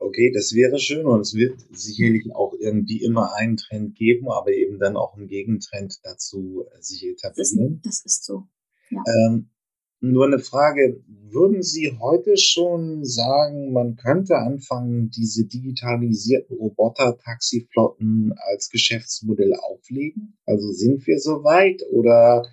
Okay, 0.06 0.30
das 0.34 0.52
wäre 0.54 0.78
schön 0.78 1.06
und 1.06 1.20
es 1.20 1.34
wird 1.34 1.58
sicherlich 1.72 2.24
auch 2.34 2.52
irgendwie 2.60 3.02
immer 3.02 3.34
einen 3.34 3.56
Trend 3.56 3.94
geben, 3.96 4.28
aber 4.30 4.52
eben 4.52 4.78
dann 4.78 4.96
auch 4.96 5.16
einen 5.16 5.28
Gegentrend 5.28 5.98
dazu 6.02 6.64
äh, 6.70 6.82
sich 6.82 7.06
etablieren. 7.06 7.80
Das, 7.82 8.02
das 8.02 8.12
ist 8.12 8.24
so. 8.24 8.46
Ja. 8.90 9.02
Ähm, 9.06 9.50
Nur 10.00 10.26
eine 10.26 10.38
Frage, 10.38 11.02
würden 11.08 11.62
Sie 11.62 11.96
heute 11.98 12.36
schon 12.36 13.04
sagen, 13.06 13.72
man 13.72 13.96
könnte 13.96 14.36
anfangen, 14.36 15.08
diese 15.08 15.46
digitalisierten 15.46 16.58
Roboter-Taxiflotten 16.58 18.34
als 18.36 18.68
Geschäftsmodell 18.68 19.54
auflegen? 19.54 20.36
Also 20.44 20.70
sind 20.72 21.06
wir 21.06 21.18
soweit 21.18 21.82
oder 21.90 22.46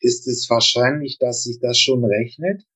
ist 0.00 0.26
es 0.26 0.50
wahrscheinlich, 0.50 1.18
dass 1.18 1.44
sich 1.44 1.60
das 1.60 1.78
schon 1.78 2.04
rechnet? 2.04 2.66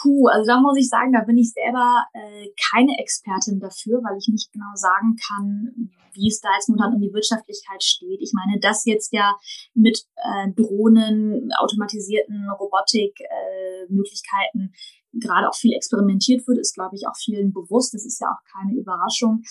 Puh, 0.00 0.28
also 0.28 0.46
da 0.46 0.60
muss 0.60 0.78
ich 0.78 0.88
sagen, 0.88 1.12
da 1.12 1.22
bin 1.22 1.36
ich 1.38 1.52
selber 1.52 2.06
äh, 2.12 2.46
keine 2.70 2.96
Expertin 2.98 3.58
dafür, 3.58 4.00
weil 4.04 4.16
ich 4.18 4.28
nicht 4.28 4.52
genau 4.52 4.70
sagen 4.74 5.16
kann, 5.16 5.90
wie 6.12 6.28
es 6.28 6.40
da 6.40 6.50
jetzt 6.54 6.68
momentan 6.68 6.94
um 6.94 7.00
die 7.00 7.12
Wirtschaftlichkeit 7.12 7.82
steht. 7.82 8.20
Ich 8.20 8.32
meine, 8.32 8.60
dass 8.60 8.84
jetzt 8.84 9.12
ja 9.12 9.36
mit 9.74 10.06
äh, 10.16 10.52
Drohnen, 10.52 11.50
automatisierten 11.58 12.48
Robotikmöglichkeiten 12.50 14.72
äh, 14.72 15.18
gerade 15.18 15.48
auch 15.48 15.56
viel 15.56 15.72
experimentiert 15.72 16.46
wird, 16.46 16.58
ist, 16.58 16.74
glaube 16.74 16.94
ich, 16.94 17.08
auch 17.08 17.16
vielen 17.16 17.52
bewusst. 17.52 17.92
Das 17.94 18.04
ist 18.04 18.20
ja 18.20 18.28
auch 18.28 18.44
keine 18.52 18.74
Überraschung. 18.74 19.42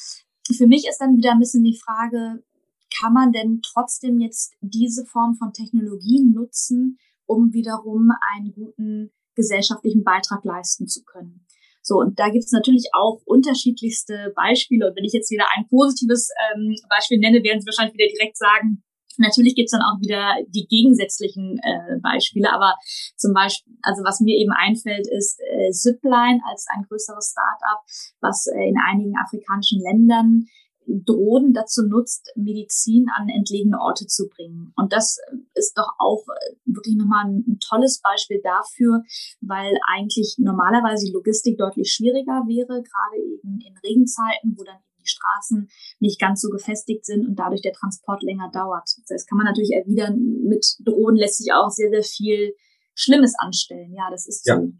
Für 0.55 0.67
mich 0.67 0.87
ist 0.87 0.99
dann 0.99 1.17
wieder 1.17 1.31
ein 1.31 1.39
bisschen 1.39 1.65
die 1.65 1.77
Frage, 1.77 2.41
kann 2.97 3.11
man 3.11 3.33
denn 3.33 3.61
trotzdem 3.61 4.21
jetzt 4.21 4.53
diese 4.61 5.05
Form 5.05 5.35
von 5.35 5.51
Technologien 5.51 6.31
nutzen, 6.31 6.97
um 7.25 7.51
wiederum 7.51 8.13
einen 8.33 8.53
guten 8.53 9.11
gesellschaftlichen 9.38 10.03
Beitrag 10.03 10.43
leisten 10.43 10.88
zu 10.88 11.03
können. 11.05 11.45
So, 11.81 11.95
und 11.95 12.19
da 12.19 12.27
gibt 12.27 12.43
es 12.43 12.51
natürlich 12.51 12.89
auch 12.91 13.21
unterschiedlichste 13.23 14.33
Beispiele. 14.35 14.89
Und 14.89 14.97
wenn 14.97 15.05
ich 15.05 15.13
jetzt 15.13 15.31
wieder 15.31 15.45
ein 15.55 15.69
positives 15.69 16.27
ähm, 16.51 16.75
Beispiel 16.89 17.19
nenne, 17.19 17.41
werden 17.43 17.61
Sie 17.61 17.65
wahrscheinlich 17.65 17.95
wieder 17.95 18.11
direkt 18.11 18.35
sagen, 18.35 18.83
Natürlich 19.17 19.55
gibt 19.55 19.67
es 19.67 19.71
dann 19.71 19.81
auch 19.81 19.99
wieder 19.99 20.35
die 20.47 20.67
gegensätzlichen 20.67 21.59
äh, 21.63 21.99
Beispiele, 22.01 22.53
aber 22.53 22.75
zum 23.15 23.33
Beispiel, 23.33 23.73
also 23.81 24.03
was 24.03 24.21
mir 24.21 24.38
eben 24.38 24.51
einfällt, 24.51 25.07
ist 25.09 25.39
äh, 25.41 25.71
Zipline 25.71 26.39
als 26.49 26.67
ein 26.75 26.85
größeres 26.88 27.33
Start-up, 27.33 27.81
was 28.21 28.45
äh, 28.47 28.69
in 28.69 28.77
einigen 28.77 29.17
afrikanischen 29.17 29.81
Ländern 29.81 30.45
Drohnen 30.88 31.53
dazu 31.53 31.83
nutzt, 31.83 32.31
Medizin 32.35 33.07
an 33.15 33.29
entlegene 33.29 33.79
Orte 33.79 34.07
zu 34.07 34.27
bringen. 34.29 34.73
Und 34.75 34.93
das 34.93 35.17
ist 35.53 35.77
doch 35.77 35.89
auch 35.99 36.23
äh, 36.27 36.55
wirklich 36.65 36.95
nochmal 36.95 37.25
ein, 37.25 37.43
ein 37.47 37.59
tolles 37.59 38.01
Beispiel 38.01 38.41
dafür, 38.41 39.03
weil 39.41 39.73
eigentlich 39.88 40.35
normalerweise 40.39 41.05
die 41.05 41.11
Logistik 41.11 41.57
deutlich 41.57 41.91
schwieriger 41.91 42.43
wäre, 42.47 42.81
gerade 42.81 43.17
eben 43.21 43.59
in 43.59 43.77
Regenzeiten, 43.83 44.55
wo 44.57 44.63
dann 44.63 44.77
die 44.99 45.09
Straßen 45.09 45.69
nicht 45.99 46.19
ganz 46.19 46.41
so 46.41 46.49
gefestigt 46.49 47.05
sind 47.05 47.27
und 47.27 47.35
dadurch 47.35 47.61
der 47.61 47.73
Transport 47.73 48.23
länger 48.23 48.49
dauert. 48.51 48.89
Das 49.07 49.25
kann 49.25 49.38
man 49.38 49.45
natürlich 49.45 49.71
erwidern, 49.71 50.17
mit 50.43 50.65
Drohnen 50.85 51.17
lässt 51.17 51.38
sich 51.38 51.51
auch 51.53 51.69
sehr, 51.69 51.89
sehr 51.89 52.03
viel 52.03 52.53
Schlimmes 52.95 53.35
anstellen. 53.38 53.93
Ja, 53.93 54.09
das 54.09 54.27
ist 54.27 54.47
ja. 54.47 54.59
so. 54.59 54.71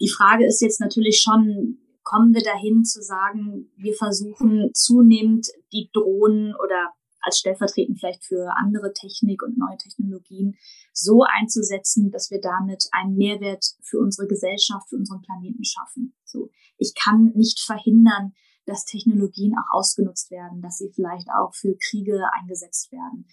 Die 0.00 0.08
Frage 0.08 0.46
ist 0.46 0.60
jetzt 0.60 0.80
natürlich 0.80 1.20
schon, 1.20 1.78
kommen 2.04 2.34
wir 2.34 2.42
dahin 2.42 2.84
zu 2.84 3.02
sagen, 3.02 3.70
wir 3.76 3.94
versuchen 3.94 4.70
zunehmend 4.74 5.48
die 5.72 5.90
Drohnen 5.92 6.54
oder 6.54 6.92
als 7.24 7.38
stellvertretend 7.38 7.98
vielleicht 7.98 8.24
für 8.24 8.52
andere 8.56 8.92
Technik 8.92 9.42
und 9.42 9.56
neue 9.56 9.78
Technologien 9.78 10.56
so 10.92 11.22
einzusetzen, 11.22 12.10
dass 12.10 12.30
wir 12.30 12.40
damit 12.40 12.86
einen 12.92 13.16
Mehrwert 13.16 13.64
für 13.80 13.98
unsere 13.98 14.28
Gesellschaft, 14.28 14.88
für 14.90 14.96
unseren 14.96 15.22
Planeten 15.22 15.64
schaffen. 15.64 16.14
So, 16.24 16.50
ich 16.76 16.94
kann 16.94 17.32
nicht 17.34 17.60
verhindern, 17.60 18.34
dass 18.66 18.84
Technologien 18.84 19.54
auch 19.56 19.78
ausgenutzt 19.78 20.30
werden, 20.30 20.62
dass 20.62 20.78
sie 20.78 20.90
vielleicht 20.94 21.28
auch 21.28 21.54
für 21.54 21.76
Kriege 21.76 22.20
eingesetzt 22.38 22.92
werden. 22.92 23.26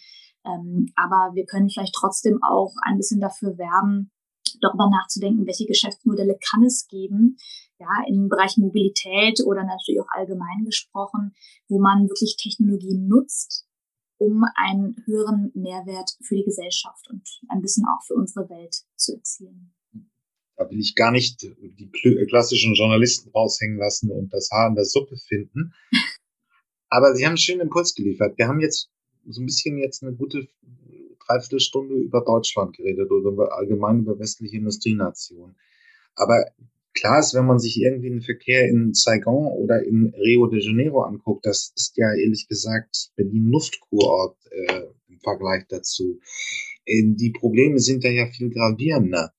Ähm, 0.46 0.88
aber 0.96 1.36
wir 1.36 1.46
können 1.46 1.70
vielleicht 1.70 1.96
trotzdem 1.96 2.42
auch 2.44 2.74
ein 2.84 2.98
bisschen 2.98 3.20
dafür 3.20 3.58
werben, 3.58 4.12
darüber 4.62 4.90
nachzudenken, 4.90 5.46
welche 5.46 5.66
Geschäftsmodelle 5.66 6.38
kann 6.50 6.64
es 6.64 6.88
geben, 6.88 7.38
ja, 7.82 8.06
im 8.08 8.30
Bereich 8.30 8.58
Mobilität 8.58 9.42
oder 9.46 9.64
natürlich 9.64 10.02
auch 10.02 10.12
allgemein 10.16 10.64
gesprochen, 10.66 11.34
wo 11.68 11.80
man 11.80 12.08
wirklich 12.08 12.38
Technologien 12.38 13.08
nutzt, 13.08 13.66
um 14.18 14.44
einen 14.56 14.96
höheren 15.06 15.52
Mehrwert 15.56 16.12
für 16.22 16.36
die 16.36 16.44
Gesellschaft 16.44 17.10
und 17.10 17.28
ein 17.50 17.62
bisschen 17.62 17.86
auch 17.86 18.06
für 18.06 18.14
unsere 18.14 18.48
Welt 18.50 18.84
zu 18.96 19.16
erzielen. 19.16 19.74
Da 20.58 20.70
will 20.70 20.80
ich 20.80 20.96
gar 20.96 21.12
nicht 21.12 21.42
die 21.42 21.90
klassischen 22.28 22.76
Journalisten 22.76 23.32
raushängen 23.32 23.78
lassen 23.78 24.12
und 24.12 24.32
das 24.32 24.52
Haar 24.52 24.70
in 24.70 24.76
der 24.76 24.86
Suppe 24.86 25.18
finden. 25.18 25.74
Aber 26.90 27.16
Sie 27.16 27.26
haben 27.26 27.32
einen 27.32 27.38
schönen 27.38 27.62
Impuls 27.62 27.96
geliefert. 27.96 28.38
Wir 28.38 28.48
haben 28.48 28.60
jetzt 28.60 28.92
so 29.28 29.42
ein 29.42 29.46
bisschen 29.46 29.78
jetzt 29.78 30.04
eine 30.04 30.14
gute 30.14 30.48
Dreiviertelstunde 31.26 31.96
über 31.96 32.22
Deutschland 32.22 32.76
geredet 32.76 33.10
oder 33.10 33.54
allgemein 33.54 34.02
über 34.02 34.20
westliche 34.20 34.58
Industrienationen. 34.58 35.56
Aber 36.16 36.46
klar 36.94 37.20
ist, 37.20 37.34
wenn 37.34 37.46
man 37.46 37.60
sich 37.60 37.82
irgendwie 37.82 38.10
den 38.10 38.22
Verkehr 38.22 38.68
in 38.68 38.94
Saigon 38.94 39.48
oder 39.48 39.84
in 39.84 40.14
Rio 40.16 40.48
de 40.48 40.64
Janeiro 40.64 41.02
anguckt, 41.02 41.46
das 41.46 41.74
ist 41.76 41.98
ja 41.98 42.14
ehrlich 42.14 42.48
gesagt 42.48 43.12
Berlin 43.16 43.48
Luftkurort 43.48 44.38
äh, 44.52 44.84
im 45.10 45.20
Vergleich 45.20 45.64
dazu. 45.70 46.20
Äh, 46.86 47.04
die 47.06 47.32
Probleme 47.32 47.80
sind 47.80 48.04
da 48.04 48.10
ja 48.10 48.28
viel 48.28 48.50
gravierender. 48.50 49.34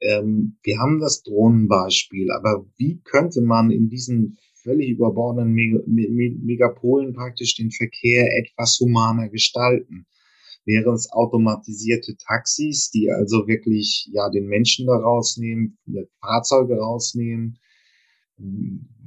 Ähm, 0.00 0.58
wir 0.62 0.78
haben 0.78 1.00
das 1.00 1.22
Drohnenbeispiel, 1.22 2.30
aber 2.32 2.66
wie 2.76 3.00
könnte 3.04 3.40
man 3.40 3.70
in 3.70 3.88
diesen 3.88 4.38
völlig 4.62 4.90
überbordenden 4.90 5.54
Megapolen 6.44 7.14
praktisch 7.14 7.56
den 7.56 7.70
Verkehr 7.70 8.28
etwas 8.38 8.78
humaner 8.80 9.28
gestalten? 9.28 10.06
Wären 10.64 10.94
es 10.94 11.10
automatisierte 11.10 12.16
Taxis, 12.16 12.90
die 12.90 13.10
also 13.10 13.46
wirklich 13.48 14.08
ja 14.12 14.30
den 14.30 14.46
Menschen 14.46 14.86
da 14.86 14.96
rausnehmen, 14.96 15.78
Fahrzeuge 16.20 16.76
rausnehmen. 16.76 17.58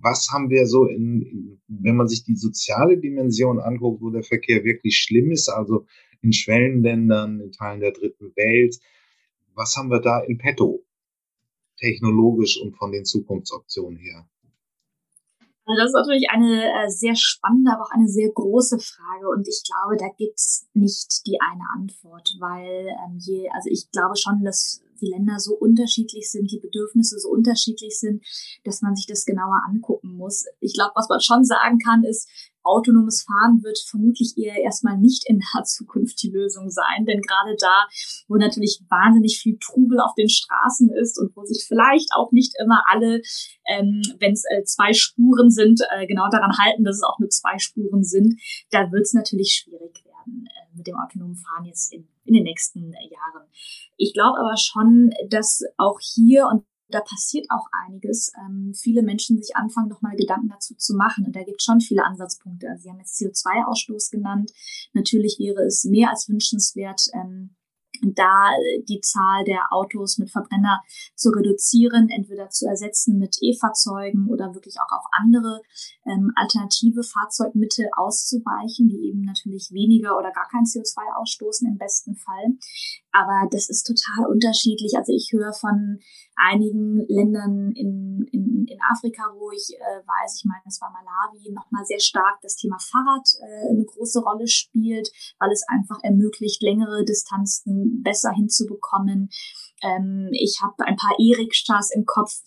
Was 0.01 0.30
haben 0.32 0.49
wir 0.49 0.68
so 0.68 0.86
in, 0.86 1.62
wenn 1.68 1.95
man 1.95 2.08
sich 2.08 2.24
die 2.24 2.36
soziale 2.36 2.97
Dimension 2.97 3.60
anguckt, 3.60 4.01
wo 4.01 4.10
der 4.10 4.24
Verkehr 4.24 4.64
wirklich 4.64 4.97
schlimm 4.97 5.32
ist, 5.32 5.49
also 5.49 5.86
in 6.22 6.32
Schwellenländern, 6.32 7.39
in 7.39 7.51
Teilen 7.51 7.80
der 7.80 7.91
dritten 7.91 8.36
Welt, 8.36 8.78
was 9.53 9.76
haben 9.78 9.89
wir 9.89 10.01
da 10.01 10.20
in 10.20 10.38
petto? 10.38 10.84
Technologisch 11.78 12.60
und 12.62 12.76
von 12.78 12.91
den 12.91 13.06
Zukunftsoptionen 13.06 13.97
her. 13.97 14.28
Also 15.66 15.82
das 15.82 15.89
ist 15.89 15.95
natürlich 15.95 16.30
eine 16.30 16.86
äh, 16.86 16.89
sehr 16.89 17.16
spannende, 17.16 17.72
aber 17.72 17.84
auch 17.84 17.91
eine 17.91 18.07
sehr 18.07 18.30
große 18.30 18.78
Frage. 18.80 19.30
Und 19.30 19.47
ich 19.47 19.63
glaube, 19.66 19.97
da 19.97 20.07
gibt's 20.16 20.68
nicht 20.74 21.26
die 21.26 21.39
eine 21.41 21.63
Antwort, 21.74 22.30
weil 22.39 22.88
ähm, 22.88 23.18
je, 23.20 23.49
also 23.49 23.70
ich 23.72 23.89
glaube 23.91 24.16
schon, 24.16 24.43
dass 24.43 24.82
die 25.01 25.07
Länder 25.07 25.39
so 25.39 25.55
unterschiedlich 25.55 26.32
sind, 26.32 26.51
die 26.51 26.59
Bedürfnisse 26.59 27.20
so 27.20 27.30
unterschiedlich 27.30 27.99
sind, 27.99 28.24
dass 28.63 28.82
man 28.82 28.95
sich 28.95 29.07
das 29.07 29.26
genauer 29.26 29.61
angucken 29.68 30.16
muss. 30.16 30.45
Ich 30.59 30.74
glaube, 30.74 30.91
was 30.95 31.09
man 31.09 31.20
schon 31.20 31.43
sagen 31.43 31.80
kann, 31.80 32.03
ist, 32.03 32.30
autonomes 32.66 33.24
Fahren 33.24 33.63
wird 33.63 33.80
vermutlich 33.80 34.38
eher 34.38 34.61
erstmal 34.61 34.97
nicht 34.97 35.24
in 35.28 35.38
naher 35.38 35.63
Zukunft 35.66 36.22
die 36.24 36.32
Lösung 36.32 36.70
sein, 36.70 37.05
denn 37.05 37.22
gerade 37.22 37.55
da, 37.59 37.86
wo 38.28 38.36
natürlich 38.36 38.82
wahnsinnig 38.89 39.39
viel 39.39 39.57
Trubel 39.59 39.99
auf 39.99 40.13
den 40.16 40.30
Straßen 40.30 40.89
ist 40.89 41.20
und 41.20 41.36
wo 41.36 41.45
sich 41.45 41.66
vielleicht 41.68 42.09
auch 42.16 42.32
nicht 42.32 42.53
immer 42.61 42.84
alle, 42.91 43.22
ähm, 43.68 44.01
wenn 44.20 44.34
es 44.34 44.43
äh, 44.49 44.63
zwei 44.63 44.93
Spuren 44.93 45.49
sind, 45.49 45.82
äh, 45.95 46.07
genau 46.07 46.30
daran 46.30 46.57
halten, 46.57 46.84
dass 46.84 46.97
es 46.97 47.03
auch 47.03 47.20
nur 47.20 47.30
zwei 47.30 47.57
Spuren 47.59 48.03
sind, 48.03 48.39
da 48.72 48.91
wird 48.91 49.03
es 49.03 49.13
natürlich 49.13 49.63
schwierig 49.63 50.03
werden 50.05 50.47
äh, 50.47 50.78
mit 50.78 50.88
dem 50.88 50.95
autonomen 50.95 51.36
Fahren 51.36 51.66
jetzt 51.66 51.93
in, 51.93 52.07
in 52.26 52.34
den 52.34 52.43
nächsten 52.43 52.91
Jahren. 52.91 53.47
Ich 53.97 54.13
glaube 54.13 54.39
aber 54.39 54.57
schon, 54.57 55.11
dass 55.30 55.61
auch 55.78 55.99
hier 55.99 56.47
und 56.47 56.63
da 56.89 57.01
passiert 57.01 57.47
auch 57.49 57.67
einiges. 57.86 58.31
Ähm, 58.38 58.73
viele 58.75 59.01
Menschen 59.01 59.38
sich 59.38 59.55
anfangen, 59.55 59.89
nochmal 59.89 60.15
Gedanken 60.15 60.49
dazu 60.49 60.75
zu 60.75 60.95
machen. 60.95 61.25
Und 61.25 61.36
da 61.36 61.43
gibt 61.43 61.61
es 61.61 61.65
schon 61.65 61.81
viele 61.81 62.05
Ansatzpunkte. 62.05 62.69
Also 62.69 62.83
Sie 62.83 62.89
haben 62.89 62.99
jetzt 62.99 63.19
CO2-Ausstoß 63.19 64.11
genannt. 64.11 64.51
Natürlich 64.93 65.38
wäre 65.39 65.63
es 65.63 65.83
mehr 65.83 66.09
als 66.09 66.29
wünschenswert, 66.29 67.07
ähm, 67.13 67.55
da 68.01 68.49
die 68.88 69.01
Zahl 69.01 69.43
der 69.45 69.71
Autos 69.71 70.17
mit 70.17 70.29
Verbrenner 70.29 70.81
zu 71.15 71.29
reduzieren, 71.29 72.09
entweder 72.09 72.49
zu 72.49 72.67
ersetzen 72.67 73.17
mit 73.17 73.38
E-Fahrzeugen 73.41 74.27
oder 74.29 74.53
wirklich 74.53 74.75
auch 74.79 74.91
auf 74.97 75.05
andere 75.11 75.61
ähm, 76.05 76.31
alternative 76.36 77.03
Fahrzeugmittel 77.03 77.88
auszuweichen, 77.95 78.89
die 78.89 79.07
eben 79.07 79.21
natürlich 79.21 79.71
weniger 79.71 80.17
oder 80.17 80.31
gar 80.31 80.47
kein 80.49 80.63
CO2 80.63 81.15
ausstoßen 81.21 81.67
im 81.67 81.77
besten 81.77 82.15
Fall. 82.15 82.57
Aber 83.11 83.47
das 83.49 83.69
ist 83.69 83.83
total 83.83 84.29
unterschiedlich. 84.29 84.93
Also 84.97 85.13
ich 85.13 85.31
höre 85.31 85.53
von 85.53 85.99
einigen 86.36 87.05
Ländern 87.07 87.71
in, 87.75 88.27
in, 88.31 88.65
in 88.67 88.79
Afrika, 88.91 89.23
wo 89.38 89.51
ich 89.51 89.75
äh, 89.75 89.99
weiß, 90.05 90.38
ich 90.38 90.45
meine, 90.45 90.61
es 90.67 90.81
war 90.81 90.91
Malawi, 90.91 91.51
nochmal 91.51 91.86
sehr 91.86 91.99
stark 91.99 92.39
das 92.41 92.55
Thema 92.55 92.77
Fahrrad 92.79 93.27
äh, 93.41 93.69
eine 93.69 93.86
große 93.86 94.19
Rolle 94.21 94.47
spielt, 94.47 95.11
weil 95.39 95.51
es 95.51 95.63
einfach 95.67 95.99
ermöglicht, 96.03 96.61
längere 96.61 97.05
Distanzen 97.05 98.01
besser 98.03 98.31
hinzubekommen. 98.31 99.29
Ähm, 99.81 100.29
ich 100.31 100.59
habe 100.61 100.86
ein 100.86 100.95
paar 100.95 101.15
E-Rikschas 101.19 101.91
im 101.91 102.05
Kopf, 102.05 102.41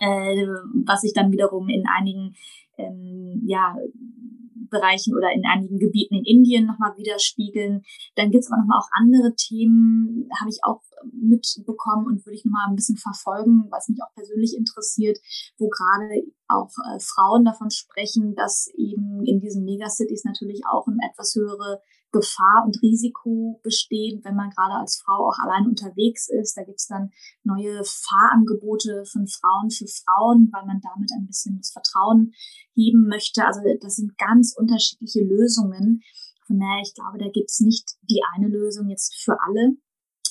äh, 0.00 0.46
was 0.84 1.04
ich 1.04 1.12
dann 1.12 1.32
wiederum 1.32 1.68
in 1.68 1.84
einigen 1.86 2.34
ähm, 2.88 3.42
ja, 3.46 3.76
Bereichen 4.70 5.14
oder 5.14 5.32
in 5.32 5.42
einigen 5.44 5.78
Gebieten 5.78 6.14
in 6.14 6.24
Indien 6.24 6.66
nochmal 6.66 6.96
widerspiegeln. 6.96 7.82
Dann 8.14 8.30
gibt 8.30 8.44
es 8.44 8.50
aber 8.50 8.60
nochmal 8.62 8.78
auch 8.78 8.88
andere 8.92 9.34
Themen, 9.34 10.28
habe 10.38 10.48
ich 10.48 10.60
auch 10.62 10.80
mitbekommen 11.12 12.06
und 12.06 12.24
würde 12.24 12.36
ich 12.36 12.44
nochmal 12.44 12.68
ein 12.68 12.76
bisschen 12.76 12.96
verfolgen, 12.96 13.66
was 13.70 13.88
mich 13.88 13.98
auch 14.02 14.12
persönlich 14.14 14.56
interessiert, 14.56 15.18
wo 15.58 15.68
gerade 15.68 16.22
auch 16.48 16.70
äh, 16.86 17.00
Frauen 17.00 17.44
davon 17.44 17.70
sprechen, 17.70 18.34
dass 18.34 18.68
eben 18.76 19.24
in 19.24 19.40
diesen 19.40 19.64
Megacities 19.64 20.24
natürlich 20.24 20.62
auch 20.70 20.86
eine 20.86 20.98
etwas 21.10 21.34
höhere 21.34 21.80
Gefahr 22.12 22.64
und 22.66 22.82
Risiko 22.82 23.60
besteht, 23.62 24.24
wenn 24.24 24.34
man 24.34 24.50
gerade 24.50 24.74
als 24.74 25.00
Frau 25.00 25.28
auch 25.28 25.38
allein 25.38 25.66
unterwegs 25.66 26.28
ist. 26.28 26.56
Da 26.56 26.64
gibt's 26.64 26.88
dann 26.88 27.10
neue 27.44 27.82
Fahrangebote 27.84 29.04
von 29.06 29.28
Frauen 29.28 29.70
für 29.70 29.86
Frauen, 29.86 30.50
weil 30.52 30.66
man 30.66 30.80
damit 30.80 31.10
ein 31.12 31.26
bisschen 31.26 31.58
das 31.58 31.70
Vertrauen 31.70 32.32
heben 32.74 33.06
möchte. 33.06 33.46
Also 33.46 33.60
das 33.80 33.96
sind 33.96 34.18
ganz 34.18 34.54
unterschiedliche 34.56 35.22
Lösungen. 35.22 36.02
Von 36.46 36.58
daher, 36.58 36.82
ich 36.82 36.94
glaube, 36.94 37.18
da 37.18 37.28
gibt's 37.28 37.60
nicht 37.60 37.96
die 38.02 38.22
eine 38.34 38.48
Lösung 38.48 38.88
jetzt 38.88 39.14
für 39.16 39.38
alle. 39.40 39.76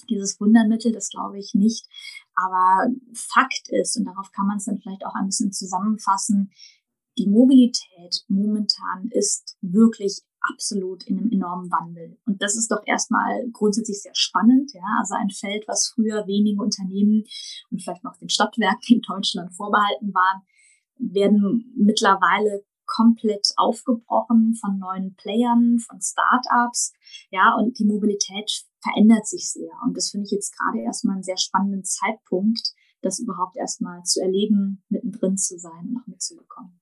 Dieses 0.10 0.40
Wundermittel, 0.42 0.92
das 0.92 1.10
glaube 1.10 1.38
ich 1.38 1.54
nicht. 1.54 1.88
Aber 2.36 2.90
Fakt 3.14 3.70
ist, 3.70 3.98
und 3.98 4.06
darauf 4.06 4.32
kann 4.32 4.48
man 4.48 4.58
es 4.58 4.66
dann 4.66 4.80
vielleicht 4.80 5.06
auch 5.06 5.16
ein 5.16 5.28
bisschen 5.28 5.54
zusammenfassen, 5.54 6.52
die 7.18 7.28
Mobilität 7.28 8.24
momentan 8.28 9.10
ist 9.12 9.58
wirklich 9.62 10.22
absolut 10.52 11.04
in 11.06 11.18
einem 11.18 11.32
enormen 11.32 11.72
Wandel. 11.72 12.18
Und 12.26 12.42
das 12.42 12.56
ist 12.56 12.72
doch 12.72 12.82
erstmal 12.86 13.48
grundsätzlich 13.52 14.02
sehr 14.02 14.16
spannend. 14.16 14.74
Ja? 14.74 14.84
Also 15.00 15.16
ein 15.16 15.30
Feld, 15.30 15.66
was 15.68 15.92
früher 15.94 16.28
wenige 16.28 16.62
Unternehmen 16.62 17.24
und 17.72 17.82
vielleicht 17.82 18.04
noch 18.04 18.18
den 18.18 18.30
Stadtwerken 18.30 18.96
in 18.98 19.02
Deutschland 19.02 19.54
vorbehalten 19.54 20.14
waren, 20.14 20.42
werden 20.98 21.74
mittlerweile 21.78 22.64
komplett 22.86 23.54
aufgebrochen 23.58 24.56
von 24.56 24.80
neuen 24.80 25.16
Playern, 25.16 25.78
von 25.80 26.02
Startups. 26.02 26.94
Ja, 27.30 27.56
und 27.56 27.78
die 27.78 27.86
Mobilität 27.86 28.66
verändert 28.82 29.28
sich 29.28 29.52
sehr. 29.52 29.72
Und 29.86 29.96
das 29.96 30.10
finde 30.10 30.26
ich 30.26 30.32
jetzt 30.32 30.58
gerade 30.58 30.82
erstmal 30.82 31.16
einen 31.16 31.24
sehr 31.24 31.38
spannenden 31.38 31.84
Zeitpunkt, 31.84 32.74
das 33.02 33.20
überhaupt 33.20 33.56
erstmal 33.58 34.04
zu 34.04 34.22
erleben, 34.22 34.84
mittendrin 34.90 35.38
zu 35.38 35.58
sein 35.60 35.86
und 35.86 35.94
noch 35.94 36.08
mitzubekommen 36.08 36.79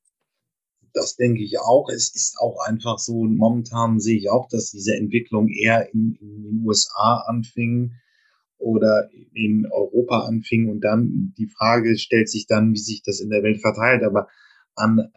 das 0.94 1.16
denke 1.16 1.44
ich 1.44 1.60
auch. 1.60 1.90
Es 1.90 2.14
ist 2.16 2.38
auch 2.40 2.60
einfach 2.66 3.00
so, 3.00 3.24
momentan 3.24 4.00
sehe 4.00 4.18
ich 4.18 4.30
auch, 4.30 4.48
dass 4.50 4.72
diese 4.72 4.96
Entwicklung 4.96 5.48
eher 5.50 5.94
in, 5.94 6.18
in 6.20 6.44
den 6.44 6.66
USA 6.66 7.24
anfing 7.28 7.94
oder 8.58 9.10
in 9.34 9.68
Europa 9.72 10.22
anfing 10.22 10.70
und 10.70 10.82
dann 10.82 11.34
die 11.38 11.48
Frage 11.48 11.98
stellt 11.98 12.30
sich 12.30 12.48
dann, 12.48 12.74
wie 12.74 12.80
sich 12.80 13.04
das 13.04 13.20
in 13.20 13.30
der 13.30 13.44
Welt 13.44 13.62
verteilt. 13.62 14.04
Aber 14.04 14.28
an 14.76 15.12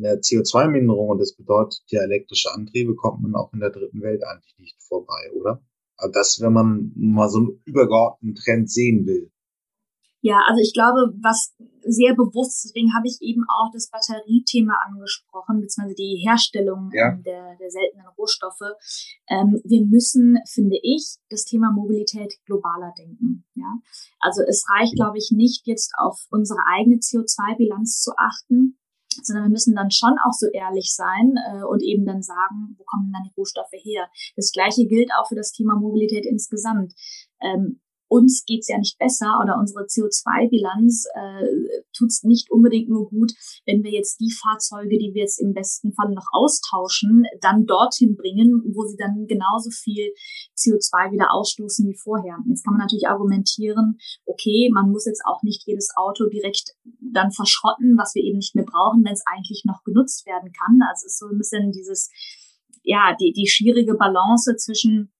der 0.00 0.20
CO2-Minderung, 0.20 1.10
und 1.10 1.18
das 1.18 1.34
bedeutet 1.34 1.82
ja 1.88 2.02
elektrische 2.02 2.52
Antriebe, 2.52 2.94
kommt 2.94 3.22
man 3.22 3.34
auch 3.34 3.52
in 3.52 3.60
der 3.60 3.70
dritten 3.70 4.02
Welt 4.02 4.22
eigentlich 4.24 4.54
nicht 4.58 4.82
vorbei, 4.82 5.30
oder? 5.34 5.62
Also 5.96 6.12
das, 6.12 6.40
wenn 6.40 6.52
man 6.52 6.92
mal 6.96 7.28
so 7.28 7.38
einen 7.38 7.60
übergeordneten 7.64 8.34
Trend 8.34 8.70
sehen 8.70 9.06
will. 9.06 9.30
Ja, 10.22 10.42
also 10.46 10.60
ich 10.60 10.74
glaube, 10.74 11.14
was 11.22 11.54
sehr 11.82 12.14
bewusst, 12.14 12.64
deswegen 12.64 12.94
habe 12.94 13.06
ich 13.08 13.16
eben 13.20 13.44
auch 13.48 13.70
das 13.72 13.88
Batteriethema 13.88 14.76
angesprochen, 14.86 15.60
beziehungsweise 15.60 15.94
die 15.94 16.22
Herstellung 16.22 16.90
ja. 16.92 17.16
der, 17.24 17.56
der 17.56 17.70
seltenen 17.70 18.06
Rohstoffe. 18.18 18.76
Ähm, 19.28 19.60
wir 19.64 19.86
müssen, 19.86 20.38
finde 20.46 20.78
ich, 20.82 21.16
das 21.30 21.44
Thema 21.44 21.72
Mobilität 21.72 22.34
globaler 22.44 22.92
denken. 22.98 23.46
Ja, 23.54 23.80
also 24.20 24.42
es 24.46 24.64
reicht, 24.68 24.94
glaube 24.94 25.16
ich, 25.16 25.30
nicht 25.32 25.66
jetzt 25.66 25.92
auf 25.98 26.26
unsere 26.30 26.60
eigene 26.66 26.96
CO2-Bilanz 26.96 28.02
zu 28.02 28.12
achten, 28.16 28.78
sondern 29.22 29.46
wir 29.46 29.50
müssen 29.50 29.74
dann 29.74 29.90
schon 29.90 30.16
auch 30.24 30.32
so 30.32 30.46
ehrlich 30.52 30.94
sein 30.94 31.34
äh, 31.50 31.64
und 31.64 31.82
eben 31.82 32.04
dann 32.04 32.22
sagen, 32.22 32.76
wo 32.76 32.84
kommen 32.84 33.12
dann 33.12 33.24
die 33.24 33.34
Rohstoffe 33.36 33.72
her? 33.72 34.08
Das 34.36 34.52
Gleiche 34.52 34.86
gilt 34.86 35.10
auch 35.18 35.28
für 35.28 35.34
das 35.34 35.52
Thema 35.52 35.76
Mobilität 35.76 36.26
insgesamt. 36.26 36.94
Ähm, 37.40 37.80
uns 38.10 38.44
geht's 38.44 38.68
ja 38.68 38.76
nicht 38.76 38.98
besser 38.98 39.38
oder 39.40 39.56
unsere 39.56 39.84
CO2-Bilanz 39.84 41.06
äh, 41.14 41.82
tut's 41.96 42.24
nicht 42.24 42.50
unbedingt 42.50 42.88
nur 42.88 43.08
gut, 43.08 43.32
wenn 43.66 43.84
wir 43.84 43.92
jetzt 43.92 44.18
die 44.18 44.32
Fahrzeuge, 44.32 44.98
die 44.98 45.14
wir 45.14 45.22
jetzt 45.22 45.40
im 45.40 45.54
besten 45.54 45.92
Fall 45.92 46.10
noch 46.10 46.26
austauschen, 46.32 47.24
dann 47.40 47.66
dorthin 47.66 48.16
bringen, 48.16 48.62
wo 48.74 48.84
sie 48.84 48.96
dann 48.96 49.26
genauso 49.28 49.70
viel 49.70 50.12
CO2 50.58 51.12
wieder 51.12 51.32
ausstoßen 51.32 51.88
wie 51.88 51.96
vorher. 51.96 52.36
Jetzt 52.48 52.64
kann 52.64 52.74
man 52.74 52.80
natürlich 52.80 53.06
argumentieren, 53.06 53.98
okay, 54.26 54.70
man 54.72 54.90
muss 54.90 55.06
jetzt 55.06 55.22
auch 55.24 55.42
nicht 55.44 55.62
jedes 55.66 55.90
Auto 55.96 56.26
direkt 56.26 56.74
dann 57.00 57.30
verschrotten, 57.30 57.96
was 57.96 58.16
wir 58.16 58.24
eben 58.24 58.38
nicht 58.38 58.56
mehr 58.56 58.66
brauchen, 58.66 59.04
wenn 59.04 59.12
es 59.12 59.22
eigentlich 59.24 59.62
noch 59.64 59.84
genutzt 59.84 60.26
werden 60.26 60.50
kann. 60.52 60.80
Also 60.90 61.06
es 61.06 61.12
ist 61.12 61.18
so 61.20 61.26
ein 61.28 61.38
bisschen 61.38 61.70
dieses, 61.70 62.10
ja, 62.82 63.14
die, 63.20 63.32
die 63.32 63.46
schwierige 63.46 63.94
Balance 63.94 64.56
zwischen 64.56 65.12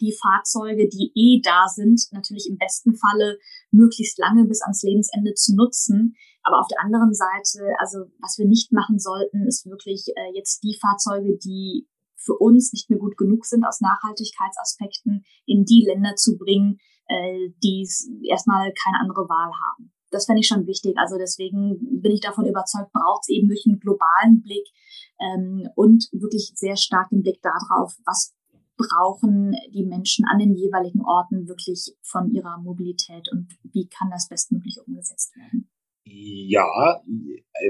die 0.00 0.16
Fahrzeuge, 0.20 0.88
die 0.88 1.12
eh 1.14 1.40
da 1.42 1.66
sind, 1.68 2.00
natürlich 2.12 2.48
im 2.48 2.58
besten 2.58 2.94
Falle 2.94 3.38
möglichst 3.70 4.18
lange 4.18 4.44
bis 4.44 4.62
ans 4.62 4.82
Lebensende 4.82 5.34
zu 5.34 5.54
nutzen. 5.54 6.14
Aber 6.42 6.60
auf 6.60 6.68
der 6.68 6.82
anderen 6.82 7.14
Seite, 7.14 7.74
also 7.78 8.06
was 8.20 8.38
wir 8.38 8.46
nicht 8.46 8.72
machen 8.72 8.98
sollten, 8.98 9.46
ist 9.46 9.66
wirklich 9.66 10.04
äh, 10.14 10.34
jetzt 10.34 10.62
die 10.62 10.76
Fahrzeuge, 10.80 11.38
die 11.38 11.88
für 12.16 12.34
uns 12.34 12.72
nicht 12.72 12.88
mehr 12.90 12.98
gut 12.98 13.16
genug 13.16 13.44
sind 13.44 13.64
aus 13.64 13.80
Nachhaltigkeitsaspekten, 13.80 15.24
in 15.46 15.64
die 15.64 15.84
Länder 15.86 16.16
zu 16.16 16.36
bringen, 16.36 16.78
äh, 17.08 17.50
die 17.62 17.88
erstmal 18.28 18.72
keine 18.72 19.00
andere 19.00 19.28
Wahl 19.28 19.52
haben. 19.52 19.92
Das 20.10 20.26
fände 20.26 20.40
ich 20.40 20.46
schon 20.46 20.66
wichtig. 20.66 20.96
Also 20.96 21.16
deswegen 21.18 22.00
bin 22.00 22.12
ich 22.12 22.20
davon 22.20 22.46
überzeugt, 22.46 22.92
braucht 22.92 23.22
es 23.22 23.28
eben 23.30 23.48
durch 23.48 23.64
einen 23.66 23.80
globalen 23.80 24.42
Blick 24.42 24.66
ähm, 25.20 25.68
und 25.74 26.08
wirklich 26.12 26.52
sehr 26.54 26.76
stark 26.76 27.10
den 27.10 27.22
Blick 27.22 27.42
darauf, 27.42 27.94
was 28.06 28.32
brauchen 28.76 29.54
die 29.72 29.84
Menschen 29.84 30.24
an 30.26 30.38
den 30.38 30.54
jeweiligen 30.54 31.02
Orten 31.02 31.48
wirklich 31.48 31.94
von 32.02 32.30
ihrer 32.30 32.58
Mobilität 32.58 33.28
und 33.32 33.48
wie 33.72 33.88
kann 33.88 34.10
das 34.10 34.28
bestmöglich 34.28 34.78
umgesetzt 34.84 35.34
werden? 35.36 35.68
Ja, 36.06 37.02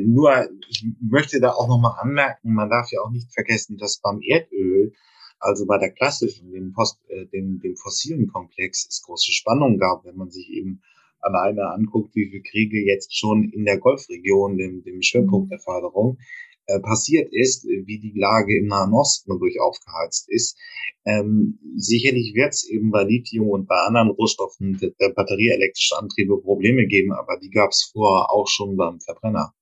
nur 0.03 0.49
ich 0.69 0.85
möchte 1.01 1.41
da 1.41 1.53
auch 1.53 1.69
nochmal 1.69 1.99
anmerken, 2.01 2.55
man 2.55 2.69
darf 2.69 2.91
ja 2.91 3.01
auch 3.01 3.11
nicht 3.11 3.33
vergessen, 3.33 3.77
dass 3.77 4.01
beim 4.01 4.21
Erdöl, 4.23 4.93
also 5.39 5.67
bei 5.67 5.79
der 5.79 5.93
klassischen, 5.93 6.51
dem, 6.51 6.73
Post, 6.73 6.99
äh, 7.09 7.27
dem, 7.27 7.61
dem 7.61 7.77
fossilen 7.77 8.27
Komplex, 8.27 8.87
es 8.89 9.03
große 9.03 9.31
Spannungen 9.33 9.79
gab, 9.79 10.05
wenn 10.05 10.17
man 10.17 10.31
sich 10.31 10.49
eben 10.51 10.83
alleine 11.21 11.71
anguckt, 11.71 12.15
wie 12.15 12.29
viele 12.29 12.43
Kriege 12.43 12.85
jetzt 12.85 13.17
schon 13.17 13.51
in 13.51 13.65
der 13.65 13.79
Golfregion, 13.79 14.57
dem, 14.57 14.83
dem 14.83 15.01
Schwerpunkt 15.03 15.47
mhm. 15.47 15.51
der 15.51 15.61
Förderung, 15.61 16.19
äh, 16.67 16.81
passiert 16.81 17.29
ist, 17.33 17.65
wie 17.65 18.01
die 18.01 18.19
Lage 18.19 18.57
im 18.59 18.67
Nahen 18.67 18.93
Osten 18.93 19.31
dadurch 19.31 19.61
aufgeheizt 19.61 20.31
ist. 20.31 20.59
Ähm, 21.05 21.59
sicherlich 21.77 22.35
wird 22.35 22.55
es 22.55 22.67
eben 22.69 22.91
bei 22.91 23.05
Lithium 23.05 23.51
und 23.51 23.67
bei 23.67 23.77
anderen 23.77 24.11
Rohstoffen 24.11 24.79
der, 24.79 24.91
der 24.99 25.11
batterieelektrische 25.11 25.99
Antriebe 25.99 26.41
Probleme 26.41 26.87
geben, 26.87 27.13
aber 27.13 27.39
die 27.39 27.51
gab 27.51 27.71
es 27.71 27.91
vorher 27.93 28.31
auch 28.31 28.49
schon 28.49 28.77
beim 28.77 29.01
Verbrenner. 29.01 29.53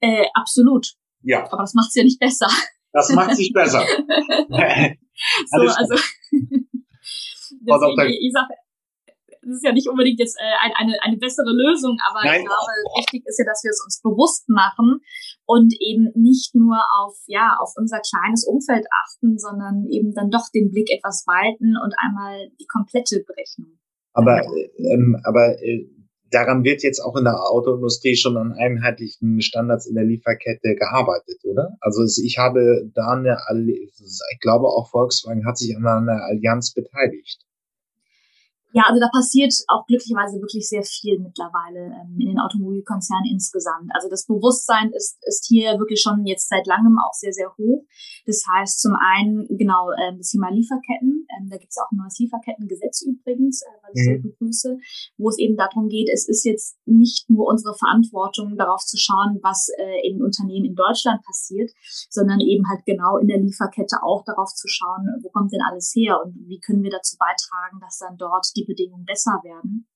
Äh, 0.00 0.26
absolut. 0.34 0.94
Ja. 1.22 1.44
Aber 1.50 1.62
das 1.62 1.74
macht 1.74 1.88
es 1.88 1.96
ja 1.96 2.04
nicht 2.04 2.20
besser. 2.20 2.48
Das 2.92 3.10
macht 3.10 3.34
sich 3.34 3.52
besser. 3.52 3.80
so, 5.46 5.60
also, 5.60 5.94
deswegen, 7.50 8.12
ich 8.12 8.32
sag, 8.32 8.48
das 9.42 9.56
ist 9.56 9.64
ja 9.64 9.72
nicht 9.72 9.88
unbedingt 9.88 10.20
jetzt 10.20 10.36
äh, 10.38 10.56
ein, 10.62 10.72
eine, 10.76 11.02
eine 11.02 11.16
bessere 11.16 11.50
Lösung, 11.50 11.98
aber 12.08 12.24
Nein. 12.24 12.40
ich 12.40 12.46
glaube, 12.46 12.72
wichtig 12.98 13.24
ist 13.26 13.38
ja, 13.38 13.44
dass 13.44 13.64
wir 13.64 13.70
es 13.70 13.82
uns 13.82 14.00
bewusst 14.02 14.48
machen 14.48 15.00
und 15.48 15.72
eben 15.80 16.12
nicht 16.14 16.54
nur 16.54 16.76
auf, 17.00 17.16
ja, 17.26 17.56
auf 17.58 17.72
unser 17.76 18.00
kleines 18.00 18.44
Umfeld 18.46 18.84
achten, 18.92 19.38
sondern 19.38 19.86
eben 19.88 20.12
dann 20.12 20.28
doch 20.28 20.48
den 20.54 20.70
Blick 20.70 20.90
etwas 20.90 21.24
weiten 21.26 21.74
und 21.82 21.94
einmal 21.96 22.50
die 22.60 22.66
komplette 22.66 23.24
Berechnung. 23.26 23.78
Aber, 24.12 24.42
ähm, 24.76 25.16
aber 25.24 25.56
äh, 25.62 25.88
daran 26.30 26.64
wird 26.64 26.82
jetzt 26.82 27.00
auch 27.00 27.16
in 27.16 27.24
der 27.24 27.40
Autoindustrie 27.50 28.14
schon 28.14 28.36
an 28.36 28.52
einheitlichen 28.52 29.40
Standards 29.40 29.86
in 29.86 29.94
der 29.94 30.04
Lieferkette 30.04 30.74
gearbeitet, 30.74 31.40
oder? 31.44 31.78
Also 31.80 32.04
ich 32.04 32.36
habe 32.36 32.90
da 32.94 33.12
eine, 33.12 33.38
ich 33.72 34.40
glaube 34.40 34.66
auch 34.66 34.90
Volkswagen 34.90 35.46
hat 35.46 35.56
sich 35.56 35.74
an 35.74 35.86
einer 35.86 36.24
Allianz 36.24 36.74
beteiligt. 36.74 37.47
Ja, 38.72 38.84
also 38.86 39.00
da 39.00 39.08
passiert 39.08 39.54
auch 39.68 39.86
glücklicherweise 39.86 40.40
wirklich 40.40 40.68
sehr 40.68 40.82
viel 40.82 41.18
mittlerweile 41.18 41.88
ähm, 41.88 42.20
in 42.20 42.28
den 42.28 42.38
Automobilkonzernen 42.38 43.32
insgesamt. 43.32 43.88
Also 43.94 44.08
das 44.10 44.26
Bewusstsein 44.26 44.92
ist, 44.92 45.16
ist 45.26 45.46
hier 45.48 45.78
wirklich 45.78 46.02
schon 46.02 46.26
jetzt 46.26 46.48
seit 46.48 46.66
langem 46.66 46.98
auch 46.98 47.14
sehr, 47.14 47.32
sehr 47.32 47.48
hoch. 47.56 47.86
Das 48.26 48.44
heißt 48.44 48.82
zum 48.82 48.94
einen, 48.94 49.48
genau, 49.56 49.90
äh, 49.92 50.12
das 50.16 50.30
Thema 50.30 50.50
Lieferketten. 50.50 51.26
Ähm, 51.32 51.48
da 51.48 51.56
gibt 51.56 51.72
es 51.72 51.78
auch 51.78 51.90
ein 51.90 51.96
neues 51.96 52.18
Lieferkettengesetz 52.18 53.02
übrigens, 53.02 53.62
äh, 53.62 53.72
was 53.82 53.90
ich 53.94 54.04
sehr 54.04 54.18
mhm. 54.18 54.22
begrüße, 54.22 54.76
wo 55.16 55.28
es 55.30 55.38
eben 55.38 55.56
darum 55.56 55.88
geht, 55.88 56.10
es 56.12 56.28
ist 56.28 56.44
jetzt 56.44 56.76
nicht 56.84 57.30
nur 57.30 57.46
unsere 57.48 57.74
Verantwortung, 57.74 58.56
darauf 58.58 58.84
zu 58.84 58.98
schauen, 58.98 59.40
was 59.42 59.68
äh, 59.78 60.06
in 60.06 60.22
Unternehmen 60.22 60.66
in 60.66 60.74
Deutschland 60.74 61.24
passiert, 61.24 61.70
sondern 62.10 62.40
eben 62.40 62.68
halt 62.68 62.84
genau 62.84 63.16
in 63.16 63.28
der 63.28 63.40
Lieferkette 63.40 64.02
auch 64.02 64.24
darauf 64.24 64.52
zu 64.52 64.68
schauen, 64.68 65.08
wo 65.22 65.30
kommt 65.30 65.52
denn 65.52 65.64
alles 65.66 65.92
her 65.96 66.20
und 66.22 66.34
wie 66.48 66.60
können 66.60 66.82
wir 66.82 66.90
dazu 66.90 67.16
beitragen, 67.16 67.80
dass 67.80 67.98
dann 67.98 68.18
dort 68.18 68.57
die 68.58 68.64
Bedingungen 68.64 69.04
besser 69.04 69.40
werden. 69.42 69.88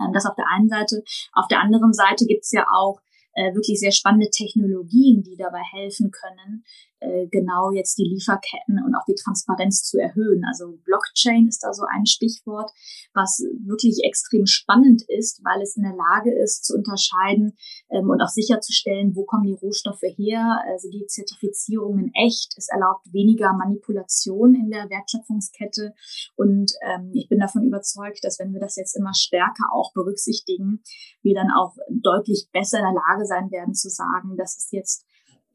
Ähm, 0.00 0.12
das 0.12 0.26
auf 0.26 0.34
der 0.36 0.46
einen 0.54 0.68
Seite. 0.68 1.02
Auf 1.32 1.48
der 1.48 1.60
anderen 1.60 1.92
Seite 1.92 2.26
gibt 2.26 2.44
es 2.44 2.52
ja 2.52 2.66
auch 2.70 3.00
äh, 3.34 3.54
wirklich 3.54 3.80
sehr 3.80 3.92
spannende 3.92 4.30
Technologien, 4.30 5.22
die 5.22 5.36
dabei 5.36 5.62
helfen 5.72 6.10
können, 6.10 6.64
äh, 7.04 7.26
genau 7.28 7.70
jetzt 7.70 7.98
die 7.98 8.04
Lieferketten 8.04 8.82
und 8.84 8.94
auch 8.94 9.04
die 9.06 9.14
Transparenz 9.14 9.82
zu 9.84 9.98
erhöhen. 9.98 10.42
Also 10.48 10.78
Blockchain 10.84 11.46
ist 11.46 11.62
da 11.62 11.72
so 11.72 11.84
ein 11.90 12.06
Stichwort, 12.06 12.70
was 13.12 13.42
wirklich 13.64 14.00
extrem 14.04 14.46
spannend 14.46 15.02
ist, 15.08 15.40
weil 15.44 15.62
es 15.62 15.76
in 15.76 15.82
der 15.82 15.94
Lage 15.94 16.34
ist 16.34 16.64
zu 16.64 16.74
unterscheiden 16.74 17.56
ähm, 17.90 18.08
und 18.08 18.20
auch 18.20 18.28
sicherzustellen, 18.28 19.14
wo 19.14 19.24
kommen 19.24 19.44
die 19.44 19.58
Rohstoffe 19.60 20.02
her, 20.16 20.62
also 20.66 20.90
die 20.90 21.06
Zertifizierungen 21.06 22.10
echt. 22.14 22.54
Es 22.56 22.68
erlaubt 22.68 23.12
weniger 23.12 23.52
Manipulation 23.52 24.54
in 24.54 24.70
der 24.70 24.88
Wertschöpfungskette 24.88 25.94
und 26.36 26.72
ähm, 26.82 27.10
ich 27.14 27.28
bin 27.28 27.38
davon 27.38 27.64
überzeugt, 27.64 28.20
dass 28.22 28.38
wenn 28.38 28.52
wir 28.52 28.60
das 28.60 28.76
jetzt 28.76 28.96
immer 28.96 29.14
stärker 29.14 29.72
auch 29.72 29.92
berücksichtigen, 29.92 30.82
wir 31.22 31.34
dann 31.34 31.50
auch 31.50 31.76
deutlich 31.90 32.48
besser 32.52 32.78
in 32.78 32.84
der 32.84 32.94
Lage 32.94 33.26
sein 33.26 33.50
werden 33.50 33.74
zu 33.74 33.88
sagen, 33.88 34.36
das 34.36 34.56
ist 34.56 34.72
jetzt 34.72 35.04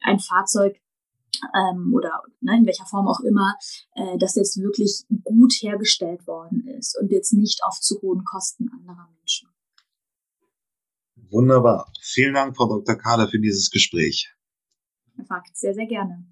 ein 0.02 0.20
Fahrzeug, 0.20 0.80
ähm, 1.56 1.94
oder 1.94 2.24
ne, 2.42 2.58
in 2.58 2.66
welcher 2.66 2.86
Form 2.86 3.08
auch 3.08 3.20
immer, 3.22 3.56
äh, 3.96 4.18
das 4.18 4.36
jetzt 4.36 4.58
wirklich 4.62 5.06
gut 5.24 5.54
hergestellt 5.62 6.28
worden 6.28 6.68
ist 6.68 6.98
und 7.00 7.12
jetzt 7.12 7.34
nicht 7.34 7.62
auf 7.64 7.80
zu 7.80 8.02
hohen 8.02 8.24
Kosten 8.24 8.70
anderer 8.70 9.08
Menschen. 9.18 9.50
Wunderbar. 11.32 11.92
Vielen 12.02 12.34
Dank, 12.34 12.56
Frau 12.56 12.68
Dr. 12.68 12.96
Kader, 12.96 13.28
für 13.28 13.40
dieses 13.40 13.70
Gespräch. 13.70 14.34
Fakt, 15.28 15.56
sehr, 15.56 15.74
sehr 15.74 15.86
gerne. 15.86 16.26